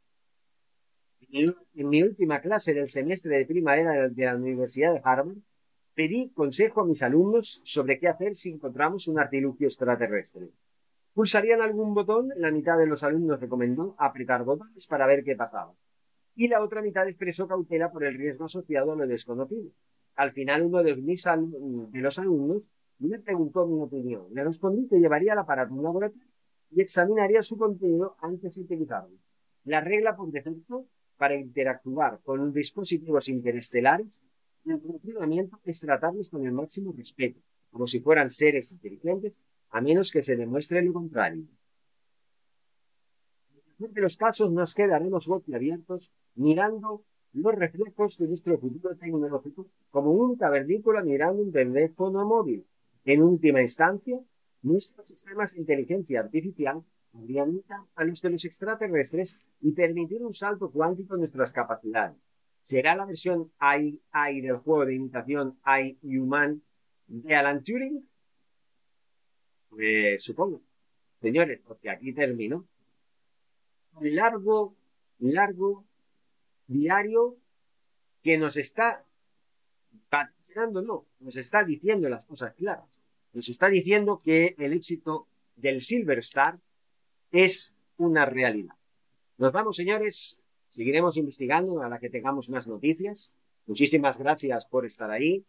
En 1.31 1.89
mi 1.89 2.01
última 2.01 2.39
clase 2.39 2.73
del 2.73 2.88
semestre 2.88 3.38
de 3.38 3.45
primavera 3.45 4.07
de 4.07 4.25
la 4.25 4.36
Universidad 4.36 4.93
de 4.93 5.01
Harvard, 5.03 5.38
pedí 5.93 6.31
consejo 6.31 6.81
a 6.81 6.86
mis 6.86 7.03
alumnos 7.03 7.61
sobre 7.65 7.99
qué 7.99 8.07
hacer 8.07 8.36
si 8.36 8.51
encontramos 8.51 9.07
un 9.07 9.19
artilugio 9.19 9.67
extraterrestre. 9.67 10.49
¿Pulsarían 11.13 11.61
algún 11.61 11.93
botón? 11.93 12.29
La 12.36 12.51
mitad 12.51 12.77
de 12.77 12.86
los 12.86 13.03
alumnos 13.03 13.39
recomendó 13.39 13.95
apretar 13.97 14.43
botones 14.43 14.86
para 14.88 15.07
ver 15.07 15.23
qué 15.23 15.36
pasaba. 15.36 15.73
Y 16.36 16.49
la 16.49 16.61
otra 16.61 16.81
mitad 16.81 17.07
expresó 17.07 17.47
cautela 17.47 17.91
por 17.91 18.03
el 18.03 18.17
riesgo 18.17 18.45
asociado 18.45 18.91
a 18.91 18.95
lo 18.95 19.07
desconocido. 19.07 19.71
Al 20.15 20.31
final, 20.31 20.63
uno 20.63 20.83
de, 20.83 20.95
los 22.01 22.19
alumnos 22.19 22.71
me 22.99 23.19
preguntó 23.19 23.65
mi 23.65 23.81
opinión. 23.81 24.27
Le 24.33 24.43
respondí 24.43 24.88
que 24.88 24.99
llevaría 24.99 25.33
el 25.33 25.39
aparato 25.39 25.73
a 25.73 25.77
un 25.77 25.83
laboratorio 25.83 26.34
y 26.76 26.82
examinaría 26.82 27.41
su 27.41 27.57
contenido 27.57 28.17
antes 28.19 28.55
de 28.55 28.61
utilizarlo. 28.61 29.17
La 29.63 29.80
regla 29.80 30.15
por 30.15 30.30
defecto 30.30 30.86
para 31.17 31.36
interactuar 31.36 32.19
con 32.21 32.51
dispositivos 32.51 33.30
interestelares 33.30 34.23
el 34.65 34.82
funcionamiento 34.82 35.59
es 35.63 35.80
tratarlos 35.80 36.30
con 36.30 36.45
el 36.45 36.51
máximo 36.51 36.91
respeto, 36.91 37.39
como 37.71 37.88
si 37.88 38.01
fueran 38.01 38.30
seres 38.30 38.71
inteligentes, 38.71 39.39
a 39.69 39.80
menos 39.80 40.11
que 40.11 40.21
se 40.21 40.36
demuestre 40.36 40.82
lo 40.82 40.91
contrario. 40.91 41.45
En 43.80 43.93
de 43.93 44.01
los 44.01 44.17
casos 44.17 44.51
nos 44.51 44.73
quedaremos 44.73 45.28
boquiabiertos 45.28 46.11
mirando 46.36 47.03
los 47.34 47.55
reflejos 47.55 48.17
de 48.17 48.28
nuestro 48.28 48.57
futuro 48.57 48.95
tecnológico 48.95 49.67
como 49.91 50.11
un 50.11 50.36
cavernícola 50.36 51.03
mirando 51.03 51.41
un 51.43 51.51
teléfono 51.51 52.26
móvil. 52.26 52.65
En 53.03 53.21
última 53.21 53.61
instancia, 53.61 54.19
nuestros 54.66 55.07
sistemas 55.07 55.53
de 55.53 55.61
inteligencia 55.61 56.20
artificial 56.20 56.84
podrían 57.11 57.61
a 57.95 58.03
los 58.03 58.22
de 58.22 58.32
los 58.32 58.45
extraterrestres 58.45 59.45
y 59.61 59.72
permitir 59.72 60.24
un 60.24 60.34
salto 60.34 60.72
cuántico 60.72 61.13
en 61.13 61.22
nuestras 61.22 61.53
capacidades. 61.53 62.18
¿Será 62.61 62.95
la 62.95 63.05
versión 63.05 63.51
AI, 63.59 64.01
del 64.41 64.57
juego 64.57 64.86
de 64.88 64.95
imitación 64.95 65.59
AI 65.63 65.99
Human 66.01 66.63
de 67.05 67.36
Alan 67.36 67.63
Turing? 67.63 68.09
Pues 69.70 70.24
supongo. 70.24 70.61
Señores, 71.22 71.61
porque 71.63 71.91
aquí 71.91 72.11
termino. 72.13 72.68
Un 73.93 74.16
largo, 74.16 74.76
largo 75.20 75.86
diario 76.66 77.38
que 78.24 78.38
nos 78.39 78.57
está 78.57 79.05
patrocinando, 80.09 80.82
no, 80.82 81.05
nos 81.20 81.36
está 81.38 81.63
diciendo 81.63 82.09
las 82.09 82.26
cosas 82.26 82.55
claras 82.55 82.94
nos 83.36 83.49
está 83.49 83.67
diciendo 83.67 84.17
que 84.17 84.55
el 84.57 84.71
éxito 84.71 85.27
del 85.57 85.81
Silver 85.81 86.19
Star 86.19 86.57
es 87.31 87.75
una 87.97 88.25
realidad. 88.25 88.75
Nos 89.38 89.51
vamos, 89.51 89.75
señores. 89.75 90.41
Seguiremos 90.67 91.17
investigando 91.17 91.81
a 91.81 91.89
la 91.89 91.99
que 91.99 92.09
tengamos 92.09 92.49
más 92.49 92.65
noticias. 92.65 93.33
Muchísimas 93.65 94.17
gracias 94.17 94.65
por 94.65 94.86
estar 94.86 95.11
ahí. 95.11 95.45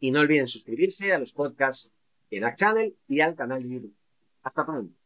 Y 0.00 0.10
no 0.10 0.20
olviden 0.20 0.48
suscribirse 0.48 1.12
a 1.12 1.18
los 1.18 1.32
podcasts 1.34 1.92
en 2.30 2.44
Act 2.44 2.58
Channel 2.58 2.96
y 3.06 3.20
al 3.20 3.34
canal 3.34 3.62
de 3.62 3.68
YouTube. 3.68 3.94
Hasta 4.42 4.64
pronto. 4.64 5.05